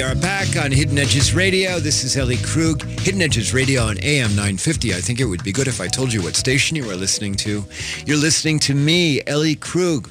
we 0.00 0.06
are 0.06 0.14
back 0.14 0.56
on 0.56 0.72
Hidden 0.72 0.96
Edges 0.96 1.34
Radio. 1.34 1.78
This 1.78 2.04
is 2.04 2.16
Ellie 2.16 2.38
Krug. 2.38 2.82
Hidden 2.84 3.20
Edges 3.20 3.52
Radio 3.52 3.82
on 3.82 3.98
AM 4.02 4.30
950. 4.30 4.94
I 4.94 4.96
think 4.96 5.20
it 5.20 5.26
would 5.26 5.44
be 5.44 5.52
good 5.52 5.68
if 5.68 5.78
I 5.78 5.88
told 5.88 6.10
you 6.10 6.22
what 6.22 6.36
station 6.36 6.74
you 6.74 6.88
are 6.88 6.96
listening 6.96 7.34
to. 7.34 7.62
You're 8.06 8.16
listening 8.16 8.60
to 8.60 8.74
me, 8.74 9.20
Ellie 9.26 9.56
Krug. 9.56 10.10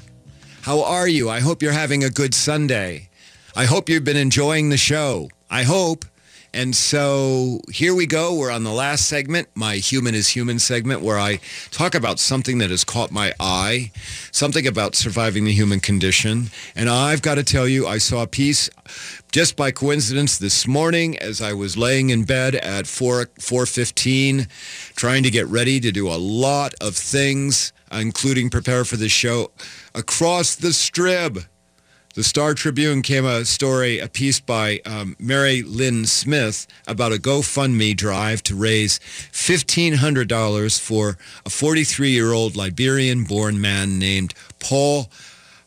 How 0.61 0.83
are 0.83 1.07
you? 1.07 1.27
I 1.27 1.39
hope 1.39 1.63
you're 1.63 1.71
having 1.71 2.03
a 2.03 2.11
good 2.11 2.35
Sunday. 2.35 3.09
I 3.55 3.65
hope 3.65 3.89
you've 3.89 4.03
been 4.03 4.15
enjoying 4.15 4.69
the 4.69 4.77
show. 4.77 5.27
I 5.49 5.63
hope. 5.63 6.05
And 6.53 6.75
so 6.75 7.61
here 7.71 7.93
we 7.93 8.07
go. 8.07 8.33
We're 8.33 8.51
on 8.51 8.63
the 8.63 8.71
last 8.71 9.07
segment, 9.07 9.49
my 9.53 9.75
Human 9.75 10.15
is 10.15 10.29
Human 10.29 10.57
segment, 10.57 11.01
where 11.01 11.19
I 11.19 11.39
talk 11.69 11.93
about 11.93 12.19
something 12.19 12.57
that 12.57 12.71
has 12.71 12.83
caught 12.83 13.11
my 13.11 13.33
eye, 13.39 13.91
something 14.31 14.65
about 14.65 14.95
surviving 14.95 15.45
the 15.45 15.53
human 15.53 15.79
condition. 15.79 16.49
And 16.75 16.89
I've 16.89 17.21
got 17.21 17.35
to 17.35 17.43
tell 17.43 17.67
you, 17.67 17.85
I 17.85 17.99
saw 17.99 18.23
a 18.23 18.27
piece 18.27 18.69
just 19.31 19.55
by 19.55 19.69
coincidence 19.69 20.39
this 20.39 20.67
morning 20.67 21.19
as 21.19 21.39
I 21.39 21.53
was 21.53 21.77
laying 21.77 22.09
in 22.09 22.23
bed 22.23 22.55
at 22.55 22.87
4, 22.87 23.27
4.15, 23.39 24.47
trying 24.95 25.21
to 25.23 25.29
get 25.29 25.45
ready 25.45 25.79
to 25.79 25.91
do 25.91 26.07
a 26.07 26.17
lot 26.17 26.73
of 26.81 26.95
things, 26.95 27.73
including 27.91 28.49
prepare 28.49 28.85
for 28.85 28.97
the 28.97 29.09
show, 29.09 29.51
across 29.93 30.55
the 30.55 30.73
strip 30.73 31.37
the 32.15 32.23
Star 32.23 32.55
Tribune 32.55 33.03
came 33.03 33.23
a 33.23 33.45
story, 33.45 33.99
a 33.99 34.07
piece 34.07 34.39
by 34.39 34.79
um, 34.85 35.15
Mary 35.19 35.61
Lynn 35.61 36.07
Smith 36.07 36.65
about 36.87 37.13
a 37.13 37.17
GoFundMe 37.17 37.95
drive 37.95 38.41
to 38.43 38.55
raise 38.55 38.99
$1,500 39.31 40.79
for 40.79 41.17
a 41.45 41.49
43-year-old 41.49 42.55
Liberian-born 42.55 43.61
man 43.61 43.99
named 43.99 44.33
Paul 44.59 45.11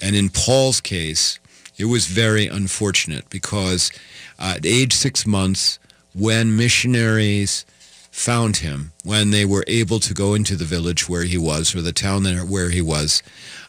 And 0.00 0.14
in 0.14 0.28
Paul's 0.28 0.80
case, 0.80 1.38
it 1.76 1.86
was 1.86 2.06
very 2.06 2.46
unfortunate 2.46 3.28
because 3.30 3.90
at 4.38 4.64
age 4.64 4.92
six 4.92 5.26
months, 5.26 5.78
when 6.14 6.56
missionaries 6.56 7.64
found 8.12 8.58
him, 8.58 8.92
when 9.02 9.30
they 9.30 9.44
were 9.44 9.64
able 9.66 9.98
to 9.98 10.14
go 10.14 10.34
into 10.34 10.54
the 10.54 10.64
village 10.64 11.08
where 11.08 11.24
he 11.24 11.36
was 11.36 11.74
or 11.74 11.82
the 11.82 11.92
town 11.92 12.24
where 12.48 12.70
he 12.70 12.80
was, 12.80 13.22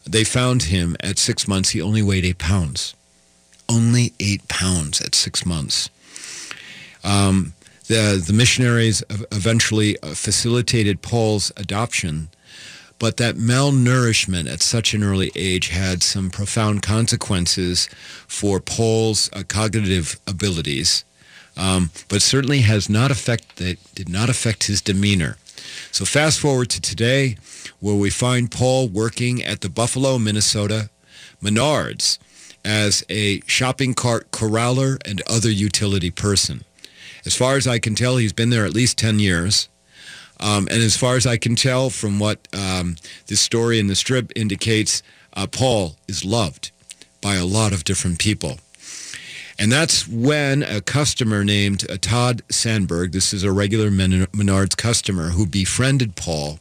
they 0.06 0.24
found 0.24 0.64
him 0.64 0.96
at 1.00 1.18
six 1.18 1.48
months. 1.48 1.70
He 1.70 1.82
only 1.82 2.04
weighed 2.04 2.26
eight 2.26 2.38
pounds 2.38 2.94
only 3.70 4.14
eight 4.20 4.48
pounds 4.48 5.02
at 5.02 5.16
six 5.16 5.46
months. 5.46 5.90
Um, 7.06 7.54
the, 7.88 8.22
the 8.26 8.34
missionaries 8.34 9.04
eventually 9.32 9.98
uh, 10.00 10.16
facilitated 10.16 11.04
Paul's 11.04 11.52
adoption, 11.56 12.30
but 12.98 13.18
that 13.18 13.36
malnourishment 13.36 14.52
at 14.52 14.62
such 14.62 14.94
an 14.96 15.04
early 15.04 15.32
age 15.36 15.68
had 15.68 16.02
some 16.02 16.32
profound 16.32 16.82
consequences 16.82 17.88
for 18.28 18.60
Paul's 18.60 19.30
uh, 19.34 19.44
cognitive 19.48 20.20
abilities, 20.26 21.06
um, 21.56 21.92
but 22.10 22.24
certainly 22.24 22.62
has 22.62 22.90
not 22.90 23.12
affect, 23.12 23.58
that 23.58 23.78
did 23.94 24.10
not 24.10 24.30
affect 24.30 24.64
his 24.64 24.82
demeanor. 24.82 25.38
So 25.92 26.06
fast 26.06 26.40
forward 26.40 26.70
to 26.72 26.82
today, 26.82 27.38
where 27.80 27.96
we 27.96 28.10
find 28.10 28.50
Paul 28.50 28.88
working 28.88 29.44
at 29.44 29.62
the 29.62 29.70
Buffalo, 29.70 30.18
Minnesota 30.18 30.90
Menards, 31.42 32.18
as 32.64 33.04
a 33.10 33.42
shopping 33.42 33.94
cart 33.94 34.32
corraller 34.32 34.98
and 35.08 35.22
other 35.28 35.52
utility 35.52 36.10
person. 36.10 36.64
As 37.26 37.36
far 37.36 37.58
as 37.58 37.68
I 37.68 37.80
can 37.80 37.96
tell, 37.96 38.18
he's 38.18 38.34
been 38.34 38.50
there 38.50 38.66
at 38.66 38.74
least 38.74 38.98
10 38.98 39.20
years. 39.20 39.70
Um, 40.40 40.68
and 40.70 40.84
as 40.84 40.98
far 40.98 41.16
as 41.16 41.26
I 41.26 41.38
can 41.38 41.56
tell 41.56 41.90
from 41.90 42.20
what 42.20 42.48
um, 42.54 42.98
this 43.28 43.42
story 43.42 43.80
in 43.80 43.88
the 43.88 43.96
strip 43.96 44.32
indicates, 44.36 45.02
uh, 45.34 45.48
Paul 45.48 45.96
is 46.08 46.26
loved 46.26 46.72
by 47.22 47.36
a 47.36 47.46
lot 47.46 47.74
of 47.74 47.84
different 47.84 48.20
people. 48.20 48.60
And 49.58 49.72
that's 49.72 50.06
when 50.08 50.64
a 50.64 50.82
customer 50.82 51.46
named 51.46 51.90
uh, 51.90 51.98
Todd 52.00 52.42
Sandberg, 52.52 53.14
this 53.14 53.34
is 53.34 53.44
a 53.44 53.52
regular 53.54 53.90
Menards 53.90 54.76
customer 54.76 55.30
who 55.30 55.46
befriended 55.46 56.18
Paul, 56.18 56.60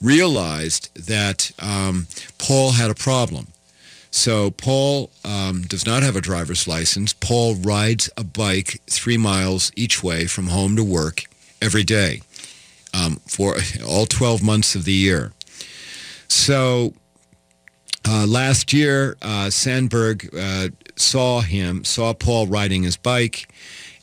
realized 0.00 0.88
that 1.06 1.52
um, 1.58 2.06
Paul 2.38 2.72
had 2.72 2.90
a 2.90 2.94
problem. 2.94 3.48
So 4.12 4.50
Paul 4.50 5.10
um, 5.24 5.62
does 5.62 5.86
not 5.86 6.02
have 6.02 6.16
a 6.16 6.20
driver's 6.20 6.68
license. 6.68 7.14
Paul 7.14 7.56
rides 7.56 8.10
a 8.16 8.22
bike 8.22 8.80
three 8.86 9.16
miles 9.16 9.72
each 9.74 10.02
way 10.02 10.26
from 10.26 10.48
home 10.48 10.76
to 10.76 10.84
work 10.84 11.24
every 11.62 11.82
day 11.82 12.20
um, 12.94 13.16
for 13.26 13.56
all 13.86 14.04
12 14.04 14.42
months 14.42 14.74
of 14.74 14.84
the 14.84 14.92
year. 14.92 15.32
So 16.28 16.92
uh, 18.06 18.26
last 18.26 18.72
year, 18.74 19.16
uh, 19.22 19.48
Sandberg 19.48 20.28
uh, 20.36 20.68
saw 20.94 21.40
him, 21.40 21.82
saw 21.82 22.12
Paul 22.12 22.46
riding 22.46 22.82
his 22.82 22.98
bike. 22.98 23.48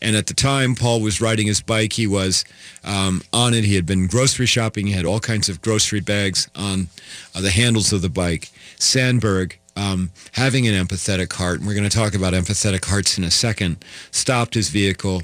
And 0.01 0.16
at 0.16 0.26
the 0.26 0.34
time 0.34 0.74
Paul 0.74 1.01
was 1.01 1.22
riding 1.22 1.45
his 1.45 1.62
bike, 1.62 1.93
he 1.93 2.07
was 2.07 2.45
um, 2.84 3.22
on 3.32 3.53
it. 3.53 3.64
He 3.64 3.76
had 3.76 3.86
been 3.86 4.07
grocery 4.07 4.47
shopping. 4.47 4.88
He 4.88 4.93
had 4.93 5.05
all 5.05 5.20
kinds 5.20 5.49
of 5.49 5.62
grocery 5.62 5.99
bags 5.99 6.49
on 6.55 6.88
uh, 7.36 7.41
the 7.41 7.51
handles 7.51 7.93
of 7.93 8.01
the 8.01 8.10
bike. 8.10 8.49
Sandberg 8.80 9.59
um, 9.80 10.11
having 10.34 10.67
an 10.67 10.73
empathetic 10.73 11.32
heart, 11.32 11.59
and 11.59 11.67
we're 11.67 11.73
going 11.73 11.89
to 11.89 11.95
talk 11.95 12.13
about 12.13 12.34
empathetic 12.34 12.86
hearts 12.86 13.17
in 13.17 13.23
a 13.23 13.32
second, 13.32 13.84
stopped 14.11 14.53
his 14.53 14.69
vehicle 14.69 15.23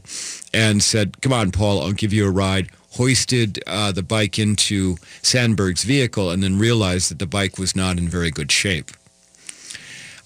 and 0.53 0.81
said, 0.81 1.21
come 1.21 1.33
on, 1.33 1.51
Paul, 1.51 1.81
I'll 1.81 1.91
give 1.91 2.13
you 2.13 2.25
a 2.25 2.31
ride, 2.31 2.69
hoisted 2.91 3.61
uh, 3.67 3.91
the 3.91 4.03
bike 4.03 4.39
into 4.39 4.95
Sandberg's 5.21 5.83
vehicle, 5.83 6.31
and 6.31 6.41
then 6.41 6.57
realized 6.57 7.11
that 7.11 7.19
the 7.19 7.25
bike 7.27 7.57
was 7.57 7.75
not 7.75 7.97
in 7.97 8.07
very 8.07 8.31
good 8.31 8.51
shape. 8.51 8.91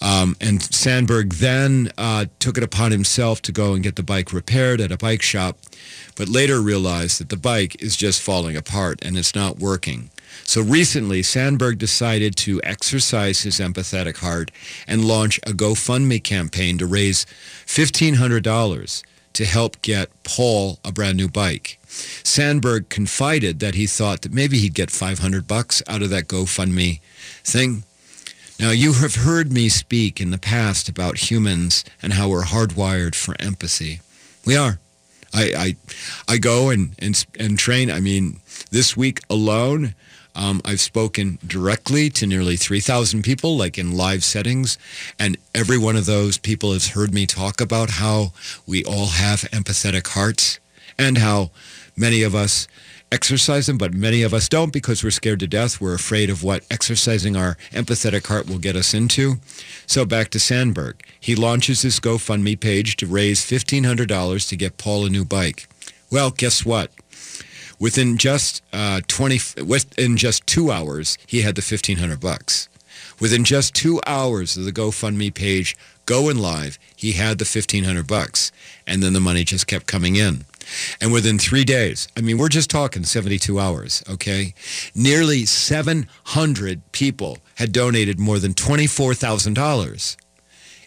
Um, 0.02 0.38
and 0.40 0.62
Sandberg 0.62 1.34
then 1.34 1.92
uh, 1.98 2.26
took 2.38 2.58
it 2.58 2.64
upon 2.64 2.92
himself 2.92 3.42
to 3.42 3.52
go 3.52 3.74
and 3.74 3.84
get 3.84 3.96
the 3.96 4.04
bike 4.04 4.32
repaired 4.32 4.80
at 4.80 4.92
a 4.92 4.98
bike 4.98 5.24
shop, 5.24 5.58
but 6.16 6.30
later 6.30 6.62
realized 6.62 7.20
that 7.20 7.30
the 7.30 7.36
bike 7.36 7.82
is 7.82 7.98
just 7.98 8.22
falling 8.22 8.56
apart 8.56 9.00
and 9.02 9.18
it's 9.18 9.36
not 9.36 9.58
working. 9.58 10.10
So 10.50 10.64
recently, 10.64 11.22
Sandberg 11.22 11.78
decided 11.78 12.36
to 12.38 12.60
exercise 12.64 13.44
his 13.44 13.60
empathetic 13.60 14.18
heart 14.18 14.50
and 14.88 15.06
launch 15.06 15.38
a 15.46 15.52
GoFundMe 15.52 16.24
campaign 16.24 16.80
to 16.80 16.88
raise 16.88 17.28
$1,500 17.68 19.04
to 19.34 19.46
help 19.46 19.80
get 19.84 20.10
Paul 20.24 20.80
a 20.84 20.92
brand 20.92 21.18
new 21.18 21.28
bike. 21.28 21.78
Sandberg 21.86 22.90
confided 22.90 23.60
that 23.60 23.76
he 23.76 23.86
thought 23.86 24.24
that 24.24 24.34
maybe 24.34 24.58
he'd 24.58 24.74
get 24.74 24.90
500 24.90 25.48
bucks 25.48 25.84
out 25.88 26.02
of 26.02 26.10
that 26.10 26.28
GoFundMe 26.28 27.00
thing. 27.44 27.84
Now, 28.60 28.72
you 28.72 28.94
have 28.94 29.18
heard 29.18 29.52
me 29.52 29.70
speak 29.70 30.20
in 30.20 30.32
the 30.32 30.40
past 30.40 30.90
about 30.90 31.30
humans 31.30 31.86
and 32.02 32.14
how 32.14 32.28
we're 32.28 32.42
hardwired 32.42 33.14
for 33.14 33.36
empathy. 33.40 34.02
We 34.48 34.58
are. 34.58 34.80
I, 35.32 35.54
I, 35.56 35.76
I 36.28 36.38
go 36.40 36.72
and, 36.72 36.96
and, 36.98 37.24
and 37.40 37.60
train. 37.60 37.92
I 37.92 38.00
mean, 38.00 38.40
this 38.72 38.98
week 38.98 39.20
alone, 39.30 39.94
um, 40.40 40.62
I've 40.64 40.80
spoken 40.80 41.38
directly 41.46 42.10
to 42.12 42.26
nearly 42.26 42.56
3,000 42.56 43.24
people, 43.24 43.58
like 43.58 43.78
in 43.78 43.98
live 43.98 44.24
settings, 44.24 44.78
and 45.20 45.38
every 45.54 45.78
one 45.78 45.98
of 45.98 46.06
those 46.06 46.38
people 46.38 46.72
has 46.72 46.90
heard 46.90 47.14
me 47.14 47.26
talk 47.26 47.60
about 47.60 47.90
how 47.92 48.32
we 48.66 48.86
all 48.86 49.08
have 49.08 49.42
empathetic 49.52 50.08
hearts 50.08 50.60
and 50.98 51.18
how 51.18 51.52
many 51.98 52.24
of 52.24 52.36
us 52.36 52.70
exercise 53.12 53.68
them, 53.68 53.78
but 53.78 53.94
many 53.94 54.22
of 54.22 54.34
us 54.34 54.48
don't 54.48 54.72
because 54.72 55.04
we're 55.04 55.12
scared 55.12 55.42
to 55.42 55.48
death. 55.48 55.82
We're 55.82 55.96
afraid 55.96 56.30
of 56.30 56.42
what 56.42 56.64
exercising 56.72 57.36
our 57.36 57.58
empathetic 57.72 58.28
heart 58.28 58.48
will 58.48 58.60
get 58.60 58.78
us 58.78 58.94
into. 58.94 59.40
So 59.88 60.06
back 60.06 60.30
to 60.30 60.40
Sandberg. 60.40 61.04
He 61.20 61.36
launches 61.36 61.82
his 61.82 62.00
GoFundMe 62.00 62.58
page 62.58 62.96
to 62.98 63.08
raise 63.08 63.42
$1,500 63.42 64.48
to 64.48 64.56
get 64.56 64.78
Paul 64.78 65.06
a 65.06 65.10
new 65.10 65.26
bike. 65.26 65.68
Well, 66.10 66.32
guess 66.32 66.66
what? 66.66 66.92
Within 67.80 68.18
just 68.18 68.62
uh, 68.74 69.02
20, 69.08 69.64
within 69.64 70.18
just 70.18 70.46
two 70.46 70.72
hours, 70.72 71.18
he 71.26 71.42
had 71.42 71.56
the 71.56 71.62
1500 71.62 72.20
bucks. 72.20 72.68
Within 73.20 73.44
just 73.44 73.74
two 73.74 74.02
hours 74.06 74.58
of 74.58 74.66
the 74.66 74.72
GoFundMe 74.72 75.34
page 75.34 75.78
going 76.06 76.38
live, 76.38 76.78
he 76.96 77.14
had 77.14 77.38
the 77.38 77.46
1500 77.46 78.06
bucks. 78.08 78.52
And 78.86 79.02
then 79.02 79.14
the 79.14 79.20
money 79.20 79.44
just 79.44 79.68
kept 79.68 79.88
coming 79.88 80.16
in. 80.16 80.46
And 81.02 81.12
within 81.12 81.40
three 81.40 81.64
days, 81.64 82.08
I 82.16 82.22
mean, 82.22 82.38
we're 82.38 82.50
just 82.50 82.70
talking 82.70 83.04
72 83.04 83.60
hours, 83.60 84.04
okay? 84.10 84.54
Nearly 84.94 85.46
700 85.46 86.92
people 86.92 87.40
had 87.56 87.72
donated 87.72 88.20
more 88.20 88.40
than 88.40 88.54
$24,000 88.54 90.18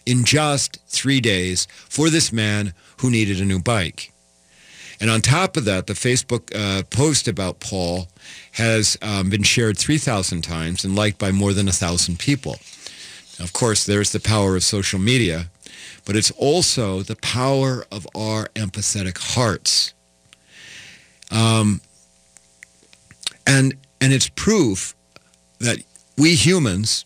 in 0.05 0.23
just 0.23 0.79
three 0.87 1.21
days 1.21 1.67
for 1.89 2.09
this 2.09 2.31
man 2.31 2.73
who 2.99 3.09
needed 3.09 3.39
a 3.39 3.45
new 3.45 3.59
bike. 3.59 4.12
And 5.03 5.11
on 5.11 5.19
top 5.19 5.57
of 5.57 5.65
that, 5.65 5.87
the 5.87 5.95
Facebook 5.95 6.55
uh, 6.55 6.83
post 6.83 7.27
about 7.27 7.59
Paul 7.59 8.07
has 8.53 8.97
um, 9.01 9.29
been 9.29 9.43
shared 9.43 9.77
3,000 9.77 10.41
times 10.41 10.85
and 10.85 10.95
liked 10.95 11.17
by 11.17 11.29
more 11.29 11.51
than 11.51 11.65
1,000 11.65 12.17
people. 12.17 12.53
Of 13.37 13.51
course, 13.51 13.85
there's 13.85 14.13
the 14.13 14.21
power 14.21 14.55
of 14.55 14.63
social 14.63 14.99
media, 14.99 15.47
but 16.05 16.15
it's 16.15 16.31
also 16.31 17.01
the 17.01 17.17
power 17.17 17.85
of 17.91 18.07
our 18.15 18.47
empathetic 18.55 19.17
hearts. 19.35 19.93
Um, 21.29 21.81
and, 23.45 23.73
and 23.99 24.13
it's 24.13 24.29
proof 24.29 24.95
that 25.59 25.79
we 26.17 26.35
humans, 26.35 27.03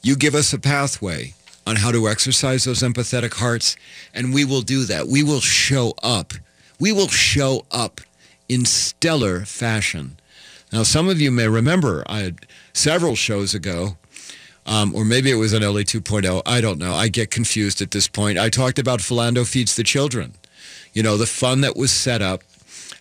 you 0.00 0.14
give 0.14 0.36
us 0.36 0.52
a 0.52 0.60
pathway 0.60 1.34
on 1.66 1.74
how 1.74 1.90
to 1.90 2.06
exercise 2.06 2.62
those 2.62 2.84
empathetic 2.84 3.34
hearts, 3.34 3.76
and 4.14 4.32
we 4.32 4.44
will 4.44 4.62
do 4.62 4.84
that. 4.84 5.08
We 5.08 5.24
will 5.24 5.40
show 5.40 5.94
up. 6.04 6.34
We 6.82 6.90
will 6.90 7.06
show 7.06 7.64
up 7.70 8.00
in 8.48 8.64
stellar 8.64 9.44
fashion. 9.44 10.16
Now, 10.72 10.82
some 10.82 11.08
of 11.08 11.20
you 11.20 11.30
may 11.30 11.46
remember 11.46 12.02
I 12.08 12.18
had 12.18 12.44
several 12.72 13.14
shows 13.14 13.54
ago, 13.54 13.98
um, 14.66 14.92
or 14.92 15.04
maybe 15.04 15.30
it 15.30 15.36
was 15.36 15.54
on 15.54 15.62
LA 15.62 15.82
2.0. 15.82 16.42
I 16.44 16.60
don't 16.60 16.80
know. 16.80 16.92
I 16.92 17.06
get 17.06 17.30
confused 17.30 17.80
at 17.82 17.92
this 17.92 18.08
point. 18.08 18.36
I 18.36 18.48
talked 18.48 18.80
about 18.80 18.98
Philando 18.98 19.46
Feeds 19.48 19.76
the 19.76 19.84
Children. 19.84 20.34
You 20.92 21.04
know, 21.04 21.16
the 21.16 21.24
fund 21.24 21.62
that 21.62 21.76
was 21.76 21.92
set 21.92 22.20
up 22.20 22.42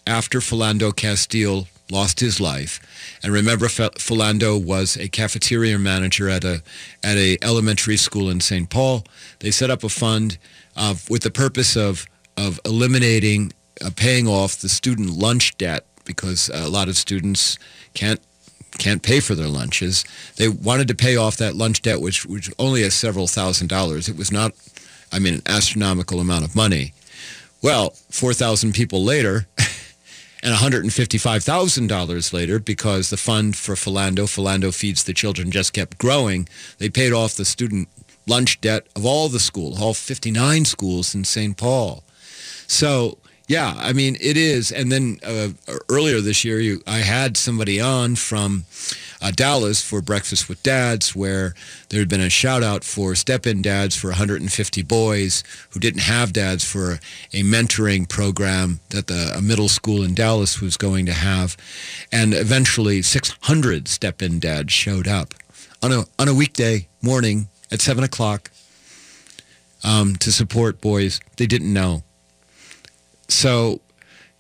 after 0.06 0.42
Philando 0.42 0.96
Castile 0.96 1.68
lost 1.90 2.20
his 2.20 2.40
life. 2.40 2.80
And 3.24 3.34
remember, 3.34 3.66
Philando 3.66 4.64
was 4.64 4.96
a 4.96 5.08
cafeteria 5.08 5.80
manager 5.80 6.30
at 6.30 6.44
a 6.44 6.62
at 7.04 7.18
a 7.18 7.40
elementary 7.42 7.98
school 7.98 8.30
in 8.30 8.42
St. 8.42 8.70
Paul. 8.70 9.06
They 9.40 9.50
set 9.50 9.72
up 9.72 9.84
a 9.84 9.90
fund 9.90 10.38
uh, 10.76 10.94
with 11.10 11.24
the 11.24 11.32
purpose 11.32 11.76
of 11.76 12.06
of 12.38 12.60
eliminating, 12.66 13.54
Uh, 13.84 13.90
paying 13.96 14.28
off 14.28 14.58
the 14.58 14.70
student 14.70 15.10
lunch 15.10 15.58
debt 15.58 15.86
because 16.06 16.50
a 16.54 16.70
lot 16.70 16.88
of 16.88 16.98
students 16.98 17.58
can't 17.94 18.20
can't 18.78 19.04
pay 19.04 19.20
for 19.20 19.36
their 19.36 19.48
lunches. 19.48 20.06
They 20.38 20.48
wanted 20.48 20.88
to 20.88 20.96
pay 20.96 21.16
off 21.16 21.38
that 21.38 21.56
lunch 21.56 21.82
debt, 21.82 22.02
which 22.02 22.26
which 22.26 22.52
only 22.60 22.82
is 22.82 22.94
several 22.94 23.28
thousand 23.28 23.68
dollars. 23.68 24.08
It 24.08 24.18
was 24.18 24.32
not, 24.32 24.54
I 25.12 25.20
mean, 25.20 25.36
an 25.36 25.42
astronomical 25.46 26.20
amount 26.20 26.46
of 26.46 26.56
money. 26.56 26.94
Well, 27.62 27.92
four 28.10 28.34
thousand 28.34 28.74
people 28.74 29.04
later. 29.04 29.48
and 30.44 30.56
$155,000 30.56 32.34
later, 32.34 32.58
because 32.58 33.12
the 33.12 33.18
fund 33.18 33.56
for 33.56 33.76
Philando, 33.76 34.26
Philando 34.26 34.74
Feeds 34.74 35.04
the 35.04 35.14
Children, 35.14 35.52
just 35.52 35.72
kept 35.72 36.00
growing, 36.00 36.50
they 36.80 36.90
paid 36.90 37.14
off 37.14 37.36
the 37.36 37.46
student 37.46 37.88
lunch 38.28 38.60
debt 38.60 38.88
of 38.96 39.06
all 39.06 39.30
the 39.30 39.40
schools, 39.40 39.80
all 39.80 39.94
59 39.94 40.66
schools 40.66 41.14
in 41.14 41.24
St. 41.24 41.56
Paul. 41.56 42.04
So 42.66 43.20
yeah, 43.52 43.74
I 43.76 43.92
mean 43.92 44.16
it 44.22 44.38
is. 44.38 44.72
And 44.72 44.90
then 44.90 45.20
uh, 45.26 45.50
earlier 45.90 46.22
this 46.22 46.46
year, 46.46 46.62
you, 46.62 46.82
I 46.88 47.00
had 47.00 47.36
somebody 47.36 47.82
on 47.82 48.16
from 48.16 48.64
uh, 49.22 49.32
Dallas 49.32 49.82
for 49.84 50.02
Breakfast 50.02 50.48
with 50.48 50.64
Dads, 50.64 51.14
where 51.14 51.54
there 51.90 52.00
had 52.00 52.08
been 52.08 52.22
a 52.22 52.30
shout 52.30 52.64
out 52.64 52.86
for 52.86 53.14
step-in 53.14 53.62
dads 53.62 53.94
for 53.94 54.08
150 54.08 54.84
boys 54.84 55.44
who 55.72 55.82
didn't 55.82 56.04
have 56.04 56.32
dads 56.32 56.64
for 56.64 56.94
a 57.34 57.44
mentoring 57.44 58.08
program 58.08 58.80
that 58.92 59.08
the 59.08 59.34
a 59.36 59.42
middle 59.42 59.68
school 59.68 60.02
in 60.02 60.14
Dallas 60.14 60.62
was 60.62 60.78
going 60.78 61.06
to 61.08 61.14
have, 61.14 61.58
and 62.10 62.34
eventually 62.34 63.02
600 63.02 63.90
step-in 63.90 64.40
dads 64.40 64.72
showed 64.72 65.10
up 65.10 65.34
on 65.84 65.92
a 65.92 66.06
on 66.18 66.30
a 66.30 66.34
weekday 66.34 66.88
morning 67.02 67.50
at 67.70 67.82
seven 67.82 68.06
o'clock 68.06 68.50
um, 69.84 70.16
to 70.16 70.32
support 70.32 70.80
boys 70.80 71.20
they 71.36 71.48
didn't 71.48 71.74
know. 71.74 72.04
So 73.32 73.82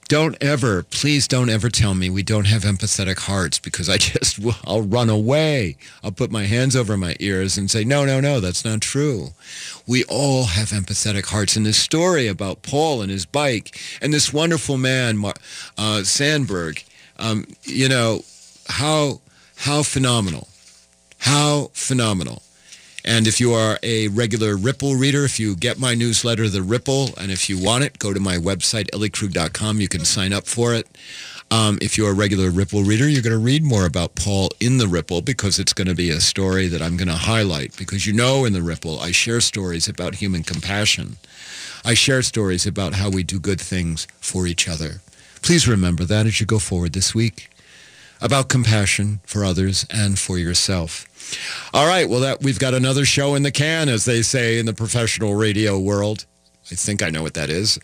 don't 0.07 0.35
ever, 0.41 0.83
please 0.83 1.25
don't 1.25 1.49
ever 1.49 1.69
tell 1.69 1.95
me 1.95 2.09
we 2.09 2.21
don't 2.21 2.47
have 2.47 2.63
empathetic 2.63 3.19
hearts 3.19 3.59
because 3.59 3.87
I 3.87 3.97
just, 3.97 4.39
I'll 4.65 4.81
run 4.81 5.09
away. 5.09 5.77
I'll 6.03 6.11
put 6.11 6.31
my 6.31 6.43
hands 6.43 6.75
over 6.75 6.97
my 6.97 7.15
ears 7.21 7.57
and 7.57 7.71
say, 7.71 7.85
no, 7.85 8.03
no, 8.03 8.19
no, 8.19 8.41
that's 8.41 8.65
not 8.65 8.81
true. 8.81 9.29
We 9.87 10.03
all 10.09 10.43
have 10.43 10.71
empathetic 10.71 11.27
hearts. 11.27 11.55
And 11.55 11.65
this 11.65 11.77
story 11.77 12.27
about 12.27 12.61
Paul 12.61 13.01
and 13.01 13.09
his 13.09 13.25
bike 13.25 13.79
and 14.01 14.13
this 14.13 14.33
wonderful 14.33 14.77
man, 14.77 15.23
uh, 15.77 16.03
Sandberg, 16.03 16.83
um, 17.17 17.45
you 17.63 17.87
know, 17.87 18.25
how, 18.67 19.21
how 19.55 19.83
phenomenal. 19.83 20.49
How 21.19 21.69
phenomenal. 21.73 22.41
And 23.04 23.28
if 23.28 23.39
you 23.39 23.54
are 23.54 23.80
a 23.82 24.08
regular 24.10 24.56
Ripple 24.56 24.95
reader, 24.95 25.26
if 25.26 25.39
you 25.39 25.56
get 25.56 25.80
my 25.80 25.95
newsletter, 25.95 26.49
The 26.49 26.62
Ripple, 26.62 27.10
and 27.18 27.32
if 27.32 27.49
you 27.49 27.58
want 27.58 27.84
it, 27.84 27.99
go 27.99 28.14
to 28.14 28.20
my 28.20 28.38
website, 28.38 28.89
elliekrug.com. 28.91 29.82
You 29.82 29.88
can 29.88 30.06
sign 30.06 30.34
up 30.34 30.45
for 30.45 30.74
it. 30.74 30.88
Um, 31.49 31.80
if 31.82 31.97
you're 31.97 32.12
a 32.12 32.14
regular 32.14 32.49
Ripple 32.49 32.84
reader, 32.84 33.10
you're 33.10 33.22
going 33.22 33.34
to 33.34 33.38
read 33.38 33.64
more 33.64 33.86
about 33.86 34.16
Paul 34.16 34.49
in 34.60 34.78
the 34.78 34.88
Ripple 34.88 35.22
because 35.22 35.60
it's 35.60 35.74
going 35.74 35.88
to 35.88 35.95
be 35.95 36.10
a 36.10 36.22
story 36.22 36.68
that 36.68 36.82
I'm 36.82 36.95
going 36.95 37.10
to 37.10 37.14
highlight 37.14 37.76
because 37.76 38.08
you 38.08 38.14
know 38.14 38.45
in 38.45 38.54
the 38.54 38.62
Ripple, 38.62 38.99
I 38.99 39.12
share 39.12 39.41
stories 39.41 39.89
about 39.89 40.16
human 40.16 40.43
compassion. 40.43 41.18
I 41.84 41.93
share 41.93 42.22
stories 42.22 42.66
about 42.66 42.93
how 42.93 43.10
we 43.10 43.24
do 43.24 43.39
good 43.39 43.60
things 43.60 44.08
for 44.22 44.47
each 44.47 44.70
other. 44.70 45.02
Please 45.41 45.68
remember 45.68 46.06
that 46.06 46.26
as 46.26 46.39
you 46.39 46.45
go 46.45 46.60
forward 46.60 46.93
this 46.93 47.14
week 47.14 47.49
about 48.22 48.47
compassion 48.47 49.20
for 49.26 49.43
others 49.43 49.86
and 49.89 50.18
for 50.20 50.38
yourself. 50.38 51.06
All 51.73 51.88
right. 51.88 52.07
Well, 52.07 52.21
that 52.21 52.41
we've 52.41 52.59
got 52.59 52.73
another 52.73 53.05
show 53.05 53.36
in 53.36 53.43
the 53.43 53.51
can, 53.51 53.89
as 53.89 54.05
they 54.05 54.21
say 54.21 54.59
in 54.59 54.65
the 54.65 54.73
professional 54.73 55.36
radio 55.36 55.79
world. 55.79 56.25
I 56.71 56.75
think 56.75 57.03
I 57.03 57.09
know 57.09 57.21
what 57.23 57.34
that 57.34 57.49
is. 57.49 57.79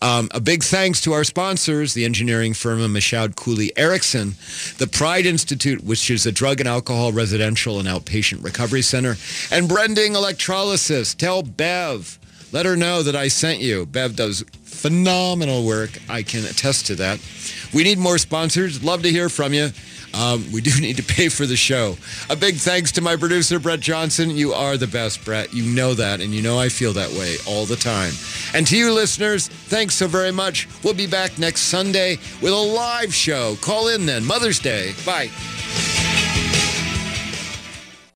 Um, 0.00 0.28
a 0.32 0.40
big 0.40 0.64
thanks 0.64 1.00
to 1.02 1.12
our 1.12 1.22
sponsors, 1.22 1.94
the 1.94 2.04
engineering 2.04 2.54
firm 2.54 2.80
of 2.80 2.90
Michaud 2.90 3.36
Cooley 3.36 3.70
Erickson, 3.76 4.34
the 4.78 4.88
Pride 4.88 5.26
Institute, 5.26 5.84
which 5.84 6.10
is 6.10 6.26
a 6.26 6.32
drug 6.32 6.58
and 6.58 6.68
alcohol 6.68 7.12
residential 7.12 7.78
and 7.78 7.86
outpatient 7.86 8.42
recovery 8.42 8.82
center, 8.82 9.16
and 9.50 9.68
Brending 9.68 10.14
Electrolysis. 10.14 11.14
Tell 11.14 11.42
Bev, 11.42 12.18
let 12.52 12.66
her 12.66 12.76
know 12.76 13.02
that 13.02 13.16
I 13.16 13.28
sent 13.28 13.60
you. 13.60 13.86
Bev 13.86 14.14
does 14.14 14.44
phenomenal 14.64 15.64
work. 15.64 15.90
I 16.08 16.22
can 16.22 16.44
attest 16.44 16.86
to 16.88 16.94
that. 16.96 17.20
We 17.72 17.84
need 17.84 17.98
more 17.98 18.18
sponsors. 18.18 18.82
Love 18.82 19.02
to 19.02 19.10
hear 19.10 19.28
from 19.28 19.54
you. 19.54 19.70
Um, 20.14 20.44
we 20.52 20.60
do 20.60 20.70
need 20.80 20.96
to 20.96 21.02
pay 21.02 21.28
for 21.28 21.46
the 21.46 21.56
show. 21.56 21.96
A 22.30 22.36
big 22.36 22.56
thanks 22.56 22.92
to 22.92 23.00
my 23.00 23.16
producer, 23.16 23.58
Brett 23.58 23.80
Johnson. 23.80 24.30
You 24.30 24.52
are 24.52 24.76
the 24.76 24.86
best, 24.86 25.24
Brett. 25.24 25.52
You 25.54 25.64
know 25.64 25.94
that, 25.94 26.20
and 26.20 26.34
you 26.34 26.42
know 26.42 26.58
I 26.58 26.68
feel 26.68 26.92
that 26.94 27.10
way 27.10 27.36
all 27.46 27.64
the 27.64 27.76
time. 27.76 28.12
And 28.54 28.66
to 28.66 28.76
you 28.76 28.92
listeners, 28.92 29.48
thanks 29.48 29.94
so 29.94 30.06
very 30.06 30.32
much. 30.32 30.68
We'll 30.82 30.94
be 30.94 31.06
back 31.06 31.38
next 31.38 31.62
Sunday 31.62 32.18
with 32.40 32.52
a 32.52 32.56
live 32.56 33.14
show. 33.14 33.56
Call 33.56 33.88
in 33.88 34.06
then. 34.06 34.24
Mother's 34.24 34.58
Day. 34.58 34.92
Bye. 35.06 35.30